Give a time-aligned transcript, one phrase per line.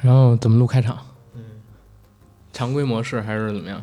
[0.00, 0.98] 然后怎么录开场？
[1.34, 1.42] 嗯，
[2.52, 3.82] 常规模式还是怎么样？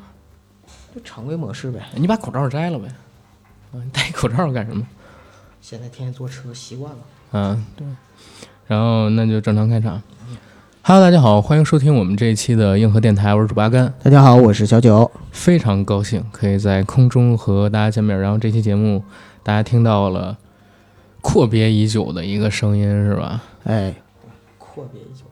[0.95, 1.81] 就常规模式呗。
[1.95, 2.87] 你把口罩摘了呗。
[3.73, 4.85] 啊，你戴口罩干什么？
[5.61, 6.99] 现在天天坐车习惯了。
[7.33, 7.85] 嗯，对。
[8.67, 10.01] 然后那就正常开场。
[10.81, 13.91] Hello，大家好，欢迎收听我们这一期的硬核电台，我是主八甘。
[14.03, 15.11] 大家好，我是小九。
[15.31, 18.17] 非常高兴可以在空中和大家见面。
[18.17, 19.03] 然后这期节目
[19.43, 20.37] 大家听到了
[21.21, 23.41] 阔别已久的一个声音，是吧？
[23.63, 23.95] 哎，
[24.59, 25.24] 阔别已久。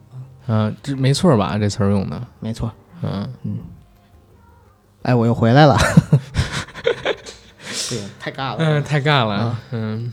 [0.46, 1.56] 嗯，这没错吧？
[1.58, 2.70] 这词儿用的没错。
[3.02, 3.58] 嗯嗯，
[5.02, 5.76] 哎，我又回来了。
[7.90, 8.56] 对，太尬了。
[8.58, 9.58] 嗯，太尬了。
[9.72, 10.12] 嗯，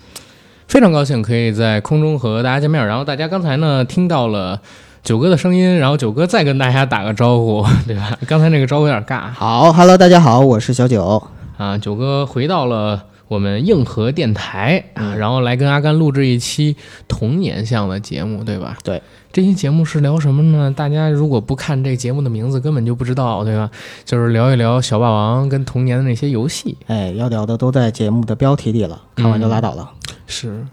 [0.68, 2.86] 非常高兴可以在空中和大家见面。
[2.86, 4.60] 然后大家刚才呢听到了
[5.04, 8.18] 九哥的声音，然后九哥再跟大家打个招呼， 对吧？
[8.28, 9.32] 刚才那个招呼有点尬。
[9.32, 11.22] 好，Hello，大家好，我是小九。
[11.58, 16.76] 啊，九哥回到了我们硬核电台啊，然后来跟阿甘录制一期
[17.08, 18.78] 童年向的节目，对吧？
[18.84, 19.02] 对。
[19.32, 20.70] 这期节目是聊什么呢？
[20.76, 23.72] 大家如果不看这节目的名字，根本就不知道，对吧？
[24.04, 26.78] 就是聊一聊小霸王跟童年的那些游戏。
[26.88, 29.90] 哎，要聊的都在节目的标题里了，看完就拉倒了。
[30.28, 30.68] 是，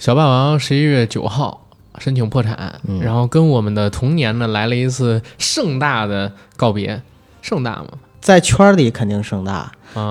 [0.00, 7.00] 小霸王十一月九号申请破产，然后跟我们的童年呢来了一次盛大的告别，
[7.40, 7.90] 盛大吗？
[8.20, 9.70] 在圈里肯定盛大。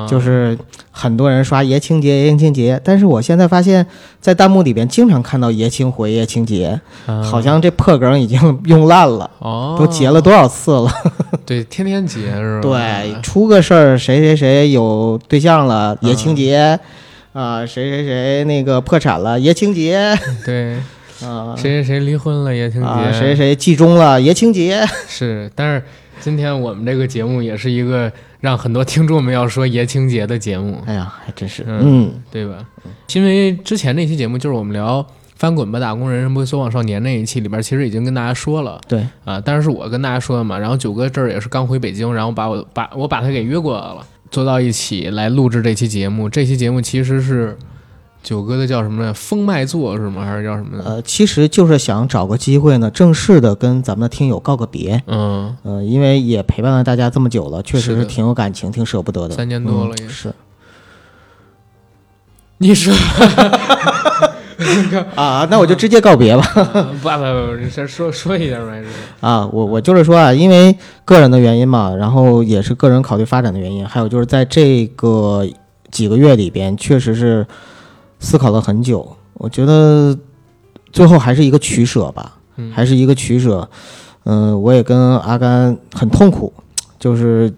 [0.10, 0.58] 就是
[0.92, 3.86] 很多人刷爷青结爷青结，但是我现在发现，
[4.20, 6.78] 在弹幕里边经常看到爷青回爷青节，
[7.24, 10.92] 好像这破梗已经用烂了，哦，都结了多少次了？
[11.48, 12.62] 对，天天结是吧？
[12.62, 16.78] 对，出个事儿，谁谁谁有对象了，爷青结，
[17.32, 20.14] 啊，谁谁谁那个破产了，爷青结，
[20.46, 20.74] 对，
[21.24, 25.84] 啊，谁谁谁离婚了，爷青节，谁谁谁季中了，爷青结， 是，但是
[26.22, 28.12] 今天我们这个节目也是一个。
[28.42, 32.66] 让很多听众们要说爷青节的节目，哎呀，还真是，嗯，对吧？
[33.14, 35.04] 因为之前那期节目就是我们聊
[35.36, 40.58] 《翻滚吧，打工人，不会说谎少年》那一期里边，其实已经跟大家说了，对啊，但是是我跟大家说的嘛。
[40.58, 46.30] 然后九哥这儿也是刚回北京，然后把我把我把他给约过来了，坐到一起来录制这期节目。
[46.30, 47.58] 这期节目其实是。
[48.22, 49.14] 九哥的叫什么呀？
[49.14, 50.26] 风麦座是吗？
[50.26, 50.84] 还是叫什么呢？
[50.86, 55.02] 呃，其实就是想找个机会呢，正式的跟咱们的听友告个别。
[55.08, 59.36] 嗯，呃，因为也陪伴了大家这么久了，确实是挺有感情，挺舍不得的。
[59.36, 60.34] 三年多了也是。
[62.58, 62.94] 你说
[65.16, 65.48] 啊？
[65.50, 66.44] 那我就直接告别吧。
[66.54, 66.62] 不
[67.08, 68.84] 不不，先说说一下呗。
[69.22, 75.48] 啊，我我就是说啊，因为个人的原因嘛，然后也是个人考虑发展的原因，还有就是在这个
[75.90, 77.48] 几个月里边，确实是。
[78.20, 80.18] 思考了很久，我觉得
[80.92, 82.34] 最后还是一个取舍吧，
[82.74, 83.68] 还是一个取舍。
[84.26, 86.52] 嗯，我也跟阿甘很痛苦，
[87.00, 87.52] 就是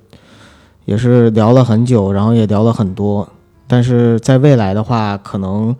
[0.85, 3.27] 也是聊了很久，然后也聊了很多。
[3.67, 5.75] 但是在未来的话，可能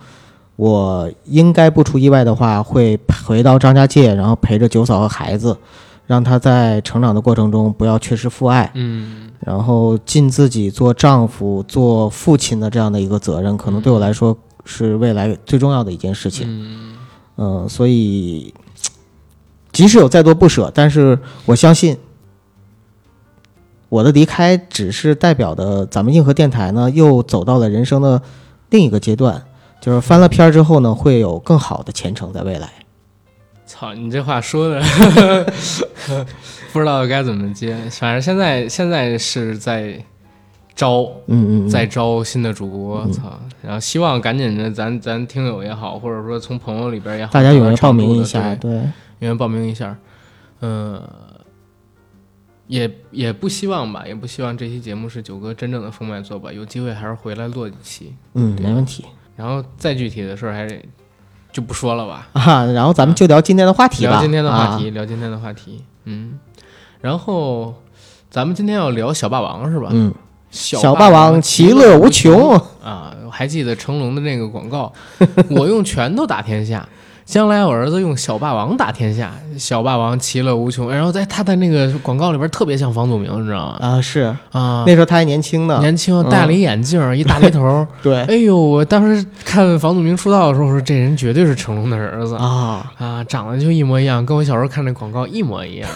[0.56, 5.56] 我应该不出意外的话，会回到张家界，然后陪着九嫂和孩子，
[6.08, 8.72] 让他在成长的过程中不要缺失父爱。
[8.74, 14.36] 嗯，然后尽自己做丈夫、做父亲的这样的一个责任，可能对我来说。
[14.66, 16.96] 是未来最重要的一件事情，
[17.38, 18.54] 嗯，所以
[19.72, 21.98] 即使有再多不舍，但是我相信
[23.90, 28.22] 我的离开只是代表的，咱们硬核电台呢又走到了人生的
[28.70, 29.44] 另一个阶段，
[29.82, 32.70] 就是翻了篇儿之后呢，会有更好的前程在未来。
[33.66, 34.82] 操，你这话说的
[36.72, 40.06] 不知道该怎么接，反正现在现在是在。
[40.82, 43.40] 招，嗯嗯，再招新的主播，操！
[43.62, 49.96] 然后希望赶紧的，咱咱听友也好，或者说从朋友里边也好，大家踊跃报名一下，对，踊跃报名一下。
[50.62, 51.00] 嗯，
[52.66, 56.52] 也也不希望吧，也不希望这期节目是九哥真正的封麦作吧。
[56.52, 59.06] 有机会还是回来录几期，嗯，没问题。
[59.36, 60.84] 然后再具体的事儿还是
[61.52, 62.28] 就不说了吧。
[62.34, 64.14] 啊，然后咱们就聊今天的话题吧。
[64.14, 65.84] 聊今天的话题，聊今天的话题。
[66.06, 66.40] 嗯，
[67.02, 67.76] 然后
[68.32, 69.90] 咱们今天要聊小霸王是吧？
[69.92, 70.12] 嗯。
[70.52, 72.54] 小霸王其乐无穷
[72.84, 73.16] 啊！
[73.26, 74.92] 我还记得成龙的那个广告，
[75.50, 76.86] 我用拳头打天下，
[77.26, 80.92] 将来我儿子用小霸王打天下，小霸王其乐无穷。
[80.92, 83.78] 然后在他的那个广告里边特别像房祖名，你知道吗？
[83.80, 87.88] 啊，是啊，那时候他还年轻呢，年轻戴了一眼镜，一大背头。
[88.04, 95.90] 对，哎呦，我当时看房祖名出道的时候，我说这人绝对是成龙的儿子啊啊，长得就一模一样，跟我小时候看那广告一模一样。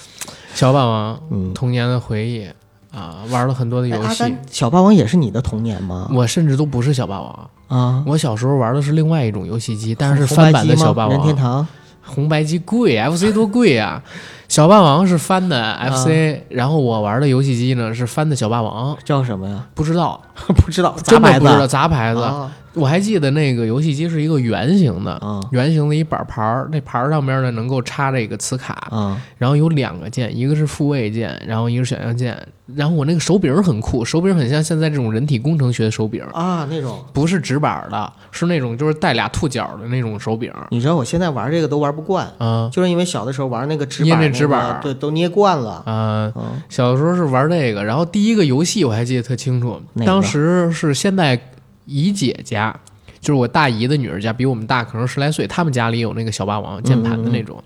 [0.54, 2.46] 小霸王，嗯，童年的回忆。
[2.94, 4.34] 啊，玩了很多的游戏。
[4.50, 6.08] 小霸王也是你的童年吗？
[6.14, 8.02] 我甚至都不是小霸王啊！
[8.06, 11.16] 我小时候玩的是另外一种游戏机，但是翻版的小霸王。
[11.16, 11.66] 任天堂
[12.04, 14.02] 红白机贵，FC 多贵啊！
[14.48, 19.64] 小霸王是翻的 FC，、然后我玩的游戏机呢是翻的小霸王，叫什么呀？
[19.74, 20.20] 不知道，
[20.56, 22.20] 不知道，真的不知道杂牌子杂牌子。
[22.20, 32.36] 啊我还记得那个游戏机是一个圆形的，啊圆形的一板盘儿，那盘儿上面呢能够插这个磁卡，啊然后有两个键，一个是复位键，然后一个是选项键。
[32.74, 36.66] 然后我那个手柄很酷，手柄很像现在这种人体工程学的手柄，啊！
[36.70, 40.50] 那种，不是直板的，是那种就是带俩兔角的那种手柄。
[40.70, 45.82] 你知道我现在玩这个都玩不惯，啊就是因为小的时候玩那个直捏那板个直板对，都捏惯了。
[45.84, 51.38] 啊，嗯小的时候是玩这个，然后第一个游戏我还记得特清楚，当时是现在
[51.84, 52.74] 姨姐家，
[53.20, 57.62] 就是我大姨的女儿家，比我们大可能十来岁，他们家里有那个小霸王键盘的那种，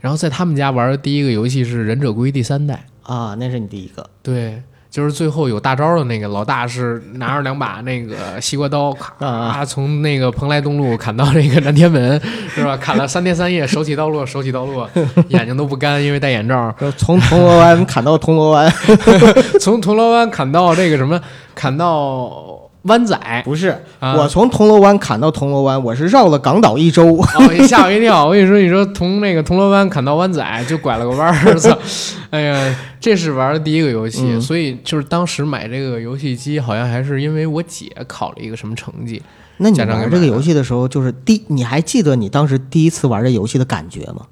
[0.00, 4.62] 然后在他们家玩的第一个游戏是《忍者龟》第三代，啊，那是你第一个对。
[4.92, 12.20] 就是最后有大招的那个老大是拿着两把那个西瓜刀，啊咔从那个蓬莱东路砍到那个南天门，
[12.54, 12.76] 是吧？
[12.76, 14.86] 砍了三天三夜，手起刀落，手起刀落，
[15.30, 16.70] 眼睛都不干，因为戴眼罩。
[16.78, 18.70] 就从铜锣湾砍到铜锣湾，
[19.58, 21.18] 从铜锣湾砍到这个什么，
[21.54, 23.68] 砍到湾仔，不是，
[24.00, 27.16] 啊我从铜锣湾砍到铜锣湾，我是绕了港岛一周。
[27.16, 28.26] 哦，你吓我一跳！
[28.26, 31.76] 我跟你说，你说从那个铜锣湾砍到湾仔，就拐了个弯儿，操！
[32.30, 39.22] 哎呀，这是玩的第一个游戏，嗯所以就是当时买这个游戏机，好像还是因为我姐考了一个什么成绩。
[39.58, 44.26] 那你家长给玩这个的游戏的时候，就是第，你还记得你当时第一次玩这游戏的感觉吗？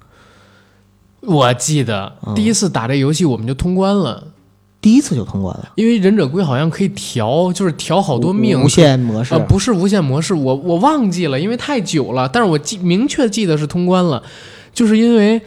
[1.21, 4.25] 我记得嗯第一次打这游戏，我们就通关了。
[4.83, 9.35] 第一次就通关了，因为忍者龟好像可以调，就是调好多命，无限模式。
[9.35, 12.27] 呃，不是无限模式，我我忘记了，因为太久了。
[12.27, 14.23] 但是我记明确记得是通关了，
[14.73, 15.39] 就是因为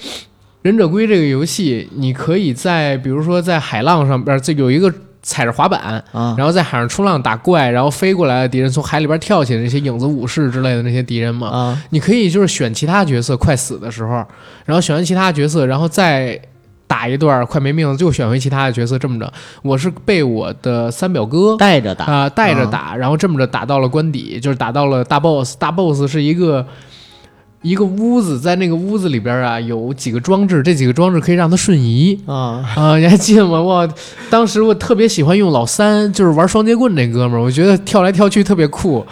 [0.62, 4.94] 忍者龟这个游戏，你可以在比如说在海浪上边，这有一个
[5.24, 6.35] 踩着滑板，啊。
[6.38, 11.83] 然后在海上冲浪打怪，然后飞过来的敌人从海里边跳起来，那些影子武士之类的那些敌人嘛，啊。
[11.89, 14.24] 你可以就是选其他角色快死的时候，
[14.63, 16.39] 然后选完其他角色，然后再
[16.94, 19.00] 打一段快没命了，就选回其他的角色。
[19.00, 25.57] 这么着，我是被我的三表哥带着打啊、带着打，然后这么着打到了关底，就是打到了大 boss。
[25.57, 26.63] 大 boss 是一个
[27.63, 32.22] 一个屋子，在那个屋子里边啊有几个装置，这几个装置可以让他瞬移。
[32.28, 33.60] 啊啊， 你还记得吗？
[33.60, 33.90] 我
[34.30, 39.04] 当时我特别喜欢用老三，就是玩双截棍那哥们儿，我觉得跳来跳去特别酷。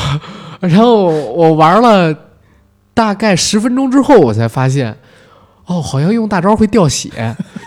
[0.60, 2.14] 然后我玩了
[2.92, 4.94] 大概十分钟之后，我才发现，
[5.66, 7.10] 哦，好像用大招会掉血，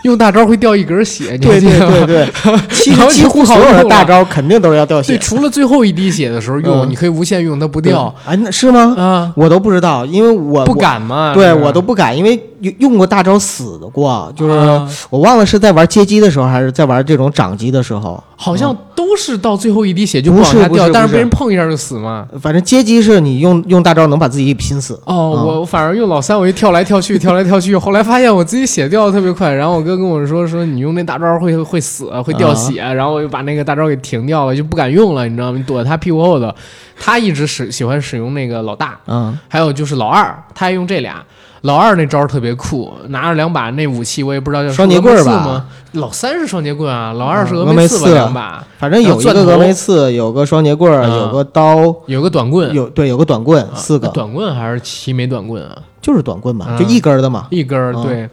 [0.06, 1.24] 用大招会掉一格血。
[1.24, 2.28] 你还对对记得吗对对，
[2.70, 5.22] 其然后实几乎所有的大招肯定都是要掉血对，血。
[5.22, 8.94] 除了最后一滴血的时候用，嗯你可以无限用，它不掉哎，那是吗？
[8.96, 11.34] 啊，我都不知道，因为我不敢嘛。
[11.34, 18.22] 对我都不敢，因为用用过大招死的过，就是啊我忘了是在玩街机的时候，还是在玩这种掌机的时候。
[18.38, 22.26] 好像都是到最后一滴血就不往下掉，但是被人碰一下就死嘛。
[22.38, 24.92] 反正街机是你用用大招能把自己给拼死。
[25.06, 35.58] 哦，嗯我反而用老三，我一跳来跳去，跳来跳去，后来发现我自己血掉的特别快，然后我哥跟我说说你用那大招会会死，会掉血，然后我就把那个大招给停掉了，就不敢用了，你知道吗？
[35.58, 36.54] 你躲在他屁股后头，
[37.00, 39.36] 他一直使喜欢使用那个老大，嗯。
[39.48, 41.24] 还有就是老二，他还用这俩。
[41.62, 45.66] 老二那招特别酷，拿着两把那武器，我也不知道叫双截棍吧？
[45.92, 54.06] 老三是双截棍啊，老二是峨眉刺两把，反正有一个峨眉刺，有个双截棍有个刀，有个短棍，有对有个短棍，啊四个。
[54.08, 55.76] 短棍还是齐眉短棍啊？
[56.00, 57.48] 就是短棍嘛，嗯就一根儿的嘛。
[57.50, 58.28] 一根对，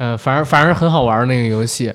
[0.00, 1.92] 呃，反正反正很好玩儿那个游戏。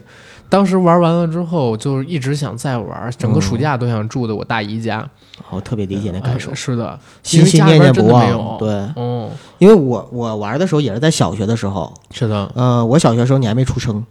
[0.47, 5.03] 当时玩完了之后，就是一直想再玩，整个暑假都想住的我大姨家。
[5.49, 8.57] 我特别理解那感受呃，是的，心心念念不忘。
[8.59, 14.05] 对，哦，因为我我玩的时候也是在小学的时候，是的，嗯，我小学时候你还没出生，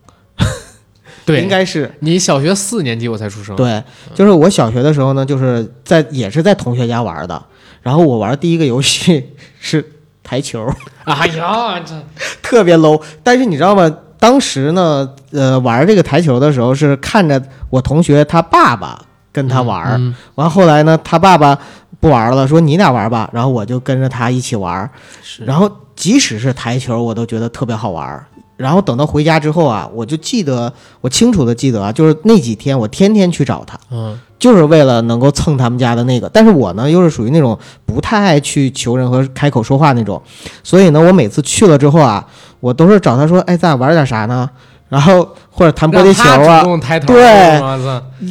[1.24, 3.54] 对，应该是你小学四年级我才出生。
[3.54, 3.80] 对，
[4.12, 7.40] 就是我小学的时候呢，就是在也是在同学家玩的，
[7.80, 9.30] 然后我玩第一个游戏
[9.60, 9.93] 是
[10.24, 10.66] 台球，
[11.04, 11.94] 哎呀，这
[12.42, 13.00] 特别 low。
[13.22, 13.94] 但是你知道吗？
[14.18, 18.98] 当时呢，呃，玩这个台球的时候是看着我同学他爸爸
[19.30, 20.14] 跟他玩儿，嗯。
[20.36, 21.58] 完后来呢，他爸爸
[22.00, 24.90] 不玩了，说你俩玩吧，然后我就跟着他一起玩，
[25.22, 25.44] 是。
[25.44, 28.26] 然后即使是台球，我都觉得特别好玩儿。
[28.56, 36.28] 然后等到回家之后啊，我就记得，我清楚的记得啊，就是那几天我天天去找他，嗯就是为了能够蹭他们家的那个。
[36.28, 40.20] 但是我呢，又是属于那种不太爱去求人和开口说话那种，
[40.62, 42.22] 所以呢，我每次去了之后啊，
[42.60, 44.50] 我都是找他说，哎，咱俩玩点啥呢？
[44.94, 46.62] 然后或者弹玻璃球啊
[47.04, 47.60] 对，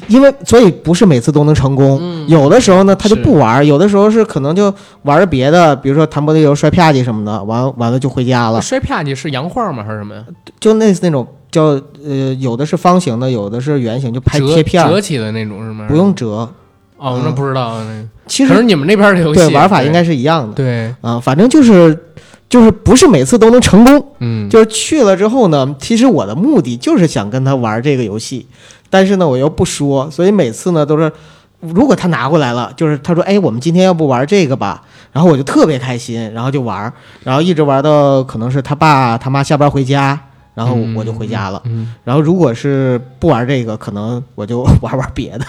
[0.07, 9.83] 因为所以不是每次都能成功，嗯有的时候呢他就不玩，有的时候是可能就玩儿别的，比如说弹玻璃球、摔啪叽什么的，完完了就回家了，摔啪叽是洋画吗？
[9.85, 10.23] 还是什么呀？
[10.61, 11.63] 就类似那种叫
[12.07, 15.85] 呃，有的是方形的，有的是圆形，就拍折贴片儿，折起的那种是吗？
[15.89, 16.49] 不用折。
[16.97, 18.07] 哦，那不知道那个。
[18.25, 21.97] 其实你们那边的游戏对玩法应该是一样的，对，啊、反正就是
[22.53, 24.13] 就是不是每次都能成功。
[24.19, 28.45] 嗯，就是去了之后呢，其实我的目的就是想跟他玩这个游戏，
[28.91, 31.11] 但是呢，我又不说，所以每次呢都是，
[31.61, 36.93] 如果他拿过来了，就是他说，哎，我们今天要不玩这个吧，然后我就特别开心，然后就玩，
[37.23, 40.19] 然后一直玩到可能是他爸他妈下班回家，
[40.53, 41.59] 然后我就回家了。
[41.65, 45.45] 嗯，然后如果是不玩这个，可能我就玩玩别的。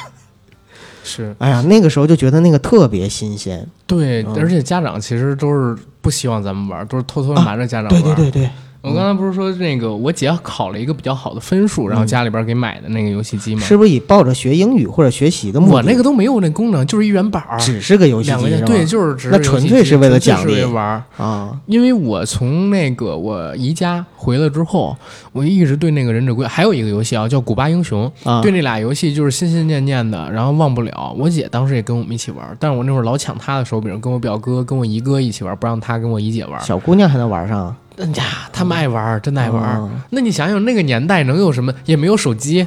[1.04, 3.64] 是哎呀，那个时候就觉得那个特别新鲜。
[3.86, 8.02] 对，嗯而且家长其实都是不希望咱们玩，都是偷偷地瞒着家长玩。
[8.02, 13.60] 对对对对，我刚才不是说那个我姐考了一个比较好的分数，然后嗯家里边给买的那个游戏机吗？
[13.62, 15.74] 是不是以抱着学英语或者学习的目的？
[15.74, 21.02] 我那个都没有那功能，就是一元宝儿，只是个游戏机对，就是只是那纯粹是为了奖励玩儿。
[21.16, 24.96] 啊，因为我从那个我姨家回来之后，
[25.32, 31.14] 我一直对那个忍者龟还有一个游戏啊，叫古巴英雄，啊，对那俩游戏就是心心念念的，然后忘不了。
[31.18, 36.58] 我姐当时也跟我们一起玩，但是我那会儿老抢她的手柄，跟我表哥、跟我姨哥一起玩，不让她跟我姨姐玩。
[36.62, 39.62] 小姑娘还能玩上，哎呀，他们爱玩，真的爱玩。
[39.62, 41.72] 啊那你想想，那个年代能有什么？
[41.84, 42.66] 也没有手机，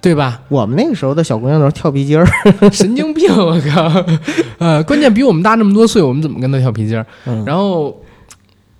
[0.00, 0.40] 对吧？
[0.48, 2.26] 我们那个时候的小姑娘都是跳皮筋儿，
[2.72, 3.28] 神经病！
[3.36, 4.04] 我靠，
[4.58, 7.04] 呃，关键比我们大那么多岁，我们怎么跟她跳皮筋儿？
[7.26, 7.94] 嗯然后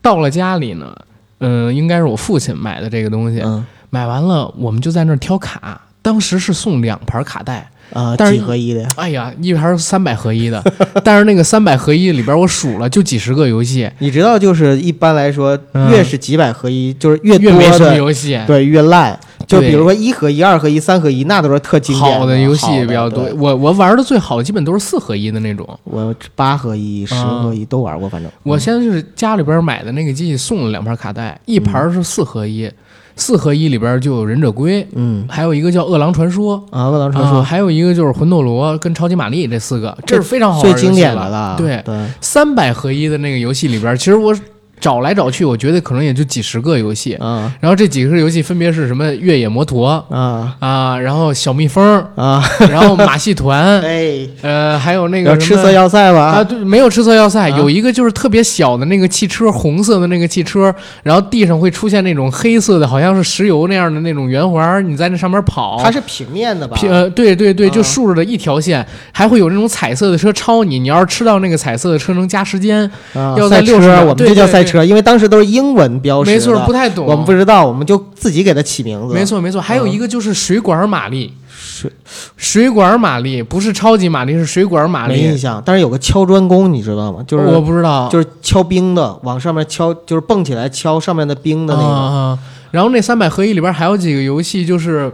[0.01, 0.95] 到了家里呢，
[1.41, 5.81] 嗯、应该是我父亲买的这个东西，嗯买完了我们就在那儿挑卡。
[6.03, 10.63] 当时是送两盘卡带，啊，但是几合一的呀，哎呀，一盘三百合一的，
[11.03, 18.41] 但是那个三百合一里边我数了就几十个游戏，你知道，就是一般来说，嗯越是几百合一，就是越多越没什么的，游戏。
[18.47, 19.19] 对，越烂。
[19.47, 25.67] 就比如说一合一、二合一、三合一，那都是特经典好的游戏比较多，我我玩的最好的基本都是四合一的那种。
[25.85, 32.69] 我八合一、十合一都玩过，反正我现在就是家里边买的那个机器送了两盘卡带，一盘是四合一，
[33.15, 36.57] 四合一里边就有忍者龟，嗯还有一个叫饿狼传说。
[36.71, 44.35] 啊，饿狼传啊，说还有一个就是魂斗罗跟超级玛丽这四个，这是非常好玩最经典的对，对，三百合一的那个游戏里边，其实我
[44.79, 47.15] 找来找去，我觉得可能也就几十个游戏。
[47.15, 51.83] 啊然后这几个游戏分别是什么越野摩托啊啊，然后小蜜蜂，
[52.15, 56.45] 啊， 然后马戏团， 哎，呃，还有那个什么要吃色要塞吧啊，吧？
[56.45, 65.81] 对，没有赤色要塞，啊有一个就是特别小的那个汽车，红色的那个汽车，然后地上会出现那种黑色的，好像是石油那样的那种圆环，你在那上面跑。
[65.83, 66.77] 它是平面的吧？
[66.77, 77.07] 平呃，对对对，啊就竖着的一条线，还会有那种彩色的车超你，你要是吃到那个彩色的车能加时间，啊，要在赛60车，秒我们就叫赛车，因为当时都是英文标识的，没错，不太懂。
[77.07, 79.15] 我们不知道，我们就自己给它起名字。
[79.15, 81.91] 没，错没错，还有一个就是水管马力，水
[82.37, 85.15] 水管马力不是超级马力，是水管马力。
[85.15, 85.63] 没印象。
[85.65, 87.25] 但是有个敲砖工，你知道吗？
[87.27, 91.87] 就是我不知道，就是敲冰的，往上面敲，就是蹦起来敲上面的冰的那个。
[91.87, 92.39] 啊，
[92.73, 95.11] 然后那三百合一里边还有几个游戏，就是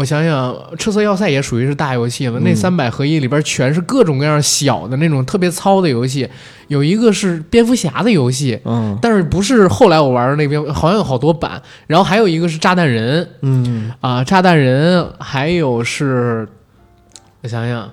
[0.00, 2.40] 我想想，赤色要塞也属于是大游戏了。
[2.40, 6.26] 嗯那三百合一里边全是各种各样小的那种特别糙的游戏，
[6.68, 8.58] 有一个是蝙蝠侠的游戏。
[8.64, 16.48] 嗯但是不是后来我玩的那边，好像有好多版，然后还有一个是炸弹人嗯，啊，炸弹人，还有是，
[17.42, 17.90] 我想想，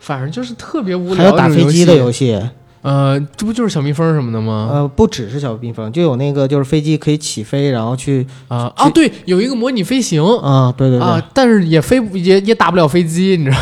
[0.00, 2.36] 反正就是特别无聊还有打飞机的游游戏，
[2.84, 4.68] 呃，这不就是小蜜蜂什么的吗？
[4.70, 13.58] 呃，不只是小蜜蜂，就有那个就是飞机可以起飞，然后去啊啊，对，有一个模拟飞行，啊，对对对，啊，但是也飞不也也打不了飞机，你知道，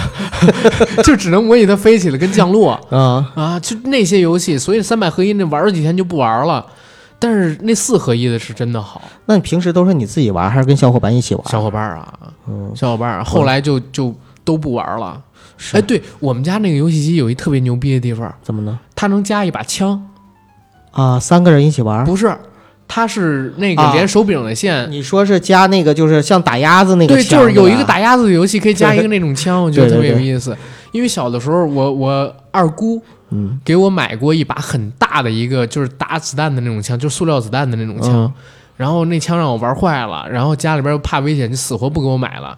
[1.05, 6.67] 就只能模拟它飞起来跟降落啊，啊，就那些游戏，所以三百合一那玩了几天就不玩了。
[7.21, 11.45] 但是那四合一的是真的好，那你平时都是你自己玩，还是跟小伙伴一起玩？
[11.49, 12.13] 小伙伴啊，
[12.49, 14.13] 嗯，小伙伴啊，后来就就
[14.43, 15.23] 都不玩了。
[15.57, 18.79] 是哎，对我们家那个游戏机有一特别牛逼的地方，怎么呢？
[18.95, 20.09] 它能加一把枪，
[20.91, 22.05] 啊，三个人一起玩。
[22.05, 22.37] 不是，
[22.87, 24.91] 它是那个啊连手柄的线。
[24.91, 30.57] 你说是加那个，就是像打鸭子那个对，就是有一个打鸭子的游戏，可以加一个那种枪，我觉得特别有意思。
[30.93, 38.13] 因为小的时候，我我二姑嗯给我买过一把很大的一个，就是打子弹的那种枪，就是塑料子弹的那种枪。
[38.25, 38.33] 嗯
[38.75, 42.57] 然后那枪让我玩坏了，然后家里边又怕危险，就死活不给我买了。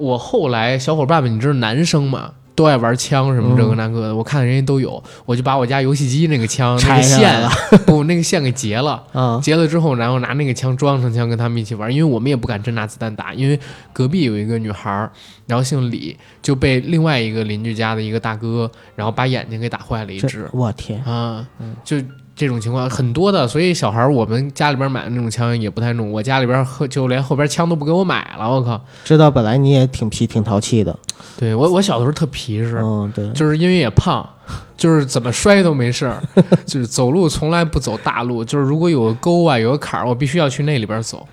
[0.00, 7.50] 我后来小伙伴们，你知道男生嘛，都爱玩枪什么这个嗯那个的，我看人家都有，我就把我家游戏机那个枪那拆个线下来了。
[7.86, 9.02] 不那个线给截了。
[9.12, 9.40] 啊。
[9.42, 13.58] 截了之后，然后拿那个枪装上枪跟他们一起玩，因为我们也不敢真拿子弹打，因为
[13.92, 15.10] 隔壁有一个女孩儿，
[15.46, 21.46] 然后姓李，就被另外一个邻居家的一个大哥，然后把眼睛给打坏了一这只我天，啊，
[21.84, 21.98] 就
[22.40, 28.82] 这种情况很多的，所以小孩儿我们家里边买的那种枪也不太弄，我家里边后就连后边枪都不给我买了，我靠！
[29.04, 30.98] 知道本来你也挺皮挺淘气的，
[31.36, 34.26] 对我我小的时候特皮实，嗯，对，就是因为也胖，
[34.74, 36.22] 就是怎么摔都没事儿，
[36.64, 41.28] 就是走路从来不走大路，就是如果有个沟啊，有个坎儿，我必须要去那里边走。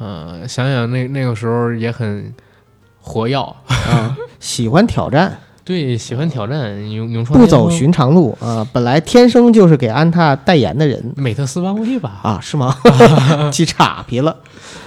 [0.00, 2.34] 嗯、想想那那个时候也很
[3.00, 5.38] 活跃，啊， 喜欢挑战，
[5.70, 12.18] 对，喜欢挑战，勇勇创不走寻常路啊、本来天生就是给安踏代言的人美特斯邦威吧？
[12.24, 12.74] 啊，是吗？
[13.52, 14.36] 记岔皮了，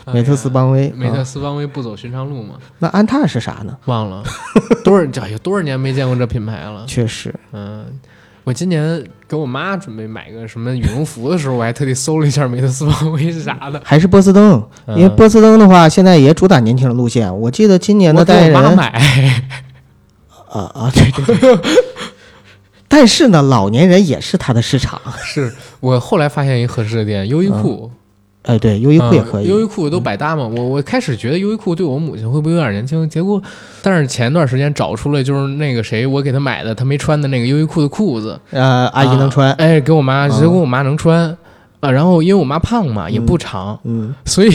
[0.04, 2.56] 哎美特斯邦威，美特啊斯邦威不走寻常路嘛？
[2.80, 3.78] 那安踏是啥呢？
[3.86, 4.22] 忘了
[4.84, 6.84] 多少，哎呀，多少年没见过这品牌了。
[6.86, 7.86] 确实，嗯，
[8.44, 13.82] 我今年给我妈准备买个什么羽绒服的时候，我还特地搜了一下美特斯邦威是啥的。
[13.86, 17.34] 还是波司登，因为嗯波司登的话，现在也主打年轻人路线。
[17.40, 19.42] 我记得今年的代言人我妈买，
[20.54, 21.72] 啊啊，对对 对。
[22.88, 25.02] 但是呢，老年人也是他的市场。
[25.26, 27.90] 是我后来发现一个合适的店，优衣库。
[28.44, 29.46] 哎，对，优衣库也可以。
[29.46, 30.46] 嗯优衣库都百搭嘛。
[30.46, 33.42] 我我开始觉得优衣库对我母亲会不会有点年轻，结果，
[33.82, 39.50] 但是前段时间找出来就是那个谁，我给她买的她没穿的那个优衣库的裤子，呃，阿姨能穿。
[39.50, 41.36] 啊哎，给我妈，嗯结果我妈能穿。
[41.84, 44.50] 啊，然后因为我妈胖嘛，也不长，嗯 所以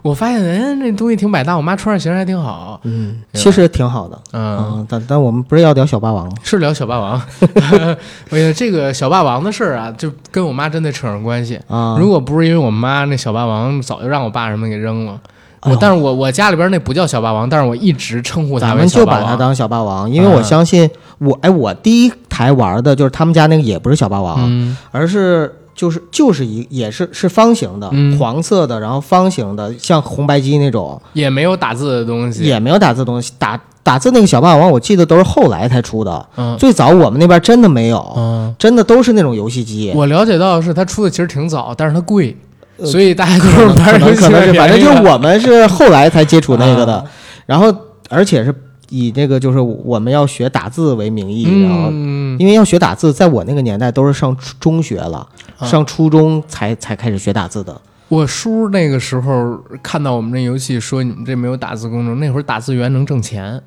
[0.00, 2.80] 我发现，哎，那东西挺百搭，我妈穿上形还挺好。
[2.84, 4.18] 嗯，其实挺好的。
[4.32, 6.32] 嗯，嗯，但但我们不是要聊小霸王吗？
[6.42, 7.20] 是聊小霸王。
[8.30, 11.60] 哎呀，这个小霸王的事儿啊，就跟我妈真的扯上关系。
[11.68, 15.20] 啊，如果不是因为我妈那小霸王早就让我爸什么给扔了，
[15.62, 19.04] 我但是我我家里边那不叫小霸王，但是我一直称呼他为咱们就。
[19.04, 20.88] 把它当小霸王，因为我嗯相信
[21.18, 32.42] 我，哎，我第一台玩的就是他们家那个也不是小霸王，嗯而是就是就是一也是是方形的，嗯黄色的，然后方形的，像红白机那种，也没有打字的东西。
[32.44, 39.92] 也没有打字东西，打打字那个小霸王，我记得都是后来才出的，嗯最早我们那边真的没有，嗯，真的都是那种游戏机。
[39.94, 42.36] 我了解到的是它出的其实挺早，但是它贵，
[42.76, 47.04] 呃所以大家都是可能可玩游戏能可能是，买反正就我们是后来才接触那个的，啊
[47.46, 47.74] 然后
[48.08, 48.54] 而且是
[48.92, 55.26] 以这个就是我们要学打字为名义，然后嗯，因为要学打字，在我那个年代都是上中学了，
[55.58, 57.80] 啊上初中才才开始学打字的。
[58.08, 63.62] 我叔那个时候看到我们这游戏，说你们这没有打字功能，那会儿打字员能挣钱，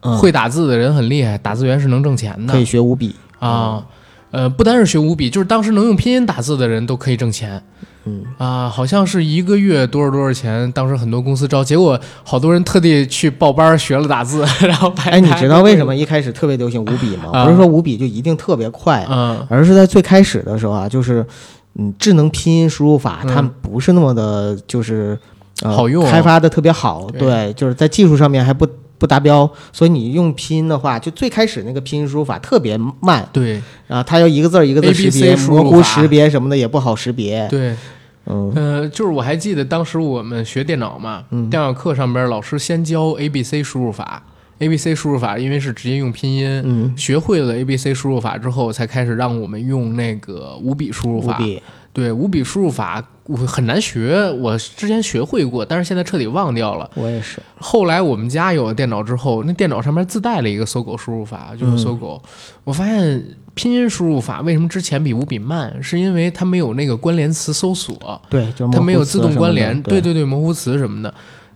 [0.00, 2.52] 嗯，会打字的人很厉害，打字员是能挣钱的。
[2.52, 3.14] 可以学五笔。
[3.40, 3.84] 啊，
[4.34, 7.62] 呃，不单是学五笔，就是当时能用拼音打字的人都可以挣钱。
[8.06, 15.12] 嗯啊，好像是一个月多少多少钱，当时很多公司招，结果好多人特地去报班儿学了打字， 然后拍。
[15.12, 15.94] 哎，你知道为什么？
[15.96, 17.30] 一开始特别流行五笔吗？
[17.32, 21.24] 啊不是说五笔就一定特别快，嗯而是在最开始的时候啊，就是
[21.78, 25.18] 嗯，智能拼音输入法嗯它不是那么的，就是、
[25.62, 27.06] 呃、好用开发的特别好。
[27.10, 33.28] 对对，就是在技术上面还不不达标，所以你用拼音的话，就最开始那个拼音输入法特别慢。
[33.32, 33.60] 对。
[33.88, 37.46] 啊，它要一个字儿一个字识别模糊识别什么的也不好识别。
[37.48, 37.74] 对，
[38.26, 38.52] 嗯。
[38.54, 41.50] 呃，就是我还记得当时我们学电脑嘛，嗯。
[41.50, 44.22] 电脑课上边老师先教 A B C 输入法
[44.60, 51.38] ，A B C 输入法因为是直接用拼音，嗯，学会了 A B C 输入法之后，才开始让我们用那个五笔输入法。
[51.92, 56.90] 对，五笔输入法我很难学，我之前学会过，但是现在彻底忘掉了。
[56.94, 57.40] 我也是。
[57.56, 62.22] 后来我们家有了电脑之后，那电脑上面自带了一个搜狗输入法，嗯就是搜狗。
[62.64, 71.14] 我发现拼音输入法为什么之前比五笔慢，是因为它没有那个关联词搜索，对，就它没有自动关联，对对对，模糊词什么的。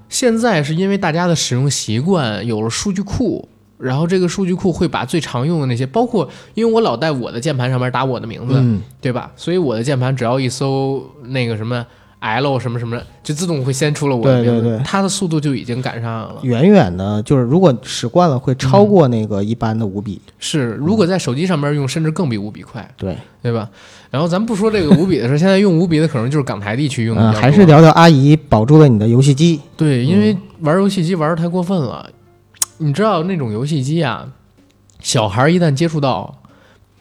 [0.09, 3.47] 现在是因为大家的使用习惯有了数据库，
[3.79, 9.31] 然后这个数据库会把最常用的那些，包括因为我老在我的键盘上面打我的名字，嗯，对吧？
[9.37, 11.87] 所以我的键盘只要一搜那个什么
[12.21, 16.37] L 什么什么，就自动会先出了我的名字，对对对它的速度就已经赶上了。
[16.43, 20.21] 远远的，就是如果使惯了，会超过那个一般的五笔。
[20.41, 23.71] 是，如果在手机上面用，甚至更比五笔快，对，对吧？
[24.11, 29.61] 然后咱不说这个五笔的事，现在用五笔的可能就是港台地区用的还是聊聊阿姨保住了你的游戏机。
[29.77, 32.11] 对，因为玩游戏机玩的太过分了。
[32.79, 34.25] 你知道那种游戏机啊，
[35.01, 36.35] 小孩一旦接触到，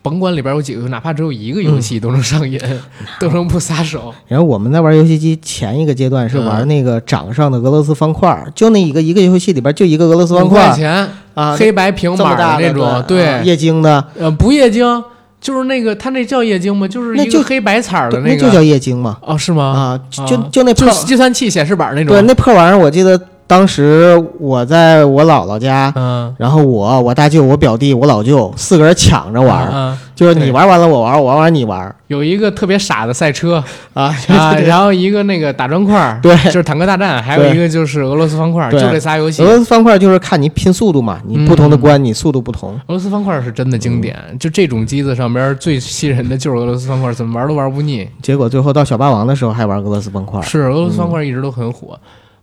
[0.01, 2.59] 甭管里边有几个，哪怕只有一个游戏都能上瘾，
[3.19, 4.13] 都能不撒手。
[4.27, 15.03] 然后我们在玩游戏机前一个阶段是玩嗯那个掌上的俄罗斯方块儿，就那一个一个游戏里边就一个俄罗斯方块钱，啊，黑白平板那种，对，啊液晶的，呃，不液晶，
[15.39, 16.87] 就是那个，它那叫液晶吗？
[16.87, 19.17] 就是那就黑白彩儿的个，那就叫液晶嘛。
[19.21, 19.63] 哦，是吗？
[19.63, 22.15] 啊，就就那破就计算器显示板那种。
[22.15, 30.51] 对那破玩意儿，我记得当时我在我姥姥家，嗯，然后我、我大舅、我表弟、我老舅四个人抢着玩就是你对。
[30.51, 36.35] 玩完了我玩，我玩完你玩有一个特别傻的赛车啊 啊，然后一个那个打砖块儿， 对。
[36.45, 39.41] 就是坦克大战，还有一个就是俄罗斯方块儿，就这仨游戏。
[39.43, 42.71] 俄罗斯方块就是看你拼速度嘛，你不同的嗯关你速度不同。
[42.87, 48.05] 俄罗斯方块儿是真的经典，就这种机子上边最吸人的就是俄罗斯方块儿，怎么玩都玩不腻。
[48.21, 51.97] 结果最后到小霸王的时候还玩俄罗斯方块，是俄罗斯方块儿一直都很火。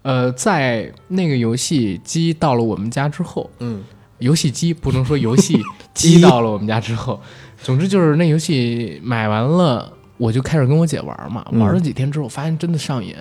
[0.05, 3.83] 呃，在那个游戏机到了我们家之后，嗯，
[4.19, 5.55] 游戏机不能说游戏
[5.95, 7.19] 机机到了我们家之后，
[7.63, 11.59] 总之就是那游戏买完了，我就开始跟我姐玩嘛，嗯。
[11.59, 13.15] 玩了几天之后，发现真的上瘾。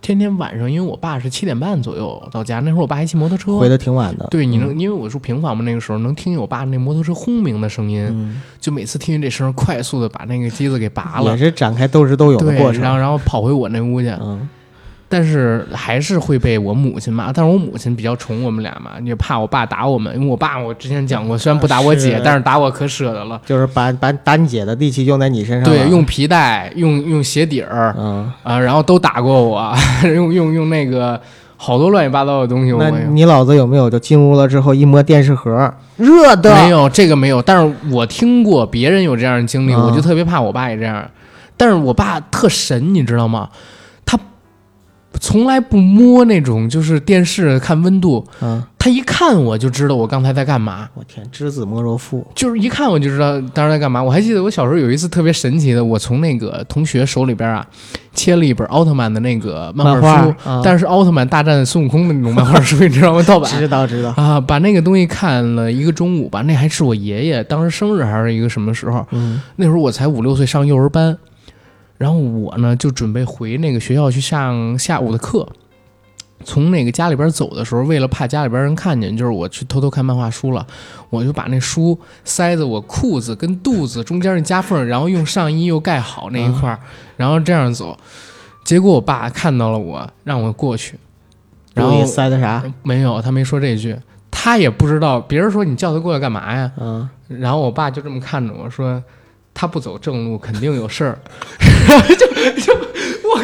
[0.00, 4.26] 天天晚上，因为我爸是七点半左右到家，那会儿我爸还骑摩托车，回的挺晚的。
[4.30, 11.32] 对，你能，嗯因为我住平房嘛，那个时候能听见我爸那摩托车轰鸣的声音，嗯，就每次听见这声，快速的把那个机子给拔了。
[11.32, 12.80] 也，是展开斗智斗勇的，过程。
[12.80, 14.48] 然后然后跑回我那屋去，嗯，
[15.08, 17.32] 但是还是会被我母亲骂。
[17.32, 23.40] 但是我母亲比较宠我们俩嘛，也怕我爸打我们，因为我爸我之前讲过，虽然不打我姐，是但是打我可舍得了。
[23.46, 25.64] 就是把把打你姐的力气用在你身上。
[25.64, 29.72] 对，用皮带，用用鞋底儿嗯，啊，然后都打过我，
[30.14, 31.20] 用用用那个
[31.56, 32.98] 好多乱七八糟的东西，我那。
[33.10, 36.54] 你老子有没有就进屋了之后一摸电视盒，热的？
[36.62, 41.04] 没有这个没有，但是我听过别人有这样的经历，嗯我就特别怕我爸也这样。
[41.56, 43.48] 但是我爸特神，你知道吗？
[45.18, 52.26] 他从来不摸那种就是电视看温度，嗯，他一看我就知道我刚才在干嘛，我天，知子莫若父。
[52.34, 54.02] 就是一看我就知道当时在干嘛。
[54.02, 57.66] 我还记得我小时候有一次特别神奇的，我从那个同学手里边啊
[58.14, 63.22] 切了一本奥特曼的那个漫画书，啊但是奥特曼大战孙悟空的那种漫画书，你知道吗？
[63.22, 63.50] 盗版。
[63.50, 64.10] 知道知道。
[64.16, 69.06] 啊，把那个东西看了一个中午吧，那还是我爷爷当时生日还是一个什么时候？
[69.12, 71.16] 嗯那时候我才五六岁，上幼儿班，
[71.98, 75.46] 然后我呢就准备回那个学校去上下午的课。
[76.44, 80.64] 从那个家里边走的时候，为了怕家里边人看见，就是我去偷偷看漫画书了，
[81.10, 86.78] 我就把那书塞在我裤子跟肚子中间那夹缝，然后用上衣又盖好那一块儿，
[87.16, 87.98] 然后这样走。
[88.62, 90.96] 结果我爸看到了我，让我过去，
[91.74, 92.62] 然后塞的啥？
[92.84, 93.96] 没有，他没说这句，
[94.30, 95.20] 他也不知道。
[95.20, 96.70] 别人说你叫他过来干嘛呀？
[96.78, 99.02] 嗯，然后我爸就这么看着我说，
[99.60, 101.18] 他不走正路，肯定有事儿。
[102.16, 102.26] 就
[102.62, 102.72] 就
[103.24, 103.34] 我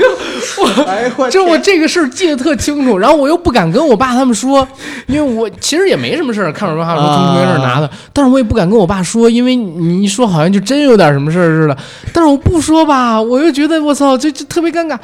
[0.76, 4.66] 靠，哎我就我这个事儿记得特清楚，然后我又不敢跟我爸他们说，
[5.08, 11.76] 因为我其实也没什么事儿，看着漫画书从同学那儿拿的，但是我也不敢跟我爸说，因为你一说好像就真有点什么事儿似的。
[12.12, 14.96] 但是我不说吧，我又觉得我操，就就特别尴尬，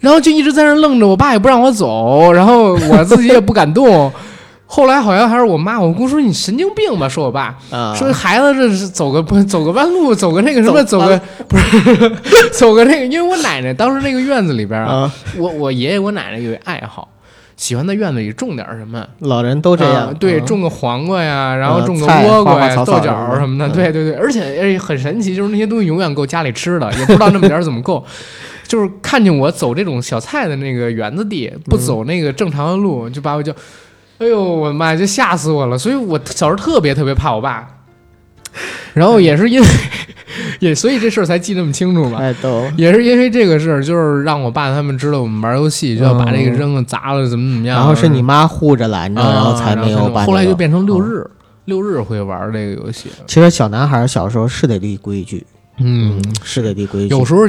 [0.00, 4.12] 然后就一直在那愣着，我爸也不让我走，然后我自己也不敢动。
[4.70, 17.08] 后来好像还是我妈，我姑说你神经病吧，说我爸，啊，说孩子这是走个不走个弯路，走个那个什么，走走个 不是走个那个，因为我奶奶当时那个院子里边啊，啊，我我爷爷我奶奶有一爱好，
[17.56, 20.14] 喜欢在院子里种点什么，老人都这样啊。
[20.20, 20.44] 对，嗯。
[20.46, 23.64] 种个黄瓜呀，然后呃种个菜倭瓜呀、花花草草豆角什么的。
[23.64, 23.72] 什么的，嗯。
[23.72, 28.04] 对对对，而且而且很神奇，就是那些东西永远够家里吃的，也不知道那么点儿怎么够。
[28.68, 33.50] 就是看见我走这种小菜的那个园子地，不嗯走那个正常的路，就把我就，
[34.18, 35.78] 哎呦我的妈呀，就吓死我了。
[35.78, 37.66] 所以我小时候特别特别怕我爸，
[38.92, 39.66] 然后也是因为，
[40.60, 42.18] 也所以这事儿才记那么清楚吧。
[42.18, 47.78] 哎都也是因为这个事儿，就是让我爸他们知道我们玩游戏就要把这个扔了、砸了，怎么怎么样。
[47.78, 51.30] 然后是你妈护着拦着，啊，然后才没有把、后来就变成六嗯日，
[51.66, 53.08] 六日会玩这个游戏。
[53.26, 55.46] 其实小男孩小时候是得立规矩，
[55.78, 57.14] 嗯，是得立规矩。
[57.14, 57.46] 有时候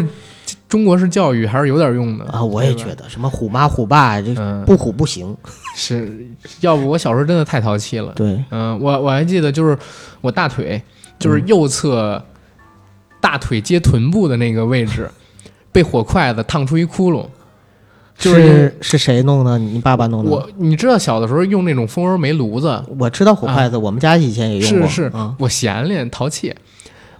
[0.69, 5.36] 中国式教育还是有点用的啊，我也觉得什么虎妈虎爸这嗯，不虎不行。
[5.75, 6.27] 是
[6.62, 8.13] 要不我小时候真的太淘气了。
[8.15, 9.77] 对，嗯，我我还记得就是
[10.21, 10.82] 我大腿，
[11.17, 12.23] 就是右侧
[13.19, 15.10] 大腿接臀部的那个位置，
[15.71, 17.25] 被火筷子烫出一窟窿。
[18.17, 19.58] 就是是是谁弄的？
[19.58, 20.29] 你爸爸弄的？
[20.29, 24.89] 我你知道小的时候用那种蜂窝煤炉子，我知道火筷子，我们家以前也用过。
[24.89, 26.53] 是是嗯，我闲练淘气，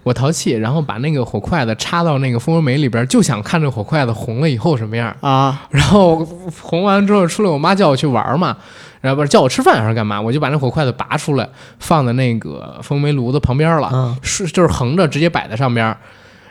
[0.04, 5.16] 我淘气，然后把那个火筷子插到那个蜂窝煤里边，就想看这火筷子红了以后什么样。
[5.22, 6.26] 啊，然后
[6.62, 8.56] 红完之后出来，我妈叫我去玩嘛，
[9.02, 11.48] 然后不是叫我吃饭还是干嘛，我就把那火筷子拔出来，
[11.80, 15.96] 放在那个蜂煤炉子旁边了，嗯是就是横着直接摆在上边。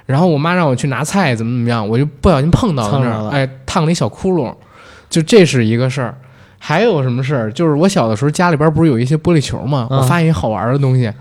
[0.06, 4.54] 然后我妈让我去拿菜，怎么怎么样，我就不小心碰到了那儿，哎，烫了一小窟窿，
[5.10, 6.14] 就这是一个事儿。
[6.60, 7.52] 还有什么事儿？
[7.52, 9.86] 就是我小的时候家里边不是有一些玻璃球吗？
[9.90, 11.12] 嗯我发现一好玩的东西，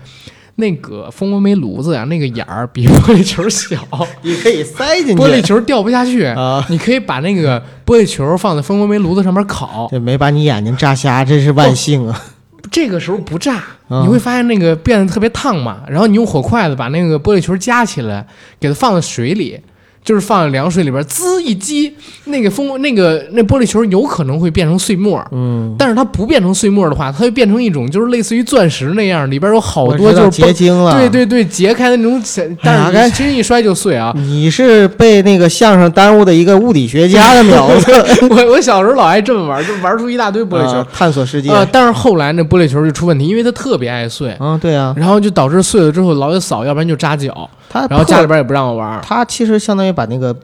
[0.60, 3.78] 那个蜂窝煤炉子呀、那个眼儿比玻璃球小，
[4.22, 5.22] 你可以塞进去。
[5.22, 6.24] 玻璃球掉不下去。
[6.24, 12.24] 啊，你可以把那个玻璃球放在蜂窝煤炉子上面烤，这没把你眼睛炸瞎，真是万幸啊！
[12.72, 15.82] 这个时候不炸，嗯你会发现那个变得特别烫嘛。
[15.88, 18.26] 然后你用火筷子把那个玻璃球夹起来，
[18.58, 19.58] 给它放在水里，
[20.04, 21.92] 就是放在凉水里边，滋一激，
[22.24, 25.22] 那个风那个那玻璃球有可能会变成碎末。
[25.32, 30.92] 嗯，但是它不变成碎末的话，它会变成一种就是类似于钻石那样，里边有好多就是结晶了。
[30.94, 32.22] 对，对对结开的那种，
[32.62, 34.12] 但是该你轻易一摔就碎啊。
[34.16, 37.92] 你是被那个相声耽误的一个物理学家的苗子。
[38.30, 40.86] 我我小时候老爱这么玩，就玩出一大堆玻璃球啊。
[40.92, 41.50] 探索世界。
[41.50, 49.00] 呃，但是后来那玻璃球就出问题，因为它特别爱碎，嗯，对啊，然后就导致碎了之后老得扫，要不然就扎脚，他然后家里边也不让我玩。
[49.02, 50.34] 他其实相当于把那个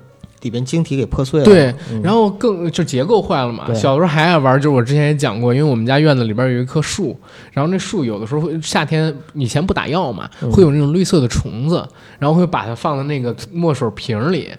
[0.42, 1.44] 里边晶体给破碎了。
[1.46, 3.72] 对嗯，然后更就结构坏了嘛。
[3.72, 7.18] 小时候还爱玩，就是我之前也讲过，因为我们家院子里边有一棵树，
[7.52, 11.86] 然后那树有的时候会夏天以前不打药嘛，嗯会有那种绿色的虫子，
[12.18, 14.50] 然后会把它放在那个墨水瓶里。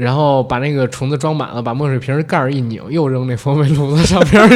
[0.00, 4.48] 然后把那个虫子装满了，把墨水瓶盖儿一拧，又扔那风味炉子上边儿。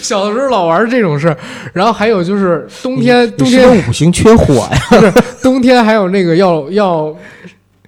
[0.00, 1.36] 小的时候老玩这种事儿，
[1.72, 7.12] 然后还有就是冬天，冬天五行缺火呀，冬天还有那个要要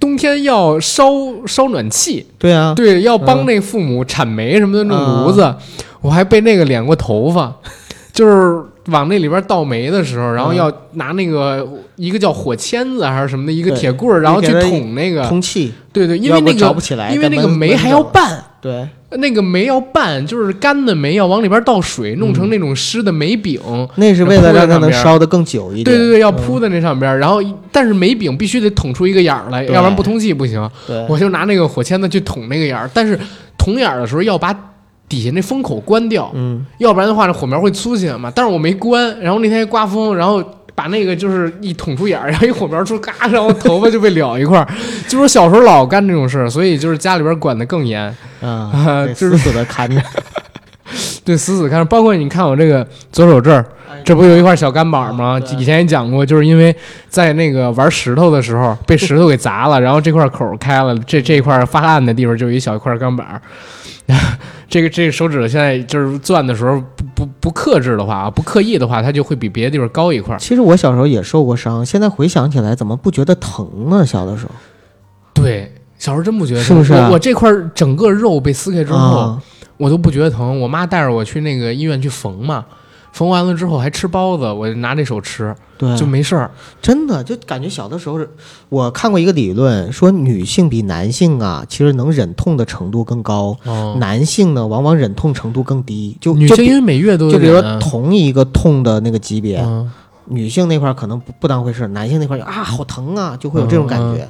[0.01, 1.05] 冬天要烧
[1.47, 5.55] 烧暖气，对啊，对，要帮那父母铲煤什么的弄炉子，
[6.01, 7.55] 我还被那个敛过头发，
[8.13, 11.67] 就是往那里边倒煤的时候，然后要拿那个
[11.97, 18.89] 一个叫火签子还是什么的一个铁棍儿，然后去捅那个通气，对对，因为那个不起来，因为那个煤还要拌，对。
[19.17, 23.61] 那个煤要拌，就是干的煤要往里边倒水，弄成那种湿的煤饼。
[23.95, 25.85] 那是为了让它能烧的更久一点。
[25.85, 27.17] 对对对，要铺在那上边。
[27.21, 30.69] 然后，但是煤饼必须得捅出一个眼儿来，要不然不通气不行。
[31.09, 33.17] 我就拿那个火签子去捅那个眼儿，但是
[33.57, 34.53] 捅眼儿的时候要把
[35.09, 38.33] 底下那风口关掉，嗯，要不然的话，那火苗会粗起来嘛。
[38.35, 40.43] 但是我没关，然后那天刮风，然后。
[40.77, 44.67] 把那个就是一捅出眼儿，然后一火苗出，嘎，然后头发就被燎一块儿。
[45.07, 48.03] 就是我小时候老干这种事儿，所以就是家里边管得更严
[48.41, 48.73] 啊，
[49.15, 50.03] 死死的看着，
[51.25, 51.85] 对，死死看着。
[51.85, 53.65] 包括你看我这个左手这儿，
[54.05, 55.41] 这不有一块小干板吗？
[55.57, 56.75] 以前也讲过，就是因为
[57.09, 63.41] 在那个玩石头的时候被石头给砸了，然后这块口开了，这这一块发暗的地方就有一小一块钢板。
[64.69, 70.37] 这个这个手指头现在就是攥的时候不不不克制的话啊，不刻意的话，它就会比别的地方高一块。
[70.39, 74.05] 其实我小时候也受过伤，现在回想起来，怎么不觉得疼呢？
[74.05, 74.53] 小的时候，
[75.33, 76.93] 对，小时候真不觉得，是不是？
[76.93, 79.39] 我这块整个肉被撕开之后，
[79.77, 80.61] 我都不觉得疼。
[80.61, 82.65] 我妈带着我去那个医院去缝嘛。
[83.15, 86.51] 缝完了之后还吃包子，我就拿这手吃，对，就没事儿。
[86.83, 88.19] 真的就感觉小的时候，
[88.69, 93.57] 我看过一个理论，说女性比男性啊，其实能忍痛的程度更高，
[93.99, 96.19] 男性呢往往忍痛程度更低。
[96.21, 99.65] 就女性因为每月都就比如说同一个痛的那个级别，
[100.25, 104.29] 女性那块可能不不当回事，男性那块啊好疼啊，就会有这种感觉。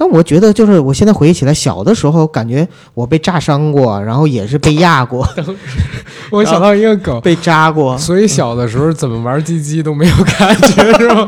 [0.00, 5.28] 但我觉得，就是我现在回忆起来，小的时候感觉我被炸伤过，然后也是被压过。
[6.32, 7.98] 我想到一个梗，被扎过。
[7.98, 11.26] 所以小的时候怎么玩鸡鸡都没有感觉，是吗？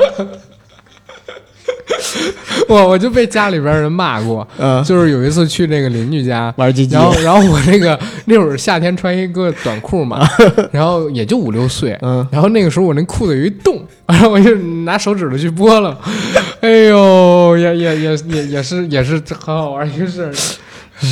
[2.69, 10.27] 我我就被家里边人骂过， 嗯，就是有一次去那个邻居家玩鸡鸡，然后然后我那个那会儿夏天穿一个短裤嘛，
[10.71, 15.99] 然后也就五六岁，嗯，然后那个时候我那裤子有一洞，然后我就拿手指头去拨了，
[16.61, 20.33] 哎呦，也也也也也是也是很好玩一个事儿。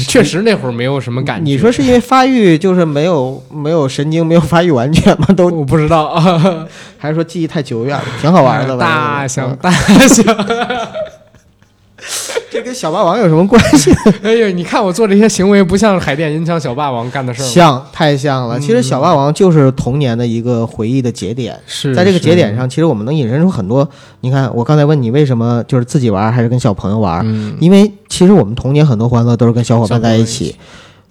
[0.07, 1.43] 确实那会儿没有什么感觉。
[1.51, 5.27] 你说是因为发育就是没有没有神经没有发育完全吗？
[5.37, 6.15] 都我不知道
[6.99, 8.05] 还是说记忆太久远了？
[8.21, 8.85] 挺好玩的吧？
[8.87, 10.25] 大象大象。
[12.51, 13.93] 这跟小霸王有什么关系？
[14.23, 18.59] 哎呦，你看我做这些行为，不像海淀银枪小霸王干的事儿像，太像了。
[18.59, 21.59] 其实小霸王就是童年的一个回忆的节点。
[21.67, 23.89] 是，在这个节点上，其实我们能引申出很多。
[24.23, 27.23] 你看，我刚才问你为什么就是自己玩还是跟小朋友玩？
[27.25, 30.57] 嗯，因为其实我们童年很多欢乐都是跟小伙伴在一起。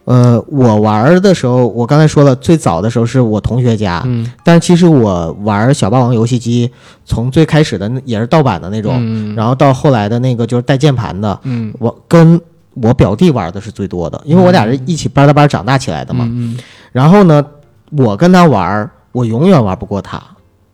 [0.06, 6.72] 呃，我玩的时候，我刚才说了，最早的时候是我同学家，嗯，但是其实我玩小霸王游戏机，
[7.06, 12.42] 从最开始的也是盗版的那种，然后到后来的那个就是带键盘的，嗯，我跟
[12.74, 16.58] 我表弟玩的是最多的，因为我俩是一起班搭班长大起来的嘛，嗯，
[16.92, 17.46] 然后呢，
[17.92, 20.20] 我跟他玩，我永远玩不过他，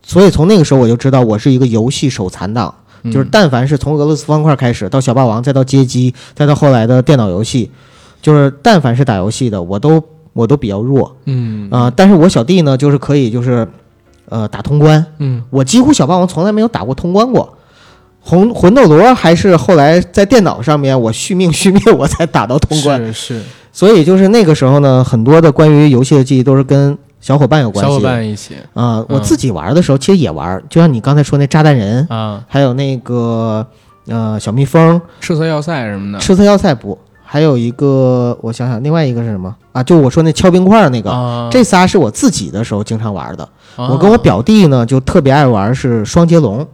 [0.02, 2.74] 所以从那个时候我就知道我是一个游戏手残党，
[3.12, 7.70] 就是但凡是从俄罗斯方块开始到小霸王，再到街机，再到后来的电脑游戏。
[8.22, 10.02] 就是但凡是打游戏的，我都
[10.32, 11.68] 我都比较弱，嗯。
[11.70, 13.66] 啊，但是我小弟呢，就是可以就是，
[14.28, 17.56] 呃，打通关，嗯，我几乎小霸王从来没有打过通关过，
[18.20, 28.56] 红魂斗罗还是后来在电脑上面我续命 续命我才打到通关，是是，所以就是那个时候呢，很多的关于游戏的记忆都是跟小伙伴有关系，小伙伴一起。
[28.74, 33.66] 啊，我自己玩的时候其实也玩，就像你刚才说那炸弹人啊，还有那个
[34.06, 36.98] 呃小蜜蜂，赤色要塞什么的，赤色要塞不。
[37.28, 39.82] 还有一个，我想想，另外一个是什么啊？
[39.82, 43.46] 就我说那敲冰块那个，这仨是我自己的时候经常玩的。
[43.76, 46.66] 我跟我表弟呢，就特别爱玩是双截龙。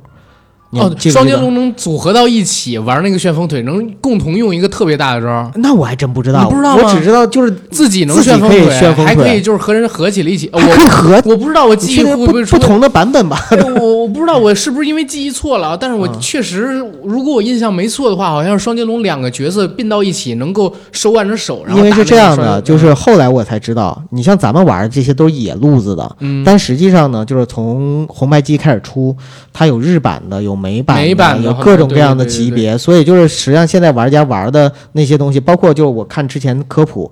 [0.73, 5.51] 哦，双截龙能组合到一起玩那个旋风腿，能共同用一个特别大的招。
[5.57, 8.71] 那我还真不知道，不知道吗我只知道就是自己能旋风腿，
[9.05, 10.49] 还可以就是和人合起来一起。
[10.55, 13.39] 我可以合，我不知道我记忆会不会不同的版本吧？
[13.81, 21.63] 我我不知道我是不是因为记忆错了， 但是我确实，如果我印象没错的话，好像是双截龙两个角色并到一起能够手挽着手。
[21.67, 29.15] 然后因为是这样的，就是后来我才知道，你像咱们玩的这些都是野路子的，但实际上呢，就是从红白机开始出，
[29.53, 31.43] 它有日版的，有美版的。
[31.43, 37.11] 有各种各样的级别，所以就是实际上现在玩家玩的那些东西，包括就是我看之前科普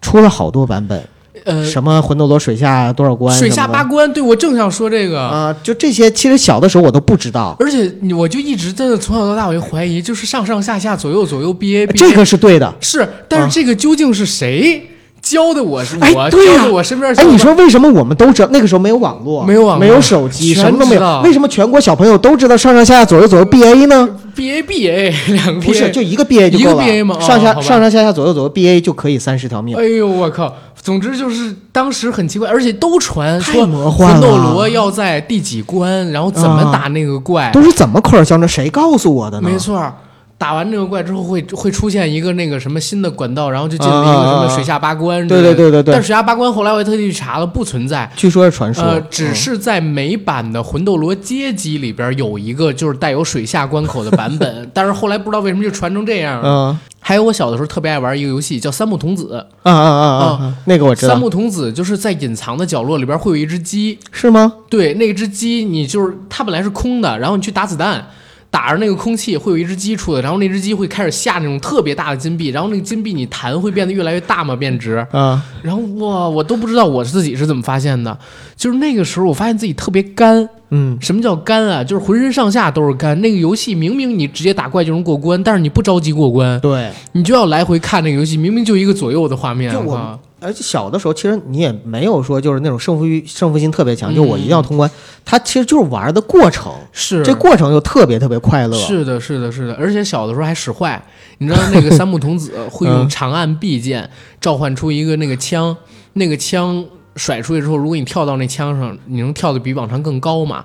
[0.00, 1.02] 出了好多版本，
[1.44, 5.14] 呃，什么魂斗罗水下多少关，水下八关，对我正想说这个。
[5.14, 12.72] 的啊，就这些，其实小的时候我都不知道，而且我就一直真的从小到大我就怀疑，就是上上下下左右左右 B A B，这个是对的。
[12.80, 14.88] 是，但是这个究竟是谁
[15.20, 15.84] 教的我？
[15.84, 18.48] 是哎我对呀教的我身边哎，你说为什么我们都知道？
[18.52, 21.20] 那个时候没有网络，没有网络没有手机，什么都没有。
[21.22, 26.84] 为什么全国小朋友都知道上上下下左右左右 B A 呢？B A B A 两个不是，就一个 B A 就一个够了。
[26.84, 29.76] BA 吗哦上下上上下下左右左右 B A 就可以三十条命。
[29.76, 30.54] 哎呦我靠！
[30.80, 37.50] 总之就是当时很奇怪，而且都传说魂斗罗要在第几关，然后怎么打那个怪。
[37.52, 38.48] 都是怎么口耳相传？
[38.48, 39.48] 谁告诉我的呢？
[39.50, 39.92] 没错儿，
[40.38, 45.26] 打完这个怪之后会会出现一个那个什么新的管道，然后就进了一个什么水下八关。
[45.26, 48.08] 对对对对对但水下八关后来我也特地去查了，不存在。
[48.14, 56.48] 据说是传说，呃，只嗯是在美版的《魂斗罗街机》里边有一个就是带有水下关口的版本， 但是后来不知道为什么就传成这样了。
[56.48, 60.54] 嗯还有我小的时候特别爱玩一个游戏叫三木童子，啊啊啊啊啊！
[60.66, 64.52] 那个我知道，三木童子就是在隐藏的角落里边会有一只鸡，是吗？
[64.68, 68.04] 对，那只鸡你就是它本来是空的，然后你去打子弹。
[68.50, 75.06] 打着那个空气会有一只鸡出来，然后那只鸡会开始下那种特别大的金币，然后那个金币你弹会变得越来越大嘛，变直。
[75.12, 78.18] 嗯，然后哇，我都不知道我自己是怎么发现的，
[78.56, 80.48] 就是那个时候我发现自己特别干。
[80.70, 81.82] 嗯，什么叫干啊？
[81.82, 83.18] 就是浑身上下都是干。
[83.22, 86.90] 那个游戏明明你直接打怪就能过关，但是你不着急过关，对。
[87.12, 89.72] 你就要来回看那个游戏，明明就一个左右的画面。
[89.72, 94.90] 就我靠而且小的时候，其实你也没有说就是那种胜负欲、胜负心特别强，嗯就我一定要通关。
[95.24, 98.76] 它其实就是玩的过程，是这过程又特别特别快乐。
[98.76, 101.02] 是的，是的，是的，而且小的时候还使坏，
[101.38, 104.08] 你知道那个三木童子 会用嗯长按 B 键
[104.40, 105.76] 召唤出一个那个枪，
[106.14, 106.84] 那个枪
[107.16, 110.64] 甩出去之后，如果你跳到那枪上，你能跳得比往常更高嘛？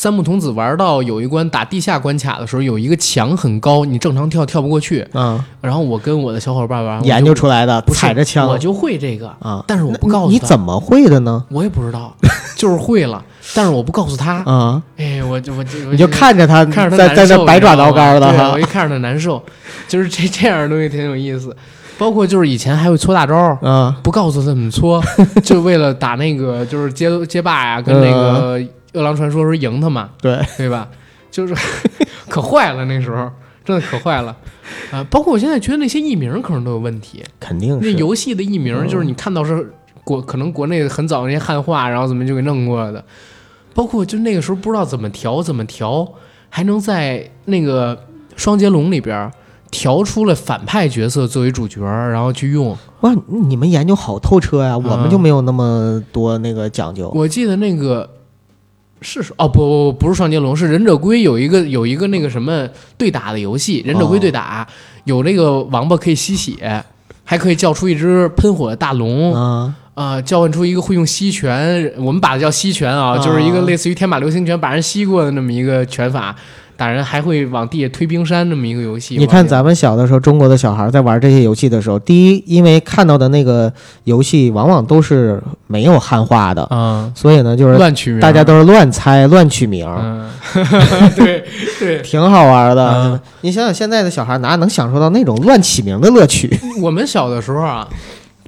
[0.00, 5.06] 三木童子玩到有一关打地下关卡的时候，有一个墙很高，你正常跳跳不过去。
[5.12, 9.62] 嗯，然后我跟我的小伙伴玩，研究出来的，踩着枪我就会这个，啊。
[9.66, 11.44] 但是我不告诉他，你怎么会的呢？
[11.50, 12.16] 我也不知道，
[12.56, 13.22] 就是会了，
[13.54, 14.36] 但是我不告诉他。
[14.46, 18.62] 啊，哎，我就我就我你就看着他看着他在在那百爪挠肝的哈我一。
[18.62, 19.42] 看着他难受，
[19.86, 21.54] 就是这这样的东西挺有意思。
[21.98, 25.04] 包括就是以前还会搓大招，嗯，不告诉他怎么搓，
[25.44, 28.58] 就为了打那个就是街街霸呀，跟那个
[28.92, 30.88] 饿狼传说时候赢他嘛，对，对吧？
[31.30, 31.54] 就是
[32.28, 33.30] 可坏了那时候，
[33.64, 34.36] 真的可坏了
[34.90, 35.04] 啊！
[35.10, 37.92] 包括我现在觉得那些译名可能都有问题，那肯定是。
[37.94, 39.72] 游戏的译名就是你看到是
[40.02, 43.04] 国可能国内很早那些汉化，然后怎么就给弄过来的，
[43.74, 46.06] 包括就那个时候不知道怎么调怎么调，
[46.48, 47.96] 还能在那个
[48.34, 49.30] 双截龙里边
[49.70, 52.76] 调出了反派角色作为主角，然后去用。
[53.02, 57.08] 哇，你们研究好透彻呀，我啊们就没有那么多那个讲究。
[57.14, 58.08] 我记得那个
[59.00, 64.66] 是哦不不不不是双截龙，是忍者龟有一个有一个那个什么对打的游戏，忍者龟对打、
[65.04, 66.84] 有那个王八可以吸血，
[67.24, 69.34] 还可以叫出一只喷火的大龙。
[69.34, 76.34] 啊，啊、召唤出一个会用吸拳，我们把它叫吸拳啊，啊就是一个类似于天马流星拳把人吸过的那么一个拳法，
[76.80, 79.18] 打人还会往地下推冰山这么一个游戏。
[79.18, 83.70] 你看咱们小的时候，中国的小孩在玩这些游戏的时候，第一，因为看到的那个
[84.04, 90.30] 游戏往往都是没有汉化的，啊，所以呢，就是乱取名，大家都是乱猜、乱取名， 嗯，
[91.14, 91.44] 对
[91.78, 92.90] 对， 挺好玩的。
[92.94, 96.50] 嗯你想想，现在的小孩哪能享受到那种乱起名的乐趣？
[96.80, 97.86] 我们小的时候啊，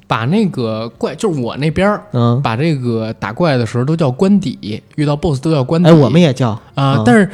[0.07, 5.87] 把那个怪，就是我那边儿嗯，把这个打怪的时候都叫关底，遇到 BOSS 都叫关底。
[5.87, 7.29] 哎，我们也叫啊、嗯但是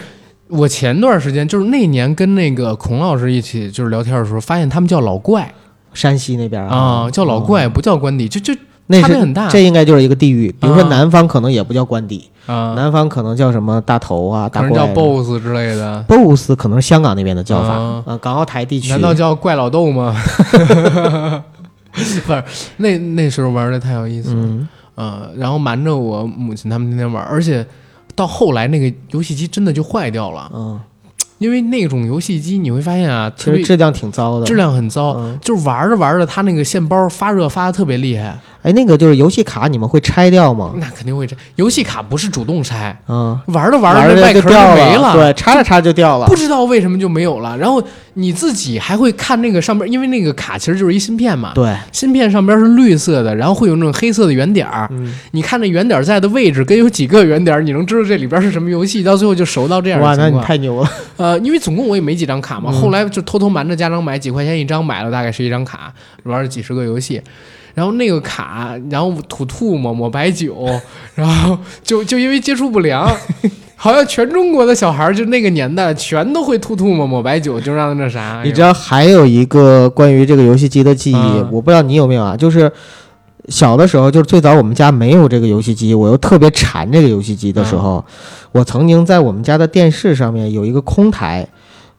[0.49, 5.53] 我前段时间就是那年跟那个孔老师一起就是聊天的时候，发现他们叫老怪
[5.93, 10.53] 山西那边啊、叫老怪，不叫官邸，就就那是差别很大这应该就是一个地域。
[10.59, 14.95] 比如说啊南方可能也不叫官邸，啊，南方可能叫什么大头啊、大可能叫怪啊。
[14.95, 16.03] BOSS 之类的。
[16.07, 18.89] BOSS 可能是香港那边的叫法啊啊，港澳台地区。
[18.89, 20.15] 难道叫怪老豆吗？
[21.91, 22.21] 不是，
[22.77, 27.65] 那那时候玩的太有意思了，嗯，呃，然后瞒着我母亲他们天天玩，而且
[28.19, 30.77] 到后来那个游戏机真的就坏掉了，嗯，
[31.37, 34.45] 因为那种游戏机你会发现啊，其实质量挺糟的。
[34.45, 40.73] 质量很糟，嗯，就是玩着玩着它那个线包发热发的特别厉害，哎，那个就是游戏卡，你们会拆掉吗？
[40.77, 46.35] 那肯定会拆游戏卡不是主动拆，嗯，玩着玩玩着外壳就没了，对，插着插着就掉了不。
[46.35, 47.57] 知道为什么就没有了。
[47.57, 47.81] 然后
[48.15, 54.89] 你自己还会看那个上边，因为那个卡其实就是一芯片嘛，对，芯片上边是绿色的，然后会有那种黑色的圆点儿。
[54.91, 60.39] 嗯，你看那圆点在的位置跟有几个圆点，你能知道这里边是什么游戏，到最后就熟到这样哇，那你。
[60.41, 60.89] 太牛了。
[61.17, 65.93] 呃，因为总共我也没几张卡嘛，嗯后来就偷偷瞒着家长买几块钱一张，买了大概是一张卡，
[66.23, 67.21] 玩了几十个游戏。
[67.79, 70.67] 然后那个卡，然后吐吐沫抹白酒，
[71.15, 73.09] 然后就就因为接触不良，
[73.77, 78.41] 好像全中国的小孩儿就那个年代全都会吐吐沫抹白酒，就让那啥。
[78.43, 82.35] 你知道还有一个关于这个游戏机的记忆，嗯我不知道你有没有啊？
[82.35, 82.69] 就是
[83.47, 88.03] 小的时候，就是最早我们家没有这个游戏机，我又特别馋这个游戏机的时候，
[88.51, 91.47] 我曾经在我们家的电视上面有一个空台，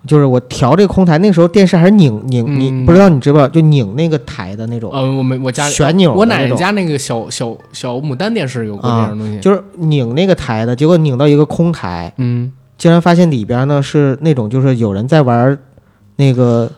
[0.06, 3.48] 就是我调这个空台，那时候电视还是拧拧，嗯你不知道你知不知道？
[3.48, 15.56] 就拧那个台的那种，呃，我没我家旋钮我奶奶家那个小小小牡丹电视有过这样的东西，就是拧那个台的，结果拧到一个空台，嗯，竟然发现里边呢是那种就是有人在玩
[16.16, 16.70] 那个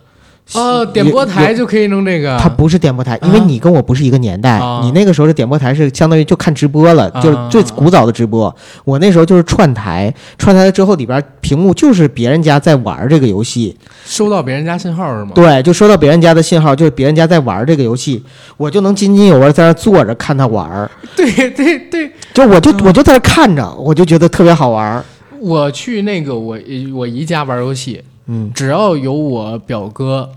[0.55, 4.81] 哦，点播台就可以弄这个，它不是点播台，因为啊你跟我不是一个年代，啊。
[4.83, 7.21] 你那个时候的点播台是相当于就看直播了，啊。
[7.21, 8.55] 就是最古早的直播。
[8.85, 15.33] 我那时候就是串台，串台了之后里边屏幕就是别人家在玩这个游戏，收到别人家信号是吗？
[15.35, 18.23] 对，就收到别人家的信号，就是别人家在玩这个游戏，
[18.57, 25.03] 我就能津津有味在那坐着看他玩， 对对对，就我就啊我就在那看着，我就觉得特别好玩。
[25.41, 26.57] 我去那个我
[26.95, 28.51] 我姨家玩游戏，嗯。
[28.55, 30.29] 只要有我表哥，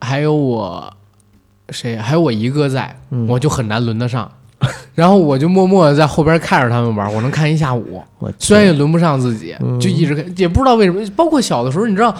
[0.00, 0.92] 还有我
[1.70, 4.30] 谁，还有我姨哥在，嗯，我就很难轮得上。
[4.94, 8.02] 然后我就默默的在后边看着他们玩，我能看一下午。
[8.18, 11.00] 我虽然也轮不上自己，嗯就一直看，也不知道为什么。
[11.14, 12.14] 包括小的时候，你知道，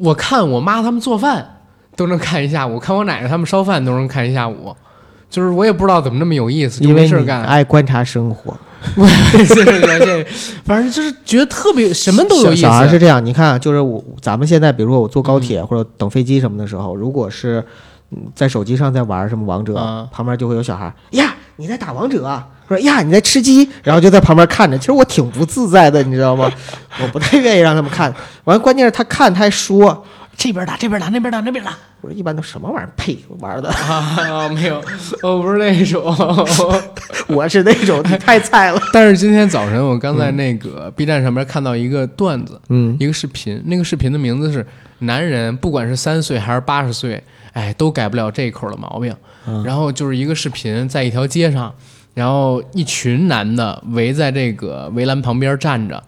[0.00, 1.60] 我看我妈他们做饭
[1.94, 4.74] 都能看一下午，看我奶奶他们烧饭都能看一下午。
[5.30, 7.42] 就是我也不知道怎么那么有意思，就因为你没事干。
[7.44, 8.54] 爱观察生活，
[9.32, 10.26] 谢谢谢谢，
[10.64, 12.62] 反正就是觉得特别什么都有意思。
[12.62, 17.64] 小孩是这样，你看，就是我咱们现在，比如说我坐高铁或者等飞机什么的时候，如果是
[18.34, 19.74] 在手机上在玩什么王者，
[20.12, 24.76] 旁边就会有小孩呀，你在打王者啊，说呀你在吃鸡，然后就在旁边看着。
[24.76, 26.50] 其实我挺不自在的，你知道吗？
[27.00, 28.14] 我不太愿意让他们看。
[28.44, 30.04] 完，关键是他看他还说，
[30.42, 34.82] 这边打这边打那边打那边打我说一般都什么玩意儿呸玩的，啊，没有，
[35.22, 36.02] 我不是那种。
[37.30, 38.82] 我是那种你太菜了。
[38.92, 44.66] 但是今天早晨我刚在那个 B 站上面看到一个段子，嗯一个视频，那个视频的名字是
[44.98, 47.22] “男人不管是三岁还是八十岁，
[47.52, 49.14] 哎，都改不了这一口的毛病”。
[49.46, 51.72] 嗯然后就是一个视频，在一条街上，
[52.14, 56.02] 然后一群男的围在这个围栏旁边站着。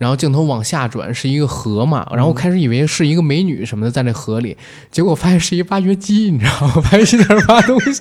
[0.00, 4.56] 然后镜头往下转，是一个河嘛，然后我开始以为是一个美女什么的在那河里，
[4.90, 6.80] 结果发现是一挖掘机，你知道吗？
[6.80, 8.00] 发现是在那挖东西，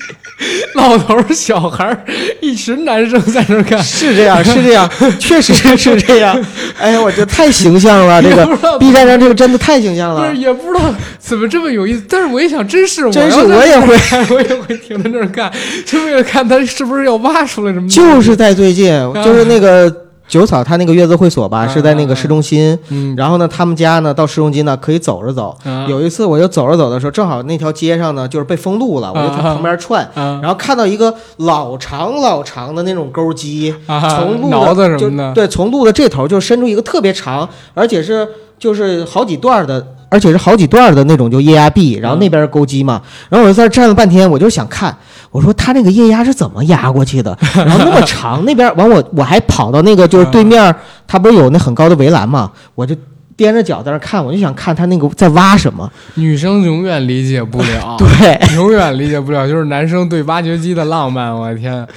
[0.75, 2.05] 老头儿、小孩儿，
[2.39, 4.89] 一群男生在那儿看，是这样，是这样，
[5.19, 6.41] 确实是这样。
[6.79, 8.45] 哎呀，我觉得太形象了，这个
[8.77, 10.37] B 站上这个真的太形象了不是。
[10.37, 13.97] 也不知道怎么这么有意思，但是我一想，真是我真是我也会，
[14.33, 15.51] 我也会停在那儿看，
[15.85, 17.89] 就为了看他是不是要挖出来什么。
[17.89, 19.93] 就是在最近，就是那个
[20.29, 22.77] 九草他那个月子会所吧，啊是在那个市中心。
[22.89, 25.57] 嗯，然后呢，他们家呢到市中心呢可以走着走。
[25.65, 25.87] 啊。
[25.89, 30.39] 有一次我就走着走的时候，正好那条街上呢就是被封路了，我就从旁边串，啊。
[30.41, 38.27] 然后看到一个老长老长的那种钩机，啊从路的就对，从路的这头就伸出一个特别长，而且是
[38.59, 44.95] 就是好几段的，而且是好几段的那种就液压臂，然后那边是钩机嘛，然后我就在这站了半天，我就想看，
[45.31, 50.73] 我说他那个液压是怎么压过去的， 然后那么长，那边完我我还跑到那个就是对面，
[51.07, 52.95] 他不是有那很高的围栏嘛，我就。
[53.39, 55.89] 踮着脚在那看，我就想看他那个在挖什么。
[56.15, 61.87] 女生永远理解不了， 对，永远理解不了，就是男生对挖掘机的浪漫，我的天！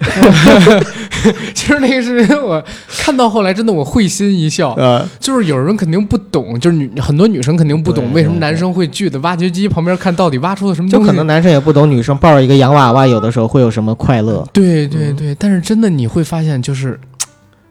[1.54, 4.72] 其实那个视频我看到后来，真的我会心一笑。
[4.78, 11.06] 呃，就是有人肯定不懂，就是女很多女生肯定不懂为什么男生会聚在挖掘机旁边看到底挖出了什么东西。
[11.06, 14.46] 就可能男生也不懂女生抱着一个洋娃娃，有的时候会有什么快乐。
[14.52, 16.98] 对对对，但是真的你会发现，就是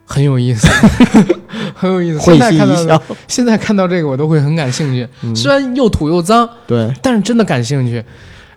[0.06, 0.68] 很有意思，
[1.74, 2.20] 很有意思。
[2.30, 3.02] 会现在看到心一笑。
[3.28, 5.08] 现在看到这个，我都会很感兴趣。
[5.24, 8.04] 嗯虽然又土又脏，对，但是真的感兴趣。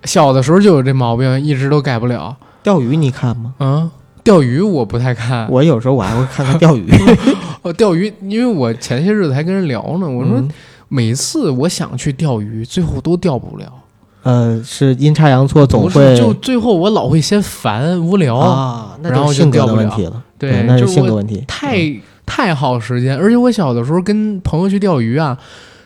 [0.05, 2.37] 小的时候就有这毛病，一直都改不了。
[2.63, 3.55] 钓鱼你看吗？
[3.59, 3.91] 嗯，
[4.23, 5.49] 钓鱼我不太看。
[5.51, 6.87] 我有时候我还会看看钓鱼。
[7.63, 10.49] 哦，钓鱼，因为我前些日子还跟人聊呢，我说嗯
[10.89, 13.67] 每次我想去钓鱼，最后都钓不了。
[14.25, 20.23] 呃，是阴差阳错，总会是，就最后我老会嫌烦无聊，啊，那就是性格的问题了。
[20.39, 21.45] 对那就性格问题。
[21.47, 21.79] 太
[22.27, 23.17] 太耗时间。
[23.17, 25.39] 而且我小的时候跟朋友去钓鱼啊，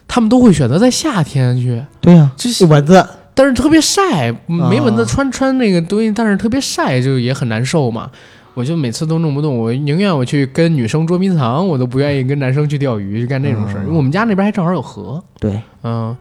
[0.09, 3.07] 他们都会选择在夏天去，对呀，就是蚊子。
[3.37, 8.11] 但是特别晒，没蚊子啊穿穿那个东西，但是特别晒，就也很难受嘛。
[8.55, 13.85] 我就每次都弄不动，我宁愿我去跟女生捉迷藏，我都不愿意跟男生去钓鱼，去干这种事儿。
[13.85, 16.17] 为我们家那边还正好有河，对，嗯，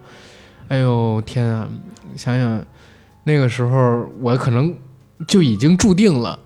[0.68, 1.66] 哎呦天啊！
[2.18, 2.61] 想想
[3.24, 4.76] 那个时候，我可能
[5.26, 6.38] 就已经注定了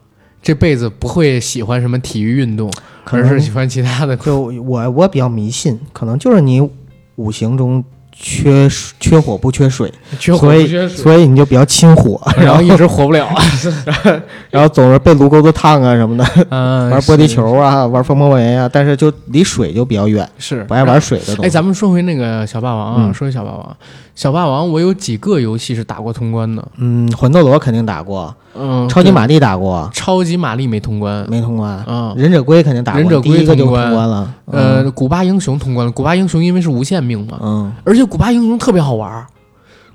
[0.44, 2.72] 这辈子不会喜欢什么体育运动，
[3.04, 4.16] 可能而是喜欢其他的。
[4.18, 6.62] 就我我比较迷信，可能就是你
[7.16, 7.84] 五行中
[8.22, 13.28] 缺水缺火不缺水， 缺火所以不缺水，所以你就比较亲火， 然后一直火不了。
[14.52, 23.78] 然后总是被炉钩子烫啊什么的，嗯，玩玻璃球啊，玩风魔纹啊，但是就离水就比较远，是不爱玩水的东哎，咱们说回那个小霸王啊，嗯说回小霸王，
[24.20, 31.82] 小霸王我有几个游戏是打过通关的，嗯，魂斗罗肯定打过，嗯，超级玛丽打过，超级玛丽没通关，没通关。
[31.88, 34.36] 嗯，忍者龟肯定打过，忍者龟第一个就通关了。
[34.48, 39.26] 呃，古巴英雄通关了，古巴英雄因为是无限命嘛，嗯，而且古巴英雄特别好玩儿。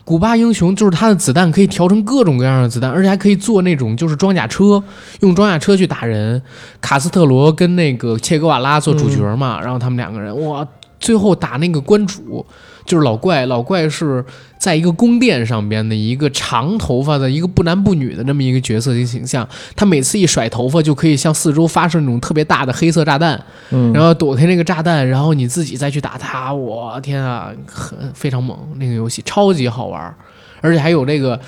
[0.07, 4.83] 古巴英雄就是它的子弹可以调成各种各样的子弹，而且还可以做那种就是装甲车，
[5.20, 6.41] 用装甲车去打人。
[6.81, 10.66] 卡斯特罗跟那个切格瓦拉做主角嘛，然后他们两个人哇，
[10.99, 12.47] 最后打那个关主
[12.85, 14.24] 就是老怪，老怪是
[14.59, 23.93] 在一个宫殿上边的一个长头发的一个不男不女的那么一个角色的形象，他每次一甩头发就可以向四周发射那种特别大的黑色炸弹，嗯。
[23.93, 30.14] 然后躲开那个炸弹，然后你自己再去打他，我天啊，很非常猛，那个游戏超级好玩儿，
[30.61, 31.39] 而且还有那个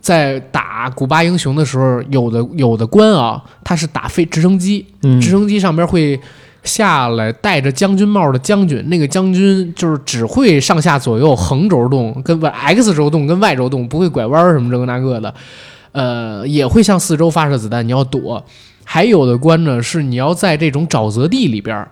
[0.00, 5.20] 在打古巴英雄的时候，有的有的关啊，他是打飞直升机，嗯。
[5.20, 6.20] 直升机上边会
[6.66, 15.32] 下来戴着将军帽的将军，那个将军就是只会上下左右横轴动，跟不 X 轴动跟 Y 轴动，不会拐弯儿什么这个那个的，
[15.92, 18.44] 呃，也会向四周发射子弹，你要躲。
[18.84, 21.88] 还有的关呢是你要在这种沼泽地里边儿。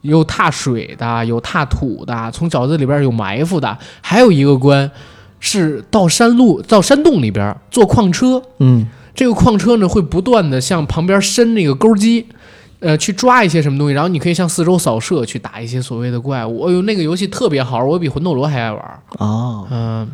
[0.00, 4.90] 有踏水的，有踏土的，从沼泽里边有埋伏的，还有一个关
[5.38, 12.26] 是到山路、到山洞里边坐矿车，嗯这个矿车呢会不断的向旁边伸那个钩机，
[12.82, 16.64] 呃，去抓一些什么东西，然后你可以向四周扫射，去打一些所谓的怪物。
[16.64, 19.02] 哎呦，那个游戏特别好玩，我比魂斗罗还爱玩。
[19.18, 20.10] 哦，嗯、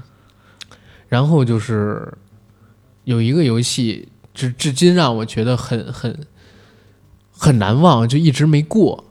[1.08, 2.12] 然后就是
[3.04, 6.20] 有一个游戏，至至今让我觉得很很
[7.32, 9.04] 很难忘，就一直没过，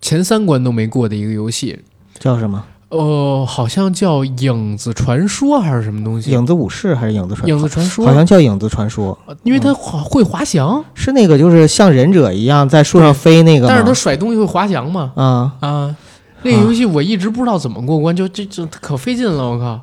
[0.00, 1.80] 前三关都没过的一个游戏。
[2.20, 2.64] 叫什么？
[2.92, 6.30] 哦，好像叫《影子传说》还是什么东西？
[6.30, 7.66] 影子武士还是影子传影说？
[7.66, 13.66] 子传说，好像叫影子传说，因为它滑会滑翔，是那个就是像忍者一样在树上飞那个？
[13.66, 15.10] 但是它甩东西会滑翔嘛。
[15.14, 15.96] 啊，啊，
[16.42, 19.80] 那个游戏我一直不知道怎么过关，就这这可费劲了，我靠！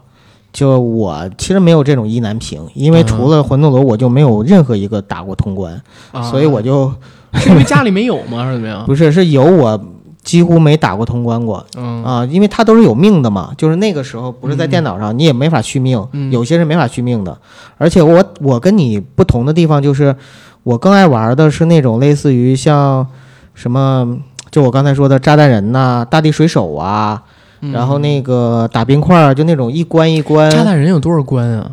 [0.53, 5.79] 就我其实没有这种意难平，因为嗯除了魂斗罗，我就没有任何一个打过通关，
[6.11, 6.91] 啊，所以我就
[7.33, 8.43] 是因为家里没有吗？
[8.43, 8.83] 还是怎么样？
[8.87, 9.79] 不是是有我
[10.23, 11.65] 几乎没打过通关过。
[11.75, 12.03] 嗯。
[12.03, 16.31] 啊，因为它都是有命的嘛，就是那个时候不是在电脑上，你也没法续命，嗯。
[16.31, 17.37] 有些是没法续命的，
[17.77, 20.15] 而且我我跟你不同的地方就是，
[20.63, 23.05] 我更爱玩的是那种类似于像
[23.53, 24.17] 什么，
[24.51, 27.23] 就我刚才说的炸弹人呐、大地水手啊，
[27.61, 27.71] 嗯。
[27.71, 31.71] 然后那个打冰块儿，就那种一关一关，炸弹人有多少关啊？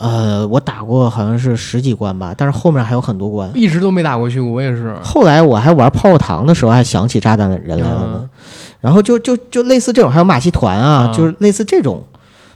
[0.00, 3.50] 呃，我打过好像是十几关吧，但是后面还有很多关。
[3.54, 4.96] 一直都没打过去过，我也是。
[5.04, 8.12] 后来我还玩泡泡糖的时候，还想起炸弹的人来了呢。
[8.22, 8.28] 嗯
[8.80, 12.02] 然后就就就类似这种，还有马戏团啊，啊就是类似这种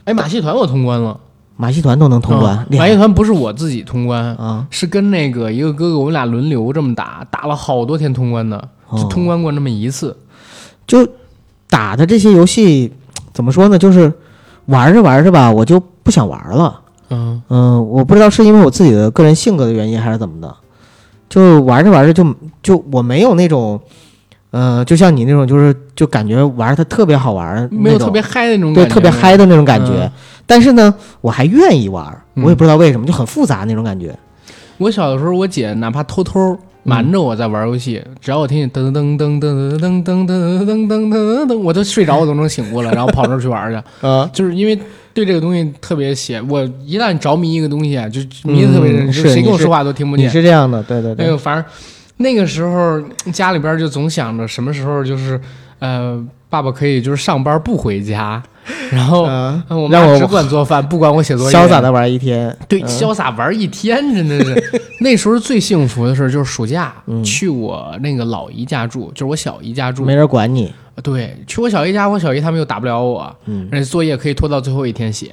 [0.05, 1.15] 哎，马戏团我通关了，
[1.55, 4.65] 马戏团都能通关，嗯马戏团不是我自己通关，啊！
[4.71, 8.69] 是跟那个一个哥哥，我们俩轮流这么打，打了好多天通关的，
[9.07, 10.17] 通关过那么一次。
[10.87, 11.07] 就
[11.69, 12.91] 打的这些游戏
[13.31, 13.77] 怎么说呢？
[13.77, 14.11] 就是
[14.65, 16.81] 玩着玩着吧，我就不想玩了。
[17.09, 17.41] 嗯。
[17.49, 20.55] 嗯，我不知道是因为我自己的个人性格的原因，还是怎么的，
[21.29, 23.79] 就玩着玩着就就我没有那种，
[24.51, 29.91] 呃，就像你那种，就是就感觉玩它特别好玩，没有特别嗨的那种对感觉，特别嗨的那种感觉。
[30.03, 30.11] 嗯。
[30.45, 34.15] 但是呢，我还愿意玩我也不知道为什么，就很复杂那种感觉。
[34.77, 36.57] 我小的时候，我姐哪怕偷偷
[36.87, 44.07] 瞒着我在玩游戏，只要我听见噔噔噔噔噔噔噔噔噔噔噔噔噔，我都睡着我都能醒过来， 然后跑那儿去玩去。
[44.07, 44.79] 啊，就是因为
[45.11, 50.31] 对这个东西特别喜，我一旦着迷一个东西啊，就迷得特别深，谁跟我说话都听不你见。
[50.31, 51.65] 是这样的，对对对那个，，反正
[52.17, 53.01] 那个时候
[53.33, 55.41] 家里边就总想着什么时候就是
[55.79, 58.41] 呃，爸爸可以就是上班不回家，
[58.91, 59.25] 然后。
[59.25, 62.55] 嗯，让我妈只管做饭， 不管我写作业，潇洒的玩一天。
[62.67, 64.81] 对，嗯潇洒玩一天，真的是。
[65.01, 70.05] 那时候最幸福的事儿就是暑假、嗯去我那个老姨家住，就是我小姨家住。
[70.05, 70.73] 没人管你，
[71.03, 75.31] 对，去我小姨家，我小姨他们又打不了我，嗯而且作业可以拖到最后一天写，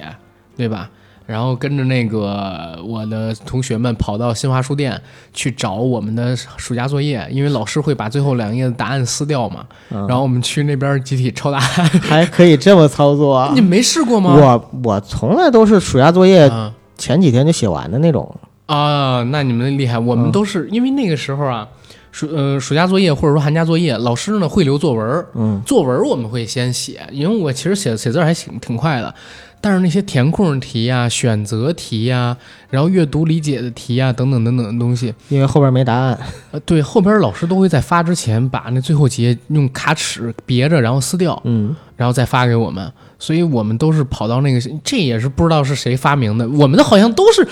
[0.57, 0.89] 对吧？
[1.25, 4.99] 然后跟着那个我的同学们跑到新华书店
[5.33, 9.65] 去找我们的暑假作业，因为老师会把最后两页的答案撕掉嘛。
[9.91, 11.89] 嗯然后我们去那边集体抄答案。
[12.01, 13.61] 还可以这么操作啊 你！
[13.61, 14.35] 没试过吗？
[14.35, 18.35] 我我从来都是暑假作业啊前几天就写完的那种。
[18.65, 21.67] 啊，那你们厉害，我们嗯都是、因为那个时候啊，
[22.13, 29.11] 暑呃暑假作业或者说寒假作业，老师呢会留作文儿，嗯作文儿我们会先写，因为我其实写写字儿还挺挺快的，
[29.59, 32.37] 但是那些填空题呀、选择题呀、
[32.69, 36.15] 然后阅读理解的题呀、等等等等的东西，因为后边没答案。
[36.51, 47.47] 呃，对，后边老师都会在发之前把那最后几页用卡尺别着，然后撕掉，嗯，然后再发给我们，所以我们都是跑到那个，这也是不知道是谁发明的，我们的好像都是。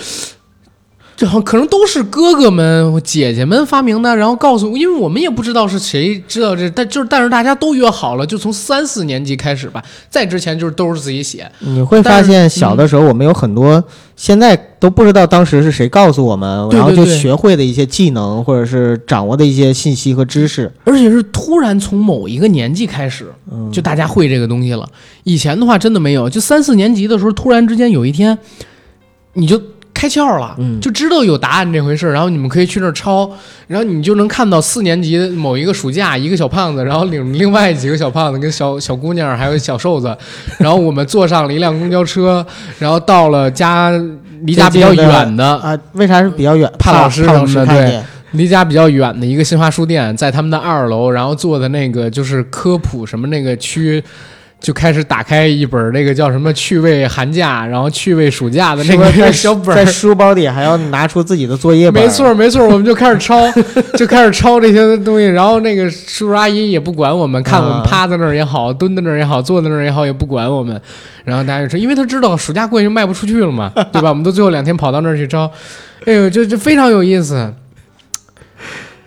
[1.21, 11.47] 这可能都是哥哥们、姐姐们发明的，然后告诉，因为我们也不知道是谁知道这，但就是但是大家都约好了，就从三四年级开始吧，再之前就是都是自己写。
[11.59, 13.83] 你会发现，小的时候我们有很多
[14.15, 23.31] 现在都不知道当时是谁告诉我们，然后就学会的一些技能，或者是掌握的一些信息和知识，而且是突然从某一个年纪开始，
[23.71, 24.89] 就大家会这个东西了。
[25.23, 28.35] 以前的话真的没有，就三四年级的时候，突然之间有一天，
[29.33, 29.61] 你就。
[30.01, 33.31] 开窍了，就知道有答案这回事然后你们可以去那儿抄，
[33.67, 40.17] 然后你就能看到四年级某一个暑假，一个小胖子，然后领另外几个小胖子跟小小姑娘还有小瘦子，
[40.57, 42.43] 然后我们坐上了一辆公交车，
[42.79, 43.91] 然后到了家
[44.41, 46.67] 离家比较远的啊，为啥是比较远？
[46.79, 54.03] 怕老师什么的，对，离家比较远的一个新华书店，在他们的二楼，然后做的那个就是科普什么那个区。
[54.61, 62.03] 就开始打开一本那个叫什么趣味寒假，然后趣味暑假的那个小本，在书包里还要拿出自己的作业本。
[62.03, 63.51] 没错没错，我们就开始抄，
[63.97, 65.25] 就开始抄这些东西。
[65.25, 70.79] 然后那个叔叔阿姨也不管我们，看我们趴在那儿也好，蹲在那儿也好，坐在那儿也好，也不管我们。
[71.23, 74.09] 然后大家就说，因为他知道暑假过去就卖不出去了嘛，对吧？
[74.09, 75.51] 我们都最后两天跑到那儿去抄，
[76.05, 77.51] 哎呦，就就非常有意思。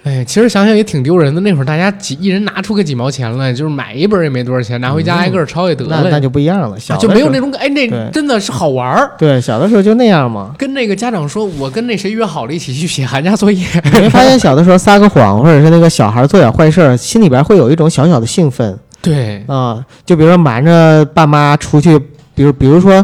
[0.05, 1.41] 哎，其实想想也挺丢人的。
[1.41, 6.03] 那会儿大家几一人拿出个几毛钱来，就是买一本也没多少钱，拿回家挨个抄也得了。
[6.05, 9.11] 那那就不一样了，小就没有那种哎，那真的是好玩儿。
[9.17, 10.55] 对，小的时候就那样嘛。
[10.59, 13.67] 跟那个家长说，我跟那谁约好了一起去写寒假作业。
[13.83, 18.79] 你没发现小的时候撒个谎，或者是那个小孩做点坏事，心里边会有一种小小的兴奋。
[19.01, 21.99] 对啊，就比如说瞒着爸妈出去，
[22.35, 23.03] 比如比如说。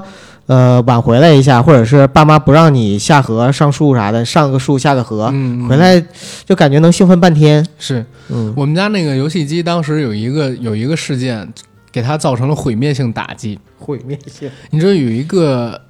[0.51, 5.33] 呃，晚回来一下，或者是爸妈不让你下河上树啥的，上个树下个河，
[5.69, 6.05] 回来
[6.45, 7.65] 就感觉能兴奋半天。
[7.79, 11.49] 是，嗯我们家那个游戏机当时有一个有一个事件，
[11.93, 13.57] 给它造成了毁灭性打击。
[13.79, 14.51] 毁灭性？
[14.71, 15.81] 你知道有一个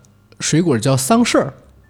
[0.41, 1.43] 水果叫桑葚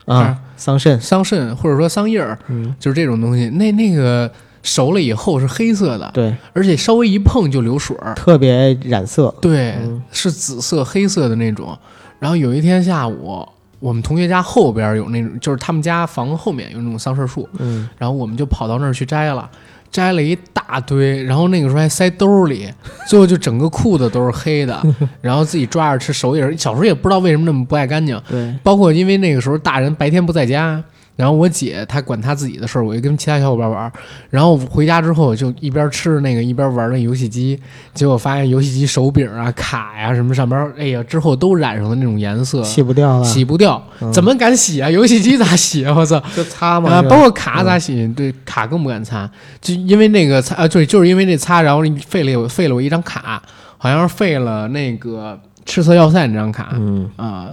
[0.04, 2.38] 啊，桑葚，桑葚或者说桑叶儿，
[2.78, 3.48] 就是这种东西。
[3.48, 4.30] 那那个
[4.62, 9.34] 熟了以后是黑色的，对，而且稍微一碰就流水儿，特别染色。
[9.40, 9.74] 对，
[10.12, 11.76] 是紫色、黑色的那种。
[12.20, 13.44] 然后有一天下午，
[13.80, 19.50] 我们同学家后边有那种，就是他们家房子后面有那种桑葚树，嗯，然后我们就跑到那儿去摘了，
[19.90, 22.70] 摘了一大堆，然后那个时候还塞兜里，
[23.08, 24.80] 最后就整个裤子都是黑的，
[25.20, 30.82] 然后自己抓着吃，手也是，小时候也不知道为什么那么不爱干净，对，包括因为那个时候大人白天不在家。
[31.20, 33.92] 然后我姐她管她自己的事儿，我就跟其他小伙伴玩。
[34.30, 37.60] 然后回家之后就一边吃那个一边玩那游戏机，
[37.92, 44.88] 结果发现游戏机手柄啊、卡呀什么上边，哎呀，之后都染上了那种颜色，洗不掉了，洗不掉，怎么敢洗啊？
[44.88, 45.94] 游戏机咋洗啊？
[45.94, 46.90] 我操，就擦嘛。
[46.90, 48.08] 啊，包括卡咋洗？
[48.16, 53.42] 对，卡更不敢擦，就因为那个擦啊，对，就是因为那擦，然后废了废了我一张卡，
[53.76, 57.48] 好像是废了那个赤色要塞那张卡，嗯啊，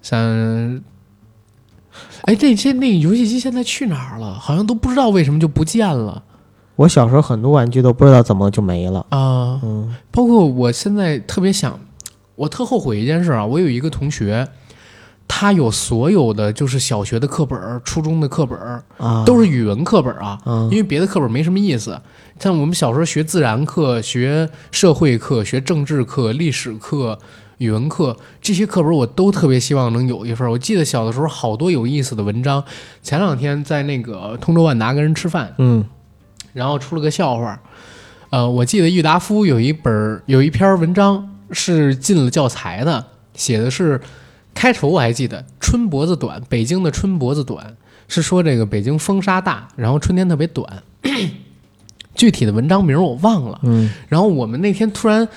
[0.00, 0.80] 像。
[2.22, 4.34] 哎，这些那个游戏机现在去哪儿了？
[4.34, 6.22] 好像都不知道为什么就不见了。
[6.76, 9.60] 我小时候很多玩具都不知道怎么就没了啊。
[9.62, 11.78] 嗯，包括我现在特别想，
[12.34, 13.44] 我特后悔一件事啊。
[13.44, 14.48] 我有一个同学，
[15.26, 18.58] 他有所有的就是小学的课本、初中的课本
[18.98, 20.38] 啊，都是语文课本啊。
[20.70, 22.00] 因为别的课本没什么意思。
[22.38, 27.18] 像我们小时候学自然课、学社会课、学政治课、历史课。
[27.62, 30.50] 语文课这些课本我都特别希望能有一份。
[30.50, 32.64] 我记得小的时候好多有意思的文章。
[33.04, 35.84] 前两天在那个通州万达跟人吃饭，嗯，
[36.52, 37.60] 然后出了个笑话。
[38.30, 44.00] 呃，我记得郁达夫有一本有一篇文章是进了教材的，写的是
[44.52, 47.76] 开头我还记得春脖子短，北京的春脖子短
[48.08, 50.82] 是说这个北京风沙大，然后春天特别短。
[52.16, 53.60] 具体的文章名我忘了。
[53.62, 55.28] 嗯，然后我们那天突然。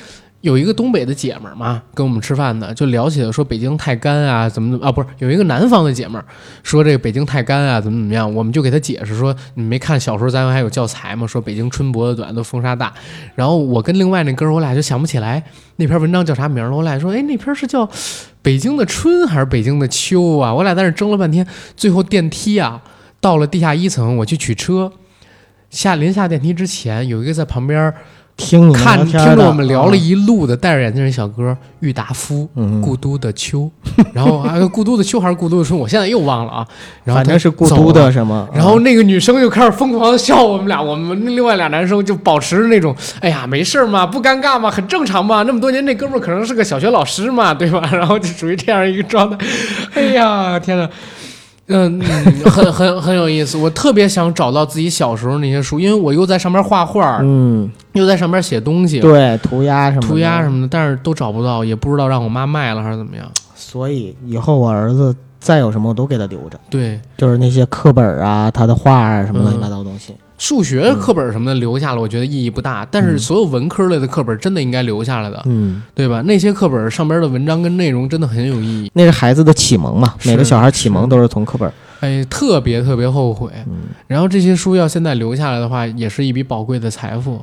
[0.46, 4.92] 有一个东北的姐们儿嘛，跟我们吃饭的，就聊起了说北京太干啊，怎么怎么啊？
[4.92, 6.26] 不是，有一个南方的姐们儿
[6.62, 8.32] 说这个北京太干啊，怎么怎么样？
[8.32, 11.26] 我们就给她解释说，你没看小时候咱们还有教材吗？
[11.26, 12.94] 说北京春脖子短，都风沙大。
[13.34, 15.44] 然后我跟另外那哥儿，我俩就想不起来
[15.78, 16.78] 那篇文章叫啥名了。
[16.78, 17.90] 我俩说，哎，那篇是叫
[18.44, 20.54] 北京的春还是北京的秋啊？
[20.54, 21.44] 我俩在那争了半天，
[21.76, 22.80] 最后电梯啊
[23.20, 24.92] 到了地下一层，我去取车，
[25.72, 27.92] 下临下电梯之前，有一个在旁边。
[28.38, 33.72] 听看听着我们聊了一路的戴着眼镜的小哥郁达夫，嗯故都的秋，
[34.14, 36.68] 然后还有故都的秋还是故都的春，我现在又忘了啊。
[37.06, 38.48] 然后反正是故都的什么。
[38.54, 45.44] 然后那个女生就开始疯狂的笑我们俩，我们另外俩男生就保持着那种，哎呀，没事嘛，不尴尬嘛，很正常嘛。
[45.44, 47.88] 那么多年，那哥们可能是个小学老师嘛，对吧？
[47.94, 49.38] 然后就属于这样一个状态。
[49.94, 50.90] 哎呀，天呐！
[51.68, 52.00] 嗯，
[52.46, 53.58] 很很很有意思。
[53.58, 63.26] 我特别想找到自己小时候那些书，因为我又在上面画画，嗯，又在上面写东西，对，涂鸦什么涂鸦什么的，但是都找不到，也不知道让我妈卖了还是怎么样。
[63.56, 70.14] 所以以后我儿子再有什么我都给他留着，对，就是那些课本啊、他的画啊什么嗯乱七八糟东西。
[70.38, 76.22] 数学课本什么的留下了，我觉得意义不大，但是所有文科类的课本真的应该留下来的，嗯，对吧？
[76.24, 81.72] 那些课本上边的文章跟内容真的很有意义，那是孩子的启蒙嘛，每个小孩启蒙都是从课本。
[82.02, 83.50] 哎，特别特别后悔。
[83.68, 87.42] 嗯然后这些书要现在留下来的话，也是一笔宝贵的财富，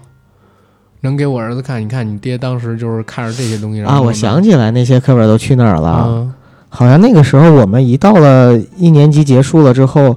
[1.00, 1.82] 能给我儿子看。
[1.82, 6.04] 你看，你爹当时就是看着这些东西啊，我想起来那些课本都去哪儿了。
[6.08, 6.34] 嗯
[6.74, 10.16] 好像那个时候我们一到了一年级结束了之后，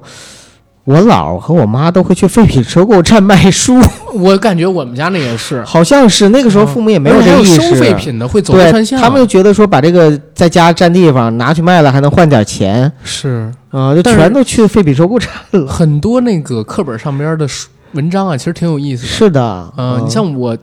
[0.86, 3.76] 我姥和我妈都会去废品收购站卖书，
[4.14, 7.60] 我感觉我们家那也是，好像是那个时候父母也没有这意识。
[7.60, 12.90] 收废品的，会走对串巷，他们就觉得说把这个在家占地方拿去卖了还能换点钱。
[13.02, 13.52] 是。
[13.70, 15.66] 啊、就全都去废品收购站了。
[15.66, 19.08] 很多那个课本上边的书文章啊，其实挺有意思的。
[19.08, 20.56] 是的，嗯，你像我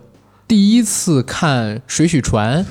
[0.47, 2.63] 第一次看《水浒传》，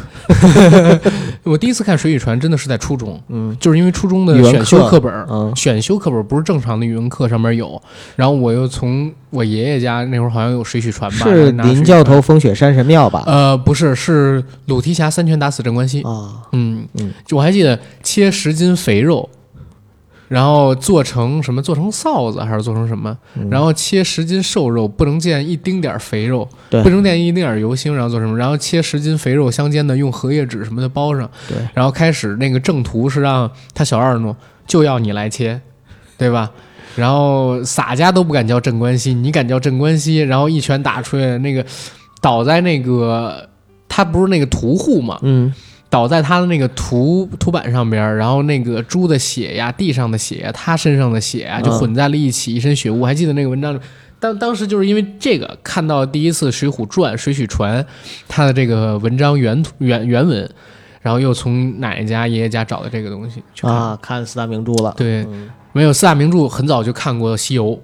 [1.43, 3.57] 我第一次看《水浒传》真的是在初中，嗯。
[3.59, 7.81] 就是因为初中的选修课课本选修课本儿不是正常的语文课上面有，
[8.15, 13.25] 然后我又从我爷爷家那会儿好像有《水浒传》吧，是林教头风雪山神庙吧？
[13.27, 16.03] 呃，不是，是鲁提辖三拳打死镇关西。
[16.03, 19.29] 啊，嗯嗯，就我还记得切十斤肥肉，
[20.33, 21.61] 然后做成什么？
[21.61, 23.15] 做成臊子还是做成什么？
[23.35, 28.39] 嗯然后切十斤瘦肉，不能见一丁点儿肥肉，对不能见一丁点儿油腥，然后做什么？
[28.39, 31.31] 然后切十斤肥肉相间的，用荷叶纸什么的包上。
[31.47, 34.35] 对，然后开始那个正途是让他小二弄，
[34.67, 35.61] 就要你来切，
[36.17, 36.51] 对吧？
[36.97, 41.63] 然后洒家都不敢叫镇关西，你敢叫镇关西，然后一拳打出去，那个
[42.23, 43.49] 倒在那个
[43.87, 45.53] 他不是那个屠户嘛，嗯，
[45.93, 53.01] 倒在他的那个图图板上边，然后那个猪的血呀、地上的血呀、他身上的血呀，就嗯混在了一起，一身血雾。
[53.01, 53.81] 我还记得那个文章里，
[54.19, 57.79] 当当时就是因为这个看到第一次《水浒传》《水浒传》
[58.27, 60.51] 他的这个文章原图原原文，
[61.03, 63.71] 然后又从奶奶家、爷爷家找的这个东西去看。
[63.71, 64.95] 啊，看四大名著了。
[64.97, 67.67] 对，嗯没有四大名著，很早就看过《西游》，《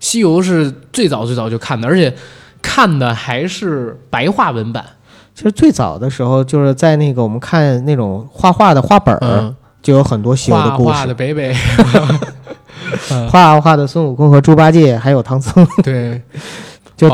[0.00, 2.14] 西游》是最早最早就看的，而且
[2.62, 4.82] 看的还是白话文版。
[5.38, 11.14] 其实最早的时候，就是在那个我们看那种画画的画本儿，嗯，就有很多西游的故事画画的。
[11.14, 11.54] 北北。
[13.12, 16.20] 嗯 画画的孙悟空和猪八戒，还有唐僧，对，
[16.96, 17.08] 就。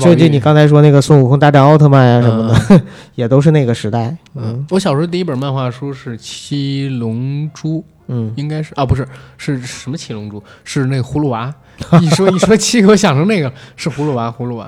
[0.00, 2.82] 就就你刚才说那个孙悟空大战奥特曼呀、什么的，
[3.14, 4.16] 也都是那个时代。
[4.34, 9.06] 嗯，我小时候第一本漫画书是《七龙珠》，嗯，应该是啊，不是，
[9.36, 10.42] 是什么七龙珠？
[10.64, 11.54] 是那个葫芦娃。
[12.00, 14.66] 一说一说七，给我想成那个是葫芦娃，葫芦娃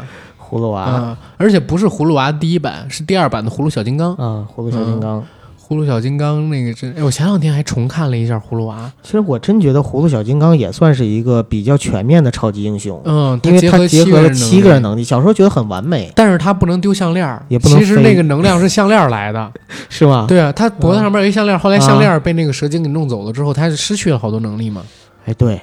[0.53, 4.13] 葫芦娃啊、而且不是葫芦娃第一版，是第二版的葫芦小金刚。
[4.17, 5.25] 啊，葫芦小金刚。
[5.67, 8.93] 葫芦小金刚那个真，哎，我前两天还重看了一下葫芦娃。
[9.03, 15.03] 其实我真觉得葫芦小金刚也算是一个比较全面的超级英雄，嗯，因为它结结合了七个人能力。
[15.03, 19.51] 小时候觉得很完美，但是他不能丢项链儿，也不能其实那个能量是项链儿来的，
[19.89, 20.27] 是吗？
[20.29, 24.83] 对啊，他脖子上面有一项链儿，后来项啊链儿被那个蛇精给弄走了之后，他是失去了好多能力嘛。
[25.25, 25.59] 哎，对，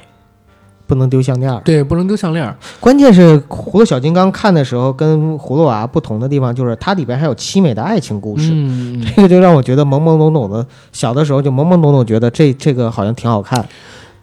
[0.90, 1.62] 不能丢项链儿。
[1.64, 2.58] 对，不能丢项链儿。
[2.80, 8.50] 关键是葫芦小金刚看的时候跟葫芦娃不同的地方，就是它里边还有凄美的爱情故事。
[8.52, 13.64] 嗯，这个就让我觉得懵懵懂懂的，小的时候就懵懵懂懂，觉得这这个好像挺好看。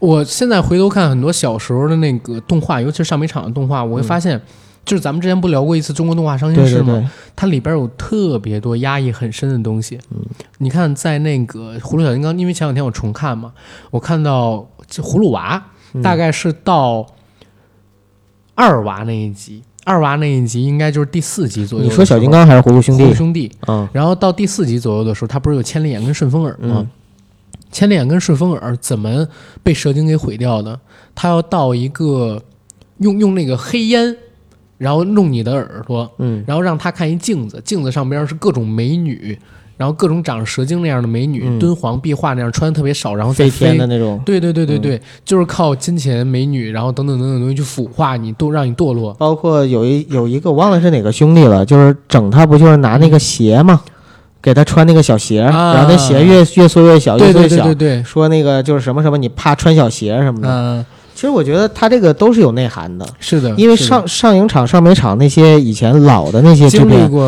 [0.00, 4.38] 我现在回头看很多小时候的那个动画，尤其是上美场的动画，我会发现，
[4.84, 6.86] 就是咱们之前不聊过一次中国动画伤心事吗？
[6.86, 9.98] 对对对，它里边有特别多压抑很深的东西。
[10.10, 10.18] 嗯，
[10.58, 13.52] 你看，在那个《葫芦小金刚》，因为前两天我重看嘛，
[13.90, 15.64] 我看到这葫芦娃
[15.94, 17.06] 嗯大概是到
[18.54, 21.84] 二娃那一集，二娃那一集应该就是第四集左右。
[21.84, 23.14] 你说小金，刚还是葫芦兄弟葫芦？
[23.14, 23.50] 兄弟。
[23.68, 26.76] 嗯然后到第四集左右的时候，他不是有千里眼跟顺风耳吗？
[26.78, 26.86] 嗯
[27.72, 29.26] 千里眼跟顺风耳怎么
[29.62, 30.78] 被蛇精给毁掉的？
[31.14, 32.40] 他要到一个
[32.98, 34.16] 用用那个黑烟，
[34.78, 39.38] 然后弄你的耳朵，嗯然后让他看一镜子，镜子上边是各种美女，
[39.76, 44.20] 然后各种长蛇精那样的美女，嗯敦煌壁画那样穿的特别少，然后再飞天的那种。
[44.24, 49.12] 对对对对嗯对，就是靠金钱、美女，然后等等等等东西去腐化你，都让你堕落。
[49.14, 53.80] 包括有一有一个我忘了是哪个兄弟了，就是整他不就是拿那个鞋嘛，
[54.40, 57.64] 给他穿那个小鞋，啊然后那鞋越越缩越小，对对越缩越小。
[57.64, 60.48] 对对对，说那个就是什么什么，你怕穿小鞋什么的。
[60.48, 67.26] 嗯、其实我觉得他这个都是有内涵的，是的，因为上上影厂、上美厂那些以前老的那些制经历，过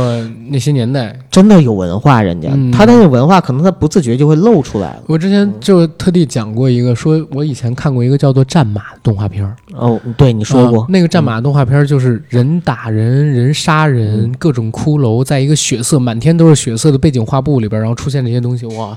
[0.51, 2.71] 那些年代，真的有文化，人家、嗯。
[2.71, 5.03] 他那个文化可能他不自觉就会露出来了。
[5.07, 10.83] 我之前就特地讲过一个，说我以前看过一个叫做《战马》的动画片儿，哦，对你说过。
[10.83, 18.95] 啊，那个战马动画片儿就是人打人、人杀人、嗯各种骷髅，在一个血色满天都是血色的背景画布里边儿，然后出现这些东西，哇，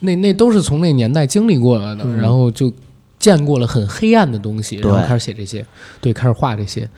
[0.00, 2.16] 那那都是从那年代经历过来的，嗯。
[2.16, 2.72] 然后就
[3.20, 5.64] 见过了很黑暗的东西，然后开始写这些，
[6.00, 6.88] 对，开始画这些，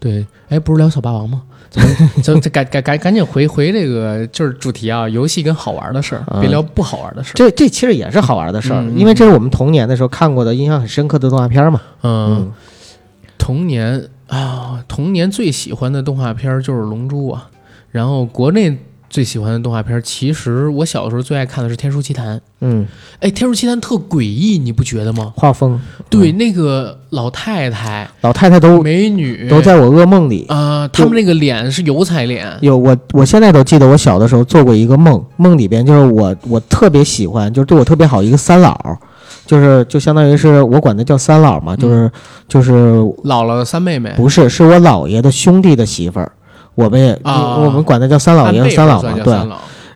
[0.00, 1.42] 对，哎，不是聊小霸王吗？
[1.68, 1.84] 咱
[2.22, 6.40] 咱咱赶赶赶赶紧回回这个就是主题啊，游戏跟好玩的事儿，嗯。
[6.40, 7.34] 别聊不好玩的事儿。
[7.34, 11.80] 这这其实也是好玩的事儿，嗯因为这是我们童年的时候看过的印象很深刻的动画片嘛。
[12.02, 12.50] 嗯，
[13.36, 17.50] 童年啊，童年最喜欢的动画片儿就是《龙珠》啊，
[17.90, 18.78] 然后国内
[19.16, 22.36] 最喜欢的动画片儿，其实我小时候最爱看的是《天书奇谭》。
[22.60, 22.86] 嗯，
[23.18, 25.32] 哎，《天书奇谭》特诡异，你不觉得吗？
[25.34, 30.44] 画风，对，那个老太太、老太太都美女都在我噩梦里。
[30.48, 38.78] 啊，他们那个脸是油彩脸，有我，我现在都记得我小的时候做过一个梦，梦里边就是我我特别喜欢，就是对我特别好一个三老，
[39.46, 42.12] 就是就相当于是我管他叫三老嘛，就是
[42.46, 42.72] 就是
[43.24, 46.30] 姥姥的三妹妹，不是是我姥爷的兄弟的媳妇儿，
[46.76, 49.34] 我们也、啊我们管他叫三老爷三老嘛，对。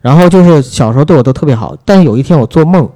[0.01, 2.89] 然后就是小时候对我都特别好，但是有一天我做梦，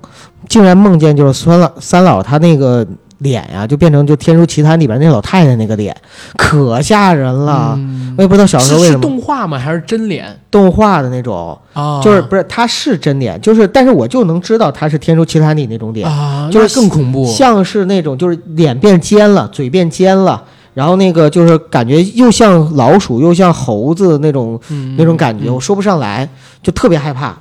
[0.48, 2.86] 竟然梦见就是三老三老他那个
[3.18, 5.94] 脸呀、就变成就《天书奇谭》里边那老太太那个脸，
[6.38, 7.74] 可吓人了。
[7.76, 9.58] 嗯我也不知道小时候为是是什么动画吗？
[9.58, 12.00] 还是真脸动画的那种，啊？
[12.00, 17.26] 就是不是他是真脸，就是但是我就能知道他是《天书奇谭》里那种脸，啊，就是更恐怖。
[17.26, 20.42] 像是那种就是脸变尖了，嘴变尖了。
[20.74, 26.28] 然后那个就是感觉又像老鼠又像猴子那种嗯那种感觉，嗯我说不上来，
[26.62, 27.38] 就特别害怕。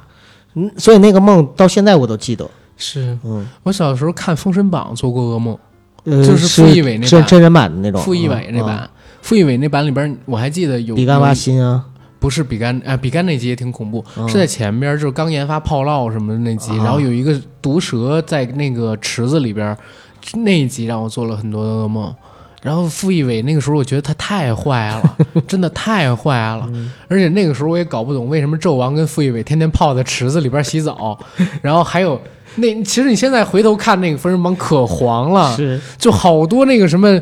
[0.54, 2.48] 嗯，所以那个梦到现在我都记得。
[2.78, 5.58] 是嗯，我小时候看《封神榜》做过噩梦，
[6.04, 8.02] 呃，就是傅艺伟那版是真人版的那种。
[8.02, 8.90] 傅艺伟那嗯，版，
[9.22, 11.84] 傅艺伟那版里边，我还记得有比干挖心啊，
[12.20, 19.76] 不是比干啊，比干那集也挺恐怖，嗯是在前边，就是刚研发炮烙什么的那集，啊然后有一个毒蛇在那个池子里边，
[20.36, 22.14] 那一集让我做了很多的噩梦。
[22.64, 26.66] 然后傅艺伟那个时候，我觉得他太坏了， 真的太坏了。
[26.74, 26.90] 嗯。
[27.10, 31.18] 而且那个时候我也搞不懂为什么纣王跟傅艺伟天天泡在池子里边洗澡，
[31.62, 32.20] 然后还有
[32.56, 37.20] 那其实你现在回头看那个《封神榜》可黄了，是，就好多那个什么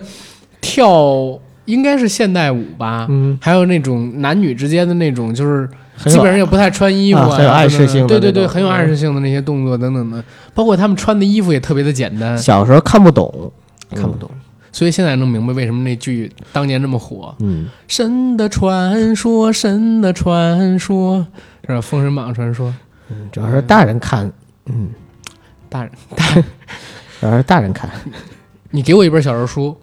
[0.61, 5.67] 跳，应该是现代舞吧，嗯，还有那种男女之间的那种，就是
[6.05, 10.23] 基本上也不太穿衣服啊很有暗示性的对对对，很有暗示性的那些动作等等的，
[10.53, 13.51] 包括他们穿的衣服也特别的简单，小时候看不懂，
[13.95, 14.29] 看不懂。
[14.71, 17.35] 所以现在能明白为什么那剧当年这么火。
[17.39, 17.67] 嗯。
[17.87, 21.25] 神的传说，神的传说，
[21.63, 21.75] 是吧？
[21.81, 22.73] 《封神榜》传说，
[23.09, 24.31] 嗯，主要是大人看，
[24.65, 24.89] 嗯，
[25.69, 25.91] 大人，
[27.19, 27.89] 主要是大人看，
[28.69, 29.77] 你给我一本小人书，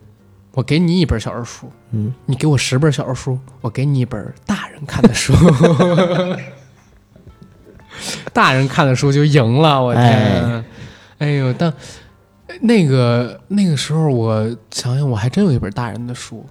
[0.52, 5.34] 我给你一本小人书，嗯，你给我十本小人书，我给你一本大人看的书。
[8.32, 10.04] 大人看的书就赢了，我天！
[10.04, 10.64] 哎
[11.18, 11.72] 哎呦，但
[12.60, 16.44] 那个那个时候，我想想，我还真有一本大人的书。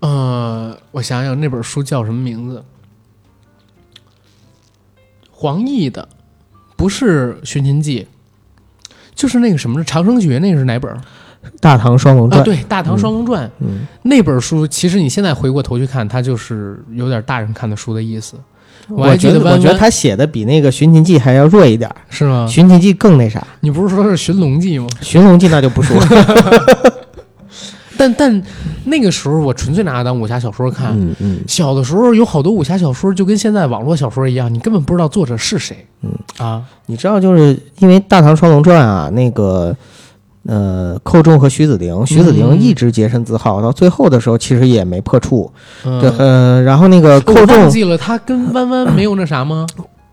[0.00, 2.64] 呃，我想想那本书叫什么名字？
[5.30, 6.08] 黄奕的，
[6.76, 8.06] 不是《寻秦记》，
[9.14, 10.92] 就是那个什么《长生诀》，那个是哪本？
[11.60, 18.36] 《大唐双龙啊，传》对，《大唐双龙传》嗯，那本书，其实你现在回过头去看，它就是有点大人看的书的意思。
[18.88, 24.88] 我觉得我觉得他写的比那个《寻秦记》还要弱一点，是吗《寻秦记》更那啥，你不是说是《寻龙记》吗？
[25.04, 26.06] 《寻龙记》那就不说了。
[27.98, 28.42] 但但
[28.84, 30.92] 那个时候我纯粹拿它当武侠小说看。
[30.96, 35.84] 嗯嗯小的时候有好多武侠小说，就跟现在网络小说一样，你根本不知道作者是谁。
[36.02, 39.76] 嗯啊，你知道，就是因为《大唐双龙传》啊，那个
[40.48, 45.52] 呃，寇仲和徐子陵，徐子陵嗯一直洁身自好，到最后的时候其实也没破处。
[45.84, 49.66] 嗯对，呃，然后那个寇仲记了，他跟弯弯没有那啥吗？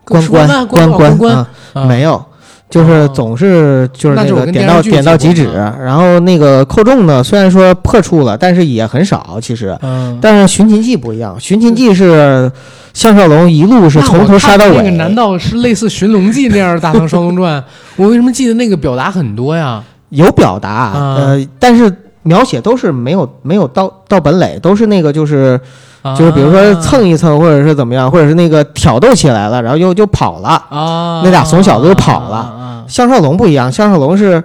[0.04, 2.22] 关关关关关关啊，啊没有。
[2.68, 9.78] 就是哦总是就是那个点到点到即止，然后那个寇仲呢，虽然说破处了，但是也很少其实。
[9.84, 12.52] 嗯，但是《寻秦记》不一样，《寻秦记》是
[12.94, 14.78] 项少龙一路是从头杀到尾。
[14.78, 17.62] 那个难道是类似《寻龙记》那样的《大唐双龙传》？
[17.98, 19.82] 我为什么记得那个表达很多呀？
[20.16, 21.94] 有表达，啊呃，但是
[22.24, 25.60] 描写都是没有没有到到本垒，都是那个就是
[26.18, 30.50] 就是比如说蹭一蹭，或者是怎么样，或者是那个挑逗起来了，然后又就跑了。
[30.70, 32.38] 啊，那俩怂小子就跑了。
[32.38, 34.44] 啊项少龙不一样，项少龙是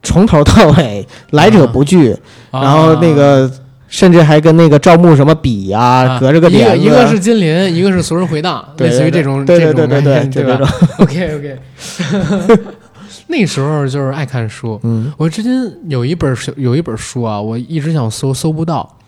[0.00, 2.12] 从头到尾来者不拒，
[2.52, 2.62] 啊。
[2.62, 3.50] 然后那个
[3.88, 6.18] 甚至还跟那个赵牧什么比呀、啊。
[6.20, 10.56] 隔着个一个帘子，一个是金鳞，一个是俗人回荡，类似于这种对对这种对对对，对吧？
[10.56, 10.68] 就这种
[10.98, 11.58] ，？OK OK，
[13.32, 14.78] 那时候就是爱看书。
[14.82, 15.50] 嗯我至今
[15.88, 18.98] 有一本小有一本书啊，我一直想搜搜不到。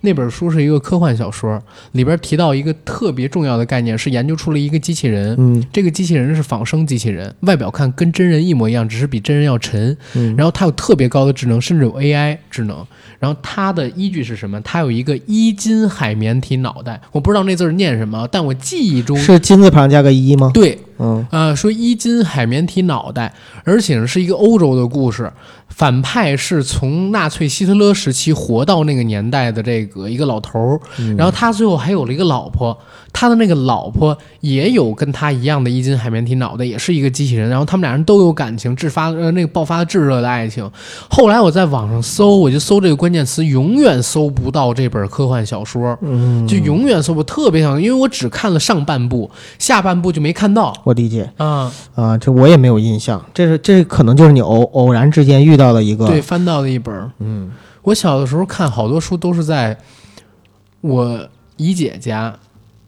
[0.00, 1.58] 那本书是一个科幻小说，
[1.92, 5.34] 里边提到一个特别重要的概念，是研究出了一个机器人。
[5.38, 9.96] 嗯这个机器人是仿生机器人，外表看跟真人一模一样，只是比真人要沉。
[10.14, 12.86] 嗯，然后它有特别高的智能，甚至有 AI 智能。
[13.18, 14.60] 然后它的依据是什么？
[14.60, 20.50] 它有一个一金海绵体脑袋，我不知道那字儿念什么，但我记忆中是金字旁加个一吗？
[20.52, 21.26] 对嗯。
[21.30, 23.34] 呃，说伊金海绵体脑袋，
[23.64, 25.32] 而且是一个欧洲的故事，
[25.68, 31.16] 反派是从纳粹希特勒时期活到那个年代的这个一个老头儿，嗯。
[31.16, 32.78] 然后他最后还有了一个老婆，
[33.14, 40.68] 他的那个老婆也有跟他一样的一斤海绵体脑袋，也是一个机器人，然后他们俩人都有感情，自发呃那个爆发了炙热的爱情。
[41.08, 50.74] 后来我在网上搜，我就搜这个关键词，永远搜不到这本科幻小说，嗯，就永远搜不，特别想，因为我只看了上半部，下半部就没看到。
[50.82, 51.30] 我理解。
[51.36, 51.72] 啊。
[51.94, 57.10] 啊，这我也没有印象，这是这可能就是你偶偶然之间遇到的一个，对，翻到的一本儿。
[57.20, 57.52] 嗯。
[57.82, 59.76] 我小的时候看好多书都是在
[60.80, 62.34] 我姨姐家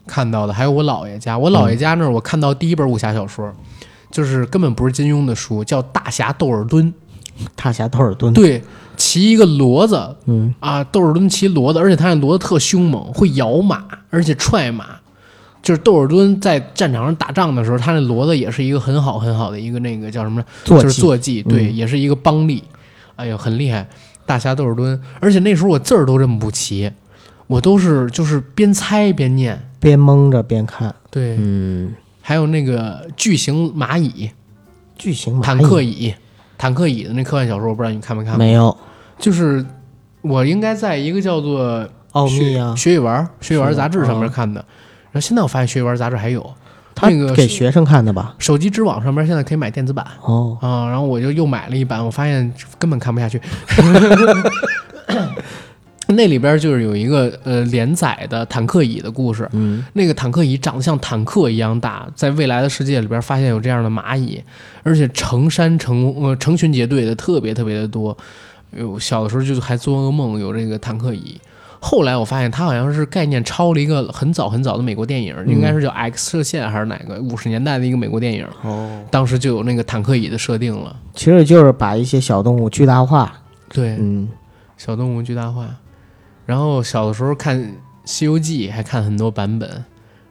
[0.07, 1.37] 看到的，还有我姥爷家。
[1.37, 3.51] 我姥爷家那儿，我看到第一本武侠小说，
[4.09, 6.91] 就是根本不是金庸的书，叫《大侠窦尔敦》。
[7.55, 8.63] 大侠窦尔敦，对，
[8.95, 14.85] 骑一个骡子嗯啊，窦尔敦骑骡子，而且他那骡子特凶猛，会摇马，而且踹马。
[15.61, 20.43] 就是窦尔敦在战场上打仗的时候，他那骡子也是一个很好很好的一个那个叫什么？
[20.63, 22.63] 就是坐骑坐骑，对，嗯也是一个帮力。
[23.17, 23.87] 哎呦，很厉害，
[24.25, 24.99] 大侠窦尔敦。
[25.19, 26.91] 而且那时候我字儿都认不齐，
[27.45, 29.66] 我都是就是边猜边念。
[29.79, 34.31] 边蒙着边看，对，嗯，还有那个巨型蚂蚁、
[34.97, 35.41] 巨型蚂蚁。
[35.43, 36.13] 坦克蚁、
[36.57, 38.39] 坦克蚁的那科幻小说，我不知道你看没看过？
[38.39, 38.75] 没有。
[39.19, 39.65] 就是
[40.21, 44.59] 我应该在一个叫做学奥秘啊，学语文儿学语文儿杂志上面哦看的。
[45.11, 46.53] 然后现在我发现学语文儿杂志还有。
[46.99, 48.33] 他那个给学生看的吧？
[48.39, 50.03] 手机知网上面现在可以买电子版。
[50.23, 53.39] 哦，啊，然后我就又买了一版，我发现根本看不下去。
[56.15, 64.41] 那里边就是有一个呃连载的坦克蚁的故事，嗯那个坦克蚁长得像坦克一样大，在未来的世界里边发现有这样的蚂蚁，
[64.83, 68.17] 而且成山成呃成群结队的，特别特别的多。
[68.75, 71.39] 有小的时候就还做噩梦有这个坦克蚁，
[71.79, 80.95] 后来我发现它好像是概念抄了一个很早很早的美国电影，应该是叫《X 射线》还是哪个五十年代的一个美国电影，哦，当时就有那个坦克蚁的设定了。
[81.13, 83.33] 其实就是把一些小动物巨大化，
[83.69, 84.27] 对，嗯
[84.77, 85.67] 小动物巨大化。
[86.47, 87.59] 然后小的时候看
[88.03, 89.69] 《西游记》，还看很多版本，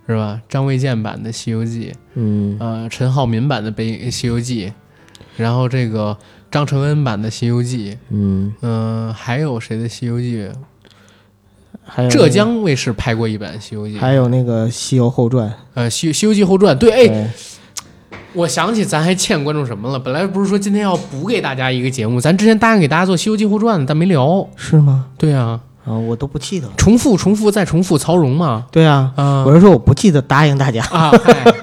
[0.08, 0.40] 是吧？
[0.48, 4.66] 张卫健版的《西游记》，嗯呃，陈浩民版的《北《西游记》，
[5.36, 6.16] 然后这个
[6.50, 10.38] 张承恩版的《西游记》，嗯，嗯、还有谁的《西游记》？
[11.84, 16.74] 还有浙江卫视拍过一版《西游记》，还有那个《西游后传》，呃，《西西游记后传》。
[16.78, 17.26] 对，哎，对
[18.32, 19.98] 我想起咱还欠观众什么了？
[19.98, 24.48] 本来不是说今天要补给大家一个节目，咱之前答应给大家做《西游记后传》的，但没聊。
[24.56, 25.06] 是吗？
[25.16, 26.72] 对啊，啊，我都不记得了。
[26.76, 28.66] 重复、重复再重复，曹荣嘛。
[28.70, 30.82] 对啊，啊、我是说我不记得答应大家。
[30.90, 31.54] 啊，嗨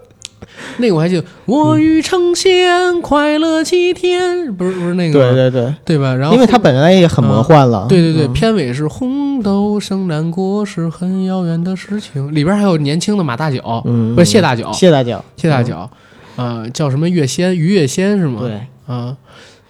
[0.78, 6.14] 那个我还记得，我欲成仙快乐七天，不是不是那个对对对，对吧？
[6.14, 7.86] 然后因为它本来也很魔幻了。
[7.88, 15.90] 对对对，嗯片尾是红豆生南国是很遥远的事情，里边还有年轻的马大脚，嗯，不是谢大脚，谢大脚，谢大脚，
[16.36, 18.40] 呃，叫什么月仙，于月仙是吗？
[18.40, 19.14] 对，啊，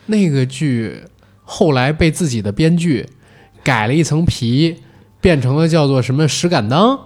[0.06, 1.02] 那个剧
[1.42, 3.04] 后来被自己的编剧
[3.62, 4.76] 改了一层皮，
[5.20, 6.98] 变成了叫做什么石敢当，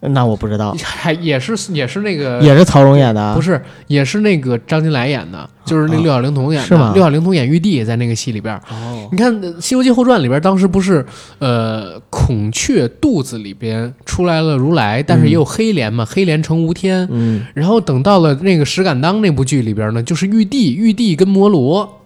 [0.00, 3.34] 那我不知道， 还也是也是那个也是曹荣演的啊。
[3.34, 6.66] 不是，也是那个张金来演的，就是那啊六小龄童演的。
[6.68, 11.04] 是吗六小龄童演玉帝，在那个戏里边儿，哦，你看《西游记后传》里边，当时不是
[11.38, 17.06] 呃孔雀肚子里边出来了如来，但是也有黑莲嘛，黑莲成无天。
[17.10, 22.00] 嗯，然后等到了那个石敢当那部剧里边呢，就是玉帝，玉帝跟摩罗，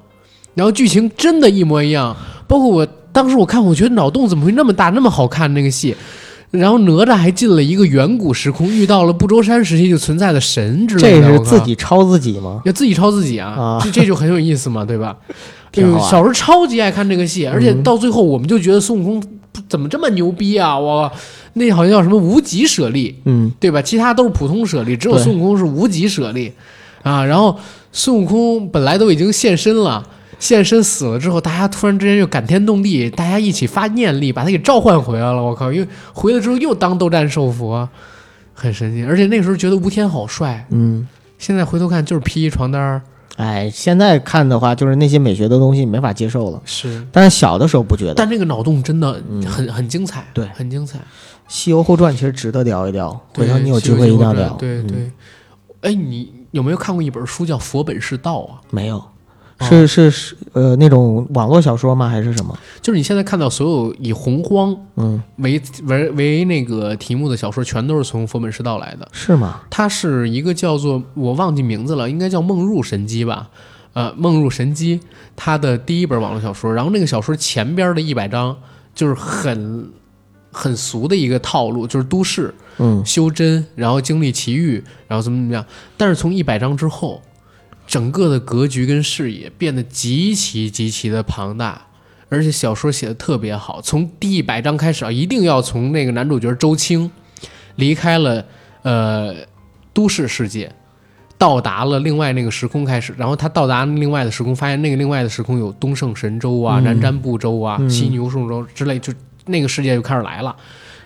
[0.54, 2.16] 然后剧情真的一模一样。
[2.46, 5.94] 包括我当时我看，我觉得脑洞怎么会那么大，那么好看那个戏。
[6.50, 11.28] 然后哪吒还进了一个远古时空，遇到了不周山时期就存在的神之类的。
[11.28, 12.60] 这是自己抄自己吗？
[12.64, 15.16] 要自己抄自己啊，啊这这就很有意思嘛，对吧？
[16.10, 19.22] 小时候超级爱看这个戏，而且嗯到最后我们就觉得孙悟空
[19.68, 20.76] 怎么这么牛逼啊！
[20.76, 21.08] 我
[21.52, 23.80] 那好像叫什么无极舍利，嗯，对吧？
[23.80, 26.52] 其他都是普通舍利，只有孙悟空是无极舍利
[27.04, 27.24] 啊。
[27.24, 27.56] 然后
[27.92, 30.04] 孙悟空本来都已经现身了，
[30.40, 35.40] 现身死了之后，大家突然之间又感天动地，大家一起发念力，把他给召唤回来了。
[35.40, 37.88] 我靠，又回来之后又当斗战胜佛，
[38.54, 39.04] 很神奇。
[39.04, 41.06] 而且那时候觉得吴天好帅，嗯，
[41.38, 43.02] 现在回头看就是披一床单儿。
[43.36, 46.60] 哎，现在看的话，就是那些美学的东西没法接受了。
[46.64, 50.98] 是，但是小的时候不觉得，《但这个脑洞真的嗯很、很精彩，对很精彩。
[51.48, 54.48] 西游后传》其实值得聊一聊，回头你有机会一定要聊。
[54.48, 55.10] 嗯对对，
[55.80, 58.60] 哎，你有没有看过一本书叫《佛本是道》啊？
[58.70, 59.09] 没有，哦
[59.68, 62.08] 是是是，呃，那种网络小说吗？
[62.08, 62.58] 还是什么？
[62.80, 69.08] 就是你现在看到所有以洪荒嗯，为为为那个题目的小说，全都是从佛本师道来的。
[69.12, 69.60] 是吗？
[69.70, 73.50] 它是一个叫做我忘记名字了，应该叫《梦入神机》吧？
[73.92, 74.98] 呃，《梦入神机》
[75.34, 78.56] 它的第一本网络小说，然后那个小说前边的一百章
[78.94, 79.90] 就是很
[80.52, 85.64] 很俗的一个套路，就是都市嗯修真，然后经历奇遇，然后怎么怎么样。
[85.96, 87.20] 但是从一百章之后，
[87.90, 91.88] 整个的格局跟视野变得极其极其的庞大，
[92.28, 93.80] 而且小说写的特别好。
[93.82, 97.10] 从第一百章开始啊，一定要从那个男主角周青
[97.74, 98.46] 离开了
[98.82, 99.34] 呃
[99.92, 100.72] 都市世界。
[101.36, 109.12] 到达了另外那个时空开始，然后他到达另外的时空，发现那个另外的时空有东胜神州啊、嗯南瞻部洲啊、嗯西牛宋州之类，就
[109.46, 110.54] 那个世界就开始来了。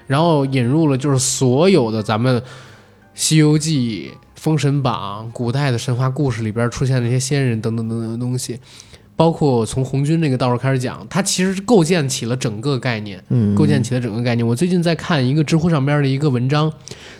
[0.06, 2.38] 然后引入了就是所有的咱们
[3.14, 4.10] 《西游记》
[4.44, 8.60] 《封神榜》古代的神话故事里边出现的那些仙人等等等等的东西，
[9.16, 13.24] 包括从红军那个道上开始讲，它其实构建起了整个概念。
[13.30, 14.46] 嗯，构建起了整个概念。
[14.46, 16.70] 我最近在看一个知乎上边的一个文章，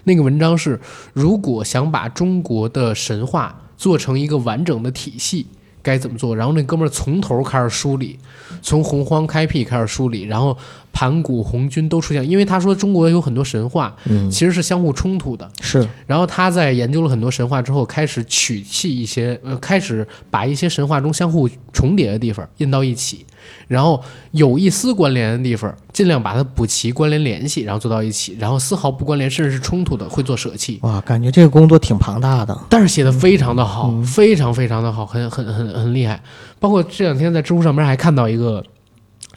[0.05, 0.79] 那个文章是
[1.14, 5.47] 如果想把中国的神话做成一个完整的体系。
[5.83, 6.35] 该怎么做？
[6.35, 8.18] 然后那哥们儿从头开始梳理，
[8.62, 10.57] 从洪荒开辟开始梳理，然后
[10.95, 12.26] 盘古、红军都出现。
[12.26, 23.26] 因为他说中国有很多神话嗯其实是相互冲突的，是然后他在研究了很多神话之后，开始取弃一些，呃，开始把一些神话中相互重叠的地方印到一起，
[23.66, 30.78] 然后有一丝关联的地方，尽量把它补齐、关联联系，然后做到一起，然后丝毫不关联甚至是冲突的，会做舍弃。
[30.82, 32.57] 哇，感觉这个工作挺庞大的。
[32.70, 36.22] 但是写的非常的好，嗯非常非常的好，很很很很厉害。
[36.61, 38.64] 包括这两天在知乎上面还看到一个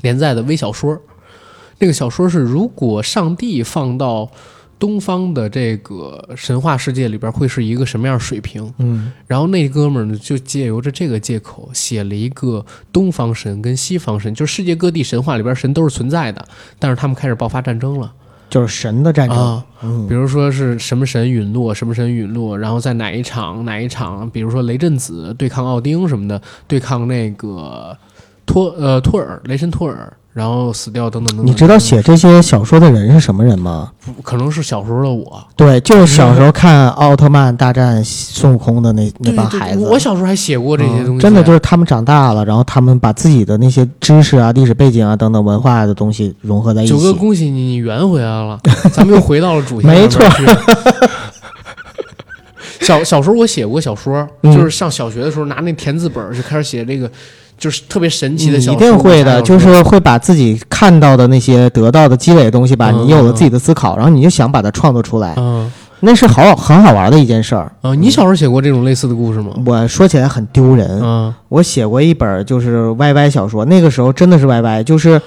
[0.02, 0.98] 连载的微小说，
[1.80, 4.30] 那个小说是如果上帝放到
[4.80, 8.72] 东方的这个神话世界里边，会是一个什么样水平？
[8.78, 12.64] 嗯然后那哥们儿呢，就借由着这个借口写了一个
[12.94, 16.48] 东方神跟西方神，就是世界各地神话里边神都是存在的，
[16.78, 18.14] 但是他们开始爆发战争了
[18.50, 19.38] 就是神的战争。
[19.38, 19.66] 啊。
[19.82, 27.98] 嗯比如说是什么神陨落，什么神陨落，然后在哪一场哪一场，比如说雷震子对抗奥丁什么的，对抗那个
[28.46, 31.48] 托呃托尔雷神托尔，然后死掉等等等等。
[31.48, 33.92] 你知道写这些小说的人是什么人吗？
[34.06, 39.84] 不可能是小时候的我，对，就是小时候看奥特曼大战孙悟空的那那帮孩子。
[39.84, 48.60] 我小时候还写过这些东西，嗯真的就是他们长大了，然后他们把自己的那些知识啊、历史背景啊等等文化的东西融合在一起九哥，恭喜你，你圆回来了，
[48.94, 49.90] 咱们又回到了主线。
[49.90, 50.24] 没错。
[52.82, 57.12] 小小时候我写过小说，嗯就是上小学的时候拿那田字本就开始写这个，
[57.58, 58.74] 就是特别神奇的小说。
[58.74, 65.72] 嗯一定会的，就是会把自己看到的那些得到的积累的东西吧，嗯你有了自己的思考，然后你就想把它创作出来，嗯。
[66.00, 67.72] 那是好很好玩的一件事儿。
[67.82, 69.48] 啊，你小时候写过这种类似的故事吗？
[69.66, 75.20] 我说起来很丢人，嗯，我写过一本就是 YY 小说，那个时候真的是 YY，就是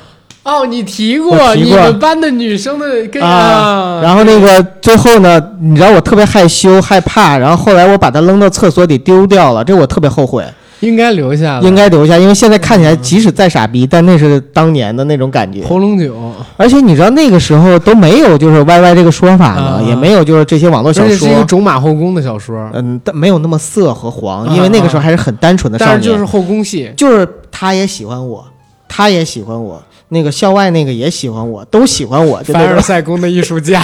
[0.44, 1.70] 哦，你提过，提过。
[1.70, 10.44] 你们班的女生的跟啊，然后那个最后呢，你知道我特别害羞害怕，然后后来我把它扔到厕所里丢掉了，这我特别后悔，
[10.80, 15.64] 应该留下，应该留下，因为现在看起来即使再傻逼，但那是当年的那种感觉。
[15.64, 16.14] 喉咙酒，
[16.56, 19.82] 而且你知道那个时候都没有就是 YY 这个说法呢，啊。
[19.86, 25.94] 也没有就是这些网络小而且是一个说，种马后宫的小说，嗯，但没有那么色和黄，啊因为那个时候还是很单纯的少年。
[25.94, 28.44] 但是就是后宫戏，就是他也喜欢我，
[28.88, 33.82] 他也喜欢我，那个校外那个也喜欢我，都喜欢我，就凡尔赛宫的艺术家，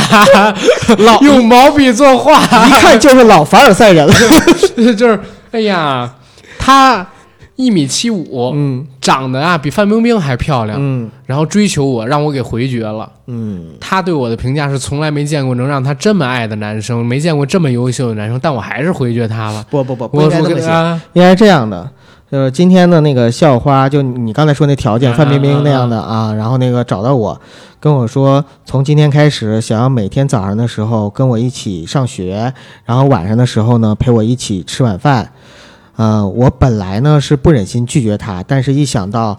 [0.99, 4.14] 老用毛笔作画，一看就是老凡尔赛人了。
[4.97, 5.18] 就是
[5.51, 6.11] 哎呀，
[6.59, 7.07] 他
[7.57, 13.11] 一米七五，嗯长得啊比范冰冰还漂亮，嗯然后追求我，让我给回绝了。
[13.27, 19.65] 嗯，他对我的评价是从来没见过能让他这么爱的男生，没见过这么优秀的男生，但我还是回绝他了。
[19.71, 21.91] 不不不，不应该这么写，啊，应该是这样的。
[22.31, 27.41] 就是今天的那个校花，就你刚才说那条件，嗯范冰冰那样的啊，然后那个找到我，
[27.79, 32.53] 跟我说，从今天开始，想要每天早上的时候跟我一起上学，
[32.85, 35.31] 然后晚上的时候呢陪我一起吃晚饭。
[35.97, 39.38] 呃，我本来呢是不忍心拒绝他，但是一想到，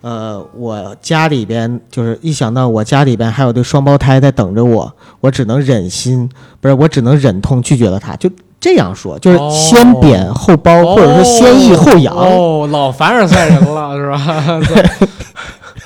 [0.00, 6.28] 呃，我家里边就是一想到我家里边还有对双胞胎在等着我，我只能忍心，
[6.60, 8.28] 不是我只能忍痛拒绝了他，就
[8.60, 12.14] 这样说，就是哦先贬后褒，或者说先抑后扬。
[12.14, 14.60] 哦，老凡尔赛人了是吧？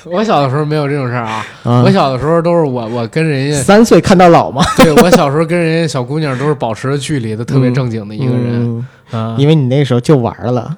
[0.09, 8.85] 对 我小的时候没有这种事儿啊，啊我小的时候都是我我跟人家，三岁看到老嘛，对我小时候跟人家小姑娘都是保持着距离的，特别正经的一个人。
[9.37, 10.75] 因为你那时候就玩了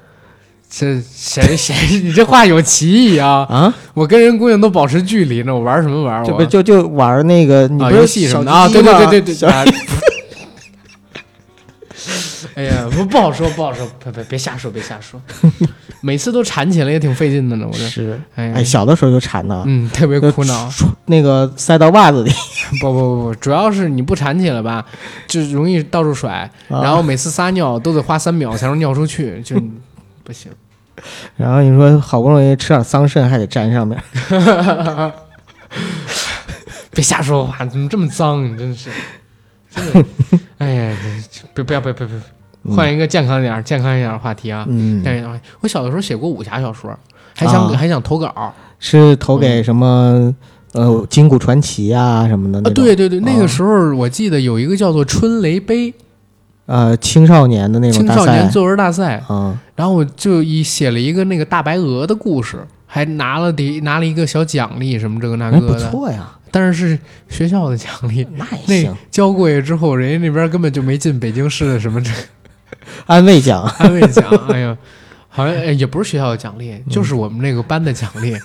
[0.70, 1.74] 这谁谁？
[2.02, 3.46] 你这话有歧义啊！
[3.50, 6.20] 啊，我跟人姑娘都保持距离呢，我玩什么玩？
[6.22, 8.66] 我这不就就玩那个你啊不是游戏什么的啊？
[8.68, 9.72] 对对对对对。
[12.56, 15.20] 哎呀，不不好说，不好说，别别别瞎说，别瞎说。
[16.02, 17.86] 每次都缠起来也挺费劲的呢，我这。
[17.86, 20.70] 是，哎呀哎，小的时候就缠呢，嗯，特别苦恼。
[21.06, 22.30] 那个塞到袜子里，
[22.80, 24.84] 不不不不，主要是你不缠起来吧，
[25.26, 29.56] 就容易到处甩，啊然后每次撒尿都得花三秒才能尿出去，就
[30.24, 30.50] 不行。
[31.36, 34.00] 然后你说好不容易吃点桑葚还得粘上面，
[36.90, 38.44] 别瞎说话，怎么这么脏？
[38.44, 38.90] 你真是，
[39.74, 40.04] 真的，
[40.58, 40.96] 哎呀，
[41.54, 42.16] 别不要别别别，
[42.70, 44.64] 换一个健康一点、健康一点的话题啊。
[44.68, 46.96] 嗯，健康一点话题我小的时候写过武侠小说，
[47.34, 47.76] 还想、啊。
[47.76, 48.26] 还想投稿。
[48.28, 48.54] 啊。
[48.78, 50.34] 是投给什么
[50.72, 53.38] 呃金谷传奇啊什么的啊对对对，那啊。
[53.38, 55.94] 个时候我记得有一个叫做春雷杯
[56.66, 59.58] 呃青少年的那种青少年作文大赛，啊。
[59.76, 66.98] 然后我就一写了一个那个大白鹅的故事，还拿了得拿了一个小奖励什么这个那个的，错呀，但是是
[67.28, 68.26] 学校的奖励。
[68.36, 72.16] 那也那行，交过去之后，人家那边根本就没进北京市的什么这个
[73.06, 74.76] 安慰奖安慰奖，哎呀，
[75.28, 78.36] 好像哎也不是学校的奖励，就是我们那个班的奖励。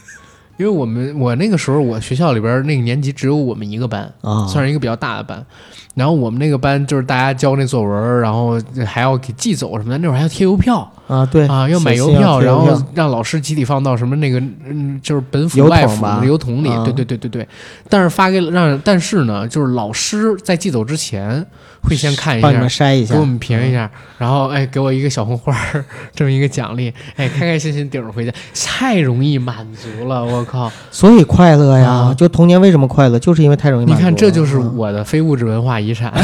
[0.58, 5.46] 因为我们我那个时候我学校里边那个年级只有我们一个班，啊，算是一个比较大的班。
[5.94, 16.70] 然后我们那个班就是大家交那作文，然后还要给寄走什么的，那会儿还要贴邮票啊对啊，要买邮票，然后让老师集体放到什么那个嗯，就是本府外府的邮筒里。
[16.70, 17.48] 啊对对对对对。
[17.88, 21.46] 但是发给让，但是呢，就是老师在寄走之前
[21.88, 22.86] 会先看一帮你们下。
[22.86, 25.84] 筛一下，给我们评一下，然后哎，给我一个小红花儿，
[26.14, 30.72] 这么一个奖励，哎，开开心心顶着回家，太容易满足了，我靠！
[30.92, 34.12] 所以快乐呀啊，就童年为什么快乐，就是因为太容易你满足了。
[34.12, 36.14] 看，这就是嗯我的非物质文化遗产，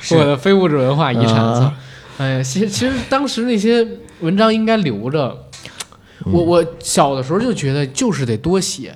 [0.00, 1.72] 是我的非物质文化遗产。
[2.18, 3.86] 哎呀，其实其实当时那些
[4.20, 5.28] 文章应该留着。
[5.28, 5.36] 嗯
[6.34, 8.92] 我我小的时候就觉得，就是得多写，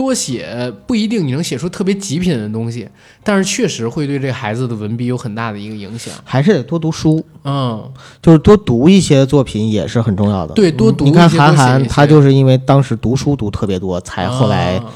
[0.00, 2.88] 多写不一定你能写出特别极品的东西，
[3.22, 6.14] 但是确实会对这孩子的文笔有很大的一个影响。
[6.24, 7.86] 还是得多读书，嗯，
[8.22, 10.54] 就是多读一些作品也是很重要的。
[10.54, 14.86] 对多读嗯你看韩寒，他就是因为当时读书读特别多，才后来啊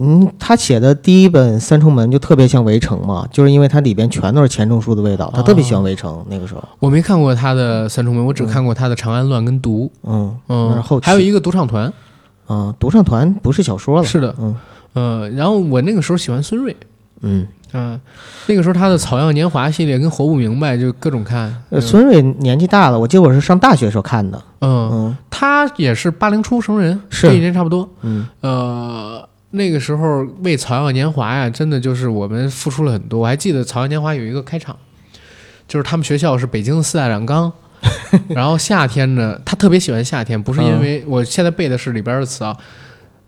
[0.00, 6.64] 嗯，他写的第一本《三重门》就特别像《围城》嘛，就是因为它里边全都是钱钟书的味道，他特别喜欢《围城》那个时候。
[6.80, 9.88] 我没看过他的《三重门》，我只看过他的《长安乱》跟《毒》。
[10.02, 11.92] 嗯嗯，后还有一个独唱团。
[12.48, 14.04] 嗯，独唱团不是小说了。
[14.04, 14.56] 是的，嗯
[14.94, 16.74] 呃，然后我那个时候喜欢孙瑞，
[17.20, 18.00] 嗯，嗯、
[18.46, 21.54] 那个时候他的《草样年华》系列跟《活不明白》就各种看。
[21.70, 24.42] 呃，孙瑞年纪大了，我记得我是上大学时候看的。
[24.60, 27.88] 嗯，嗯他也是八零初生人，是跟一年差不多。
[28.02, 33.20] 嗯呃，那个时候为《草样年华》呀，真的就是我们付出了很多。
[33.20, 34.74] 我还记得《草样年华》有一个开场，
[35.68, 37.52] 就是他们学校是北京的四大染缸，
[38.34, 42.56] 然后夏天呢，他特别喜欢夏天，不是因为、我现在背的是里边的词啊。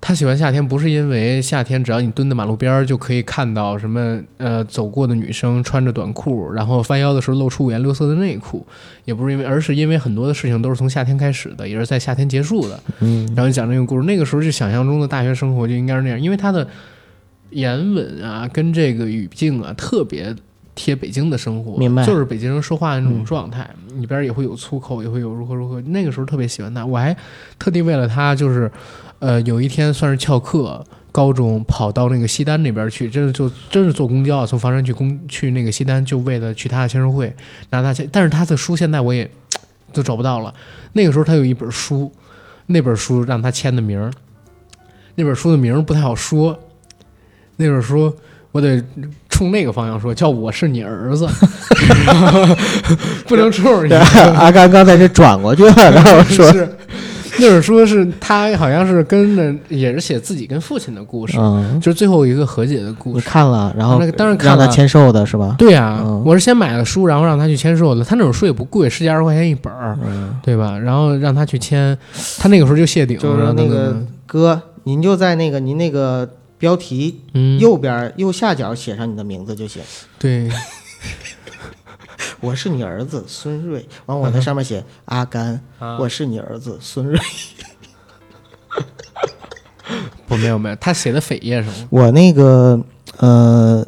[0.01, 8.65] 他喜欢夏天，不是因为夏天只要你蹲在马路边儿就可以看到什么呃走过的女生穿着短裤，然后弯腰的时候露出五颜六色的内裤，
[9.05, 12.81] 也不是因为，而是因为很多的事情都是从夏天开始的，也是在夏天结束的。
[13.01, 16.65] 嗯然后讲这个故事，那个时候就想象中的大学生活就应该是那样，因为他的
[17.51, 20.33] 言文啊跟这个语境啊特别
[20.79, 25.81] 贴北京的生活，明白就是北京人说话的那种嗯状态，里边也会有粗口，也会有如何如何。
[25.81, 27.17] 那个时候特别喜欢他，我还
[27.59, 28.71] 特地为了他，就是
[29.19, 30.85] 呃有一天算是翘课。
[31.11, 37.35] 高中跑到那个西单那边去，真的就真是坐公交啊，从房山去公去那个西单，就为了去他的签售会
[37.71, 38.09] 拿他签。
[38.13, 39.29] 但是他的书现在我也
[39.93, 40.55] 都找不到了。
[40.93, 42.13] 那个时候他有一本书，
[42.67, 44.13] 那本书让他签的名儿，
[45.17, 46.57] 那本书的名儿不太好说，
[47.57, 48.15] 那本书
[48.53, 48.85] 我得
[49.39, 51.25] 冲那个方向说，叫我是你儿子，
[53.29, 53.99] 不能冲着你对。
[54.35, 56.69] 阿甘刚才是转过去了，然后说，是
[57.39, 63.29] 那本书是他好像是跟着也是写自己跟父亲的故事，嗯，就是最后一个和解的故事。
[63.29, 65.55] 看了，然后那个当然看了让他签售的是吧？
[65.57, 68.03] 对呀、嗯我是先买了书，然后让他去签售的。
[68.03, 70.77] 他那本书也不贵，十几二十块钱一本儿，嗯，对吧？
[70.77, 71.97] 然后让他去签，
[72.41, 73.97] 他那个时候就谢顶，就是让他那个
[74.27, 76.29] 哥，您就在那个您那个
[76.59, 79.83] 标题嗯，右边右下角写上你的名字就行。
[80.19, 80.51] 对，
[82.41, 87.19] 我是你儿子孙瑞，完我在上面写阿甘，啊我是你儿子孙瑞。
[90.27, 91.75] 不没有没有，他写的扉页是吗？
[91.91, 92.79] 我那个
[93.17, 93.87] 呃，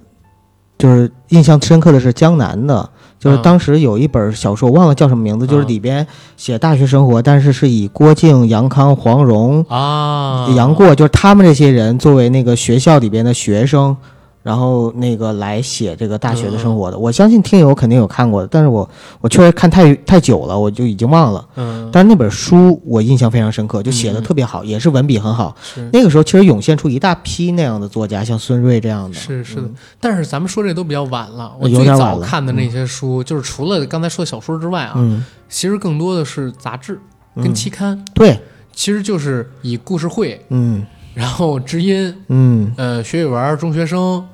[0.78, 2.90] 就是印象深刻的是江南的，
[3.20, 6.04] 就是啊当时有一本小说，忘了叫什么名字，就是啊里边
[6.36, 13.96] 写大学生活，但是是以郭靖、杨康、黄蓉、啊，杨过，就是他们这些人作为那个学校里边的学生。
[14.42, 18.88] 然后那个来写这个大学的生活的，我相信听友肯定有看过的，但是我
[19.20, 21.46] 我确实看太太久了，我就已经忘了。
[21.56, 24.22] 嗯，但是那本书我印象非常深刻，就写的嗯。
[24.22, 25.54] 特别好，也是文笔很好。
[25.62, 25.88] 是。
[25.92, 29.14] 那个时候其实涌现出一大批那样的作家，像孙瑞这样的。
[29.14, 29.62] 是是的。
[29.62, 31.52] 嗯，但是咱们说这都比较晚了。
[31.60, 36.98] 我有最点早看的那些书，就是除了刚才说的小说之外啊，嗯，其实更多的是杂志
[37.36, 37.54] 跟嗯。
[37.54, 38.40] 期刊，对，
[38.72, 44.24] 其实就是以故事会，嗯然后知音，嗯呃，学语文中学生，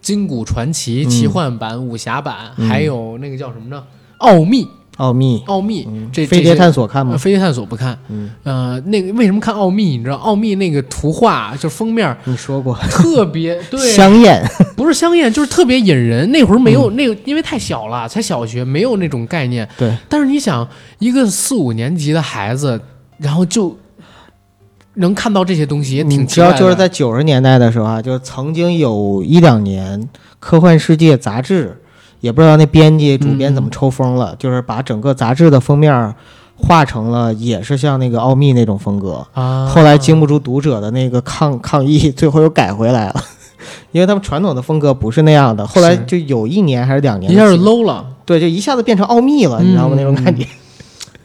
[0.00, 3.82] 金谷传奇嗯奇幻版、武侠版，嗯还有那个叫什么呢？
[4.18, 7.12] 奥秘，奥秘，奥秘嗯，这飞碟探索看吗？
[7.12, 9.96] 呃飞碟探索不看，嗯，呃，那个为什么看奥秘？
[9.96, 14.42] 你知道奥秘那个图画就封面你说过，特别 对，香艳，
[14.76, 16.30] 不是香艳，就是特别引人。
[16.30, 19.68] 那会儿没有、嗯那个，因为太小了，才小学，没有那种概念。
[19.76, 20.66] 对，但是你想，
[20.98, 22.80] 一个四五年级的孩子，
[23.18, 23.76] 然后就
[24.94, 26.52] 能看到这些东西，也挺你奇怪的。
[26.54, 30.00] 知道就是在九十年代的时候啊，就曾经有一两年，
[30.38, 31.80] 《科幻世界》杂志，
[32.20, 36.14] 也不知道那编辑主编怎么抽风了，就是把整个杂志的封面
[36.56, 39.26] 画成了也是像那个奥秘那种风格。
[39.32, 43.24] 啊，后来经不住读者的那个抗抗议，最后又改回来了，
[43.92, 45.66] 因为他们传统的风格不是那样的。
[45.66, 48.04] 后来就有一年还是两年，一下就 low 了。
[48.24, 49.94] 对，就一下子变成奥秘了，你知道吗？
[49.94, 50.46] 嗯那种感觉。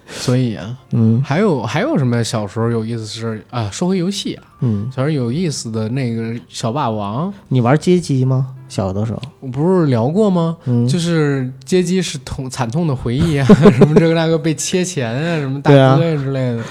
[0.12, 3.70] 所以啊，嗯还有还有什么小时候有意思的事啊？
[3.72, 8.54] 说回游戏啊，嗯，小时候有意思的那个小霸王，你玩街机吗？
[8.70, 10.58] 小的时候，我不是聊过吗？
[10.66, 16.64] 嗯，就是街机是痛惨痛的回忆啊， 什么这个那个被切钱啊，什么大对啊哥呀之类的。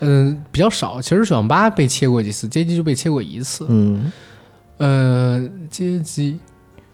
[0.00, 1.02] 嗯，比较少。
[1.02, 3.66] 其实小网吧被切过几次，街机就被切过一次。
[3.68, 4.12] 嗯，
[4.76, 6.38] 呃，街机，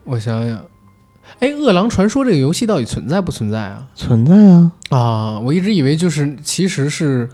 [0.05, 0.59] 我想想，
[1.41, 3.87] 哎，《饿狼传说》这个游戏到底存在不存在啊？
[3.95, 4.73] 存在啊。
[4.91, 7.29] 啊，我一直以为就是其实是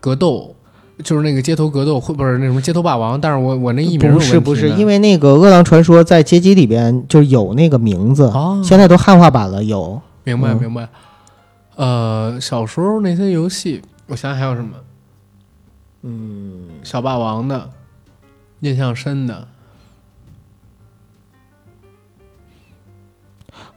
[0.00, 0.54] 格斗，
[1.02, 3.20] 就是那个街头格斗，或不是那什么街头霸王？
[3.20, 9.62] 但是我我那一名不是不是，因为为那个《饿狼传说》在街机里边就有那个名字，啊，现在都汉化版了。
[9.62, 10.88] 有，明白嗯明白。
[11.76, 14.70] 呃，小时候那些游戏，我想想还有什么？
[16.02, 17.68] 嗯，小霸王的，
[18.60, 19.46] 印象深的，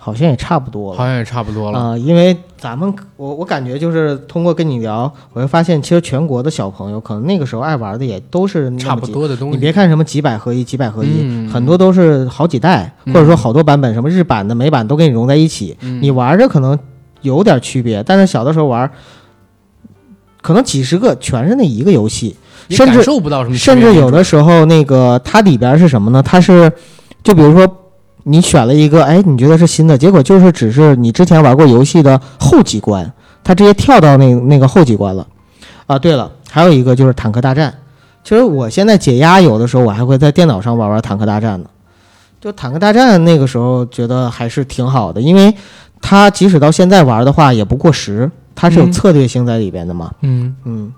[0.04, 0.98] 好像也差不多了。
[0.98, 1.80] 好像也差不多了。
[1.80, 9.08] 啊、因为咱们我我感觉就是通过跟你聊，我会发现其实全国的小朋友可能那个时候爱玩的也都是差不。
[9.08, 9.56] 多的东西。
[9.56, 15.78] 你别看什么几百合一、几百合一，嗯很多都是好几代，嗯或者说好多版本，什么日版的、美版都给你融在一起。
[15.80, 16.78] 嗯你玩着可能
[17.22, 18.92] 有点区别，但是小的时候玩，
[20.42, 22.36] 可能几十个全是那一个游戏，
[22.70, 26.22] 甚至受不到什么，甚至有的时候那个它里边是什么呢？
[26.22, 26.70] 它是
[27.24, 27.66] 就比如说
[28.24, 33.12] 你选了一个，哎，你觉得是新的，结果就是只是你之前玩过游戏的后几关，
[33.44, 35.28] 它直接跳到那那个后几关了。
[35.86, 37.74] 啊，对了，还有一个就是坦克大战。
[38.24, 41.70] 其实我现在解压有的时候我还会在电脑上玩玩坦克大战呢。
[42.40, 45.54] 就坦克大战那个时候觉得还是挺好的，因为
[46.02, 50.12] 它即使到现在玩的话也不过时，它是有嗯策略性在里边的嘛。
[50.22, 50.94] 嗯，嗯，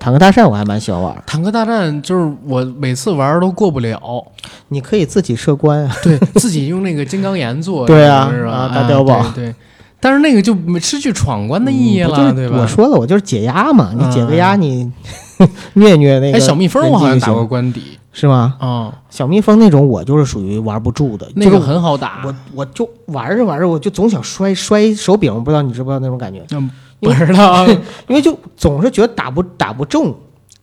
[0.00, 4.26] 坦克大战我还蛮喜欢玩，坦克大战就是我每次玩儿都过不了，
[4.68, 5.94] 你可以自己设关啊。
[6.02, 8.50] 对自己用那个金刚岩做， 对啊是吧？
[8.50, 9.44] 啊大碉堡对。
[9.50, 9.54] 对
[10.02, 12.56] 但是那个就没失去闯关的意义了，嗯不就是对吧？
[12.62, 14.92] 我说了，我就是解压嘛，你解个压，嗯你
[15.74, 16.38] 虐虐那个。
[16.38, 18.54] 哎，小蜜蜂我好像打过过，关底是吗？
[18.58, 22.22] 啊，小蜜蜂那种我就是属于玩不住的，那个就是很好打。
[22.24, 26.42] 我我就玩着玩着我就总想摔摔手柄，不知道你知不知道那种感觉？
[26.52, 26.70] 嗯，
[27.00, 30.14] 不知道因为就总是觉得打不打不中，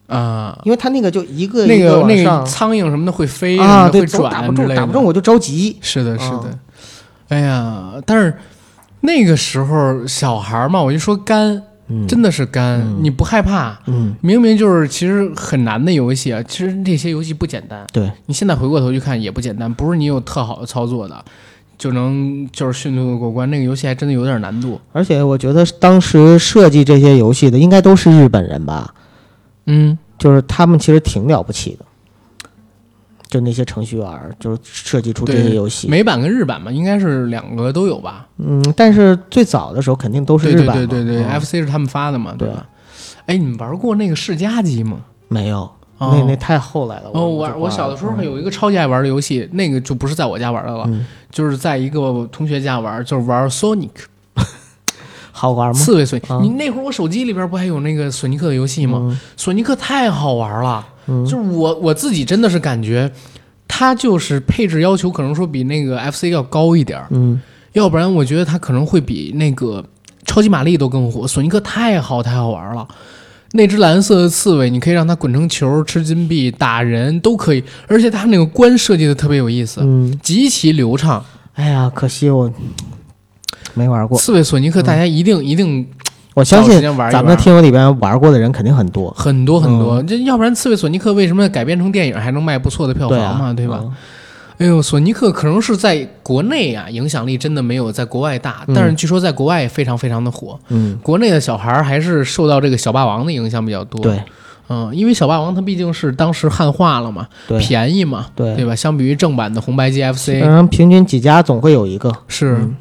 [0.08, 5.78] 啊，因为他那个就一个那一个个那个往上苍蝇什么的会飞啊，对，什么的会总打不中，打不中我就着急。
[5.82, 6.60] 是的，是的嗯。
[7.30, 8.34] 哎呀，但是
[9.02, 13.78] 那个时候小孩儿嘛，我就说干，嗯，真的是干，嗯你不害怕。
[13.88, 17.86] 嗯，明明就是其实很难的游戏啊，其实那些游戏不简单。
[17.92, 21.26] 对，你现在回过头去看也不简单，不是你有特好的操作的
[21.78, 23.50] 就能就是迅速的过关。
[23.50, 24.80] 那个游戏还真的有点难度。
[24.92, 28.94] 而且我觉得当时设计这些游戏的应该都是日本人吧，
[29.66, 31.86] 嗯，就是他们其实挺了不起的，
[33.28, 34.08] 就那些程序员，
[34.40, 35.88] 就是设计出这些游戏。
[35.88, 38.28] 美版跟日版嘛，应该是两个都有吧？
[38.38, 40.74] 嗯，但是最早的时候肯定都是日版嘛。
[40.74, 42.68] 对对对、嗯 f c 是他们发的嘛，对吧？
[43.28, 45.00] 哎，你们玩过那个世嘉机吗？
[45.28, 47.10] 没有，哦那那太后来了。
[47.14, 53.90] 哦，我我我小的时候嗯有一个超级爱玩的游戏，那个就不是在我家玩的了，嗯就是在一个同学家玩，就是玩 Sonic
[55.32, 55.74] 好玩吗？
[55.74, 56.26] 刺猬索尼。
[56.30, 59.00] 啊你那会儿我手机里边不还有那个索尼克的游戏吗？
[59.02, 63.12] 嗯索尼克太好玩了，嗯就是我我自己真的是感觉，
[63.68, 67.40] 它就是配置要求可能说比那个 FC 要高一点儿，嗯
[67.74, 69.84] 要不然我觉得它可能会比那个
[70.26, 71.28] 超级玛丽都更火。
[71.28, 72.88] 索尼克太好太好玩了。
[73.54, 81.24] 那只蓝色的刺猬，你可以让它滚成球、吃金币、打人都可以，而且它那个关设计的特别有意思，嗯，极其流畅。
[81.56, 82.52] 哎呀，可惜我
[83.74, 84.18] 没玩过。
[84.18, 85.88] 刺猬索尼克，大家一定、一定
[86.34, 90.04] 我相信咱们的听友里边玩过的人肯定很多，很多很多。
[90.04, 93.46] 这要不然刺猬索尼克为什么改编成电影还能卖不错的票房嘛？
[93.48, 93.80] 啊，对吧？
[93.84, 93.94] 嗯？
[94.58, 100.60] 哎呦，索尼克可能是在国内啊影响力真的没有在国外大，嗯但是据说在国外也非常非常的火。
[100.70, 104.22] 嗯，国内的小孩儿还是受到这个小霸王的影响比较多。，对
[104.70, 107.28] 嗯，因为小霸王它毕竟是当时汉化了嘛，
[107.60, 108.76] 便宜嘛，对对吧？
[108.76, 112.12] 相比于正版的红白 GFC，嗯，平均几家总会有一个。
[112.28, 112.56] 是。
[112.58, 112.76] 嗯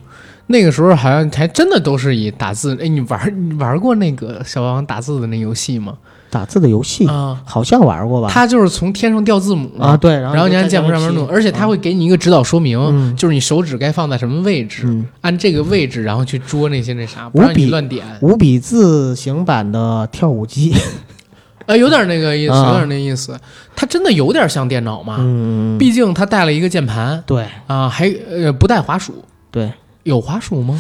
[0.49, 2.79] 那个时候好像还真的都是以打字。
[2.81, 5.95] 哎，你玩你玩过那个小霸王打字的那游戏吗？
[6.37, 8.29] 打字的游戏啊，好像玩过吧？
[8.31, 18.05] 它就是从天上掉字母啊，对，然后你按键盘上面弄，而且它会给你一个指导说明，就是你手指该放在什么位置，按这个位置然后去捉那些那啥，不让你乱点。
[18.21, 20.75] 五笔字形版的跳舞机，
[21.65, 23.35] 呃，有点那个意思，有点那意思。
[23.75, 25.17] 它真的有点像电脑嘛？
[25.21, 29.73] 嗯，毕竟它带了一个键盘，对啊，还呃不带滑鼠，对，
[30.03, 30.79] 有滑鼠吗？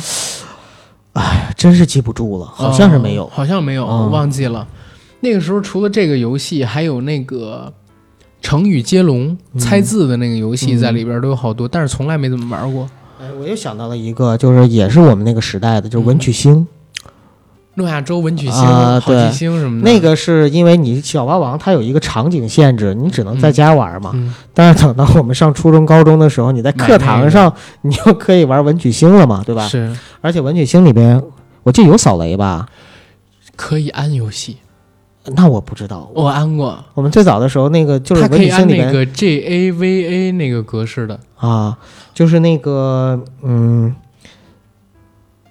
[1.15, 4.66] 哎，真是记不住了，好像是没有，好像没有，忘记了。
[5.20, 7.72] 那个时候除了这个游戏，还有那个
[8.43, 12.88] 成语接龙、猜字的那个游戏在里边都有好多，但是从来没怎么玩过。
[13.20, 16.66] 哎，我又想到了一个，就是也是我们那个时代的，就是文曲星，
[17.76, 19.90] 诺亚舟文曲星、好奇星什么的。
[19.90, 24.14] 那个是因为你小霸王它有一个场景限制，你只能在家玩嘛。
[24.52, 29.66] 但是等到我们上初中、高中的时候，你在课堂上你就可以玩文曲星了嘛，对吧？
[29.66, 29.97] 是。
[30.20, 31.20] 而且文曲星里边，
[31.62, 32.68] 我记得有扫雷吧？
[33.56, 34.59] 可以安游戏。
[35.35, 36.78] 那我不知道，我安过。
[36.94, 41.77] 我们最早的时候，那个就是文曲星里面那个 J A V A 那个格式的啊，
[42.15, 43.94] 就是那个嗯，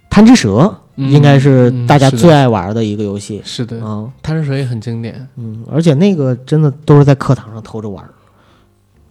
[0.10, 3.41] 贪吃蛇应该是大家最爱玩的一个游戏。
[3.43, 5.27] 是的，啊，贪吃蛇也很经典。
[5.35, 8.07] 嗯，而且那个真的都是在课堂上偷着玩。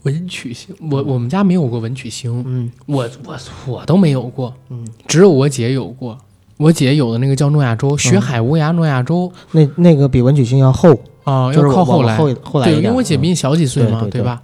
[0.05, 2.43] 文曲星，我我们家没有过文曲星。
[2.47, 4.55] 嗯，我我我都没有过。
[4.69, 6.19] 嗯，只有我姐有过。
[6.56, 10.90] 我姐有的那个叫诺亚舟，学海无涯诺亚舟，那那个比文曲星要厚
[11.24, 14.40] 啊，要靠后来，后来对，因为我姐比你小几岁嘛，对吧？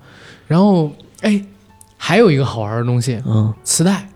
[0.48, 1.40] 然后，哎，
[1.96, 4.08] 还有一个好玩的东西，嗯，磁带，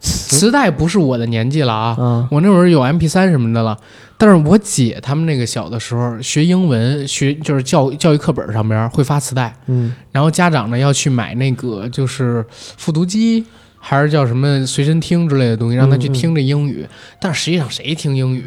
[0.00, 3.78] 磁带不是我的年纪了啊，我那会儿有 M P 三什么的了，
[4.18, 13.46] 但是我姐他们那个小的时候学英文，学就是教教育课本上边会发磁带，嗯，然后家长呢要去买那个就是复读机。
[13.86, 16.86] 还是叫什么随身听之类的东西，让他去听这英语。
[17.20, 18.46] 但是实际上谁听英语，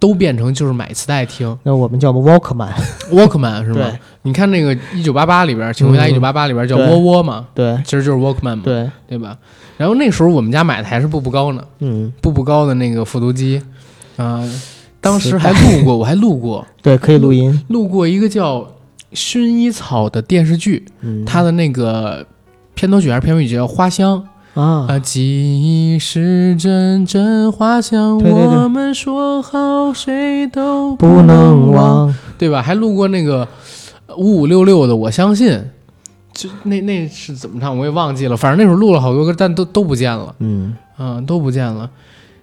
[0.00, 1.56] 都变成就是买磁带听。
[1.62, 3.96] 那我们叫 Walkman，Walkman 是吗？
[4.22, 7.46] 你看那个一九八八里边，请回答一九八八里边叫窝窝嘛？
[7.54, 8.62] 对，其实就是 Walkman 嘛？
[8.64, 9.38] 对，对吧？
[9.76, 13.62] 然后那时候我们家买的还是步步高呢，嗯，步步高的那个复读机
[14.16, 14.42] 啊，
[15.00, 18.58] 当时还录过，我还录过， 对，可以录音，录过一个叫
[19.14, 20.84] 《薰衣草》的电视剧，
[21.24, 22.26] 它的那个
[22.74, 24.18] 片头曲还是片尾曲叫《花香》。
[24.54, 24.98] 啊！
[24.98, 25.22] 记
[25.94, 32.60] 忆是阵阵花香，我们说好谁都不能忘，对吧？
[32.60, 33.48] 还录过那个
[34.14, 35.70] 五五六六的，我相信，
[36.34, 38.36] 就那那是怎么唱我也忘记了。
[38.36, 40.34] 反正那时候录了好多歌，但都都不见了。
[40.40, 41.88] 嗯嗯，都不见了。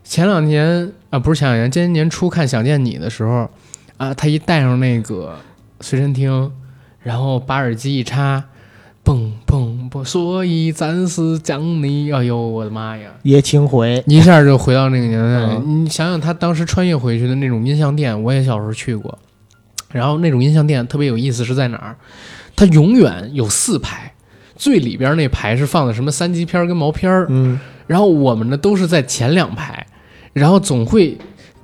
[0.03, 3.47] 前两年啊，不是前两年，今年年初看《想见你》的时候
[3.97, 5.35] 啊，他一带上那个
[5.79, 6.51] 随身听，
[7.03, 8.43] 然后把耳机一插。
[9.03, 10.03] 砰砰砰！
[10.03, 13.09] 所以暂时将你，哎呦我的妈呀！
[13.23, 15.57] 叶青回一下就回到那个年代。
[15.65, 19.17] 你想想，他当时穿越回去的那种音像店，我也小时候去过。
[19.91, 21.95] 然后那种音像店特别有意思，是在哪儿？
[22.55, 24.13] 它永远有四排，
[24.55, 27.25] 最里边那排是放的什么三级片跟毛片儿。
[27.29, 27.59] 嗯。
[27.87, 29.87] 然后我们呢都是在前两排，
[30.33, 31.17] 然后总会。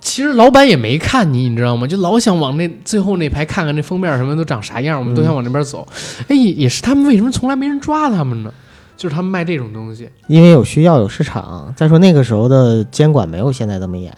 [0.05, 1.87] 其实老板也没看你，你知道吗？
[1.87, 5.85] 就老想往那最后那排看看那封面什么都长啥样，我们都想往那边走。
[6.27, 8.53] 哎，也是他们为什么从来没人抓他们呢？
[8.95, 11.73] 就是他们卖这种东西，因为有需要有市场。
[11.75, 14.15] 再说那个时候的监管没有现在这么严。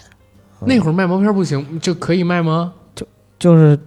[0.65, 2.73] 那会儿卖毛片不行，就可以卖吗？
[2.93, 3.07] 就
[3.39, 3.79] 就是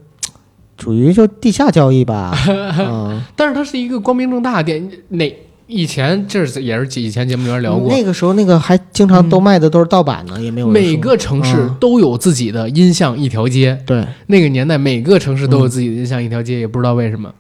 [0.79, 2.35] 属于就地下交易吧。
[2.49, 5.37] 嗯，但是它是一个光明正大的店，哪？
[5.71, 10.67] 以前这是也是以前节目里面聊过，那个时候那个还经常都卖的都是盗版呢，也没有。
[10.67, 17.33] 每个城市都有自己的音像一条街，对，那个年代每个城市都有自己的音像一条街，也不知道为什么，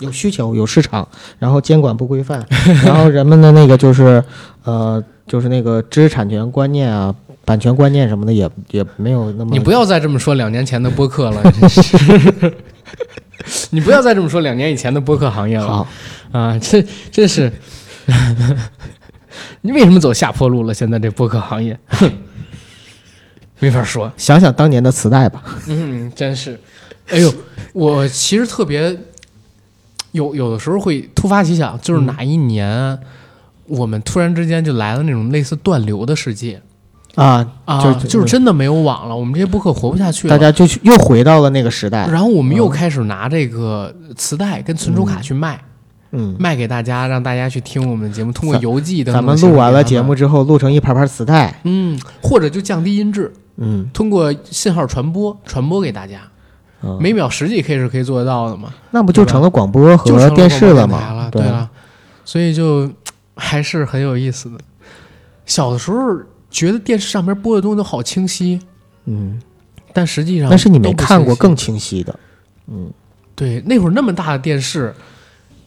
[0.00, 1.06] 有需求有市场，
[1.38, 2.44] 然后监管不规范，
[2.84, 4.22] 然后人们的那个就是
[4.64, 7.14] 呃就是那个知识产权观念啊、
[7.44, 9.50] 版权观念什么的也也没有那么。
[9.52, 11.42] 你不要再这么说两年前的播客了，
[13.70, 15.66] 你不要再这么说两年以前的播客行业了。
[15.66, 15.88] 好。
[16.32, 17.50] 啊，这这是
[19.62, 20.74] 你为什么走下坡路了？
[20.74, 21.78] 现在这播客行业，
[23.60, 24.12] 没法说。
[24.16, 25.42] 想想当年的磁带吧。
[25.66, 26.60] 嗯，真是。
[27.08, 27.32] 哎呦，
[27.72, 28.94] 我其实特别
[30.12, 32.98] 有有的时候会突发奇想，就是哪一年
[33.66, 36.60] 我们突然之间就来了那种类似断流的世界
[37.18, 42.06] 啊啊，就就是真的没有网了，我们这些播客活不下去了，大家就又回到了那个时代。
[42.06, 45.60] 然后我们又开始拿这个磁带跟存储卡去卖。
[46.10, 49.12] 嗯，卖给大家，让大家去听我们的节目，通过邮寄的。
[49.12, 51.60] 咱们录完了节目之后，录成一盘盘磁带。
[51.64, 53.30] 嗯，或者就降低音质。
[53.56, 56.20] 嗯，通过信号传播，传播给大家。
[56.98, 58.72] 每秒十几 K 是可以做得到的嘛？
[58.92, 61.28] 那不就成了广播和电视了吗？
[61.30, 61.68] 对了，
[62.24, 62.88] 所以就
[63.36, 64.56] 还是很有意思的。
[65.44, 65.98] 小的时候
[66.50, 68.58] 觉得电视上面播的东西都好清晰，
[69.04, 69.40] 嗯，
[69.92, 72.18] 但实际上但是你没看过更清晰的，
[72.66, 72.90] 嗯，
[73.34, 74.94] 对，那会儿那么大的电视，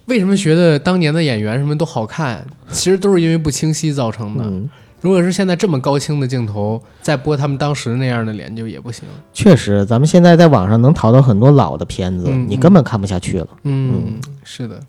[0.05, 2.45] 为什么觉得当年的演员什么都好看？
[2.71, 4.43] 其实都是因为不清晰造成的。
[4.43, 9.03] 嗯，如果是现在这么高清的镜头，再播他们当时那样的脸，就也不行。
[9.33, 13.47] 确实，咱们现在在网上能淘到很多老的片子，嗯你根本看不下去了。
[13.63, 14.79] 嗯，是的。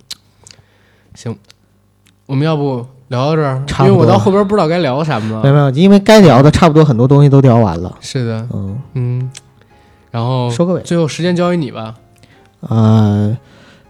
[1.14, 1.36] 行，
[2.27, 3.62] 我们要不聊到这儿？
[3.80, 5.43] 因为我到后边不知道该聊什么了。
[5.43, 7.94] 没有没有，因为该聊的差不多很多东西都聊完了。
[8.01, 9.30] 是的，嗯，嗯。
[10.10, 10.80] 然后收个尾。
[10.82, 11.94] 最后时间交给你吧。
[12.60, 13.36] 呃，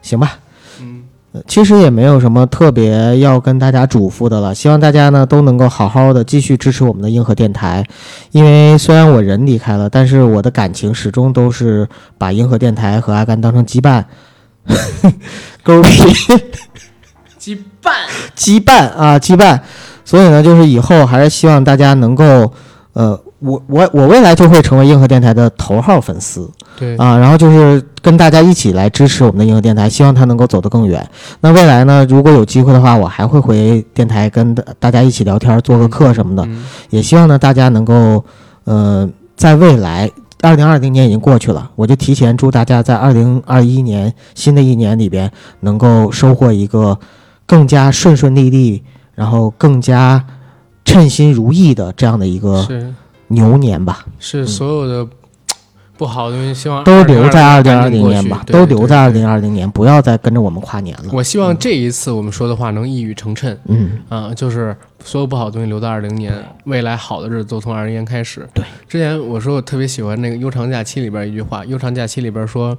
[0.02, 0.36] 行吧。
[0.80, 1.04] 嗯
[1.34, 7.82] 呃其实也没有什么特别要跟大家嘱咐的了，希望大家呢都能够好好的继续支持我们的硬核电台，
[8.32, 11.88] 因为虽然我人离开了，但是我的感情始终都是
[12.18, 14.04] 把硬核电台和阿甘当成羁绊，
[15.64, 16.02] 狗屁
[17.42, 17.92] 羁绊。
[18.36, 19.58] 羁绊啊羁绊，
[20.04, 22.52] 所以呢，就是以后还是希望大家能够，
[22.92, 26.48] 呃，我我我未来就会成为硬核电台的头号粉丝，
[26.78, 31.04] 对，啊，然后就是跟大家一起来支持我们的硬核电台，希望它能够走得更远。
[31.40, 36.44] 那未来呢，如果有机会的话，我还会回电台跟大大家一起聊天，做个课什么的。
[36.46, 38.24] 嗯也希望呢，大家能够，
[38.64, 40.10] 呃，在未来，
[40.42, 46.98] 二零二零年已经过去了，我就提前祝大家在二零二一年新的一年里边，能够收获一个
[47.46, 48.82] 更加顺顺利利，
[49.14, 50.24] 然后更加
[50.84, 52.92] 称心如意的这样的一个是
[53.28, 54.06] 牛年吧。
[54.18, 55.10] 是所有的
[55.94, 59.10] 不好的东西，希望都留在二二零二零年吧，都留在二。
[59.10, 61.04] 零二零年，不要再跟着我们跨年了。
[61.12, 64.74] 我希望这一次我们说的话能一语成谶，嗯，啊、就是
[65.04, 68.48] 所有不好的东西留到二零年，未来好的日子都从二零年开始。
[68.52, 72.76] 对，之前我说我特别喜欢那个《悠长假期》里边一句话，《悠长假期》里边说，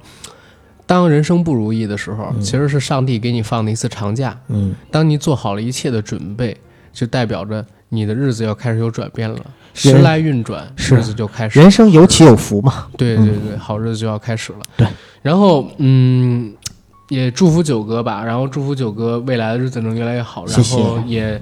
[0.86, 2.40] 当人生不如意的时候，嗯。
[2.40, 4.38] 其实是上帝给你放的一次长假。
[4.48, 6.56] 嗯，当你做好了一切的准备，
[6.92, 9.40] 就代表着你的日子要开始有转变了，
[9.72, 11.60] 时来运转，日子就开始。
[11.60, 12.86] 人生有起有伏嘛。
[12.96, 14.58] 对对对，好日子就要开始了。
[14.76, 14.86] 对，
[15.22, 16.54] 然后嗯，
[17.08, 20.62] 也祝福九哥吧，然后祝福九哥未来的日子能越来越好，然谢。
[20.62, 21.40] 谢后也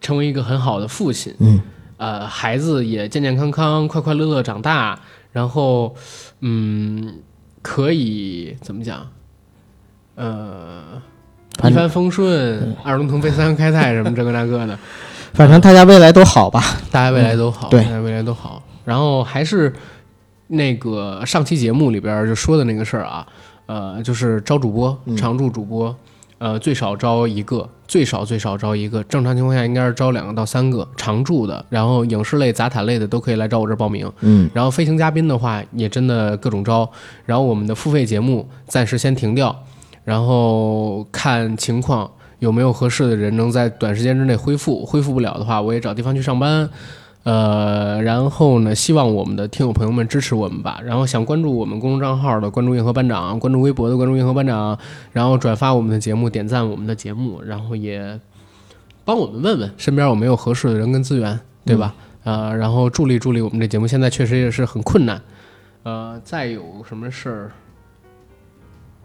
[0.00, 1.60] 成为一个很好的父亲，嗯，
[1.96, 4.98] 呃，孩子也健健康康、快快乐乐长大，
[5.32, 5.94] 然后
[6.40, 7.18] 嗯，
[7.62, 9.06] 可以怎么讲？
[10.16, 11.00] 呃，
[11.64, 14.78] 一帆风顺，二龙腾飞，三阳开泰，什么这个那个的，
[15.32, 16.62] 反正大家未来都好吧。
[16.90, 18.62] 大家未来都好，对大家未来都好。
[18.84, 19.72] 然后还是
[20.48, 23.26] 那个上期节目里边就说的那个事儿啊，
[23.66, 25.94] 呃，就是招主播，嗯常驻主播，
[26.40, 34.10] 呃，最少招一个，最少最少招一个，正常情况下应该是招两个到三个常驻的，然后影视类、杂谈类的都可以来找我这儿报名。
[34.20, 36.90] 嗯，然后飞行嘉宾的话，也真的各种招。
[37.26, 39.54] 然后我们的付费节目暂时先停掉，
[40.02, 44.86] 然后看情况有没有合适的人能在短时间之内恢复。
[44.86, 46.66] 恢复不了的话，我也找地方去上班。
[47.22, 50.80] 呃，然后呢，希望我们的听友朋友们支持我们吧。
[50.82, 54.78] 然后想关注我们公众账号的，关注硬核班长；关注微博的，关注硬核班长。
[55.12, 58.18] 然后转发我们的节目，点赞我们的节目，然后也
[59.04, 61.94] 帮我们问问身边有没有合适的人跟资源，对吧？
[62.24, 65.20] 呃，然后助力助力我们这节目，现在确实也是很困难。
[65.82, 67.52] 呃，再有什么事儿，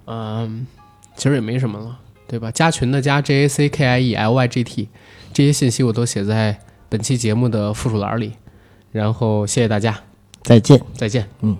[0.06, 0.68] 嗯、
[1.16, 1.98] 其实也没什么了，
[2.28, 2.52] 对吧？
[2.52, 4.90] 加群的加 J A C K I E L Y G T，
[5.34, 6.60] 这些信息我都写在
[6.90, 8.34] 本期节目的附属栏里。
[8.92, 10.00] 然后谢谢大家，
[10.42, 10.82] 再见。
[10.94, 11.28] 再见。
[11.42, 11.58] 嗯。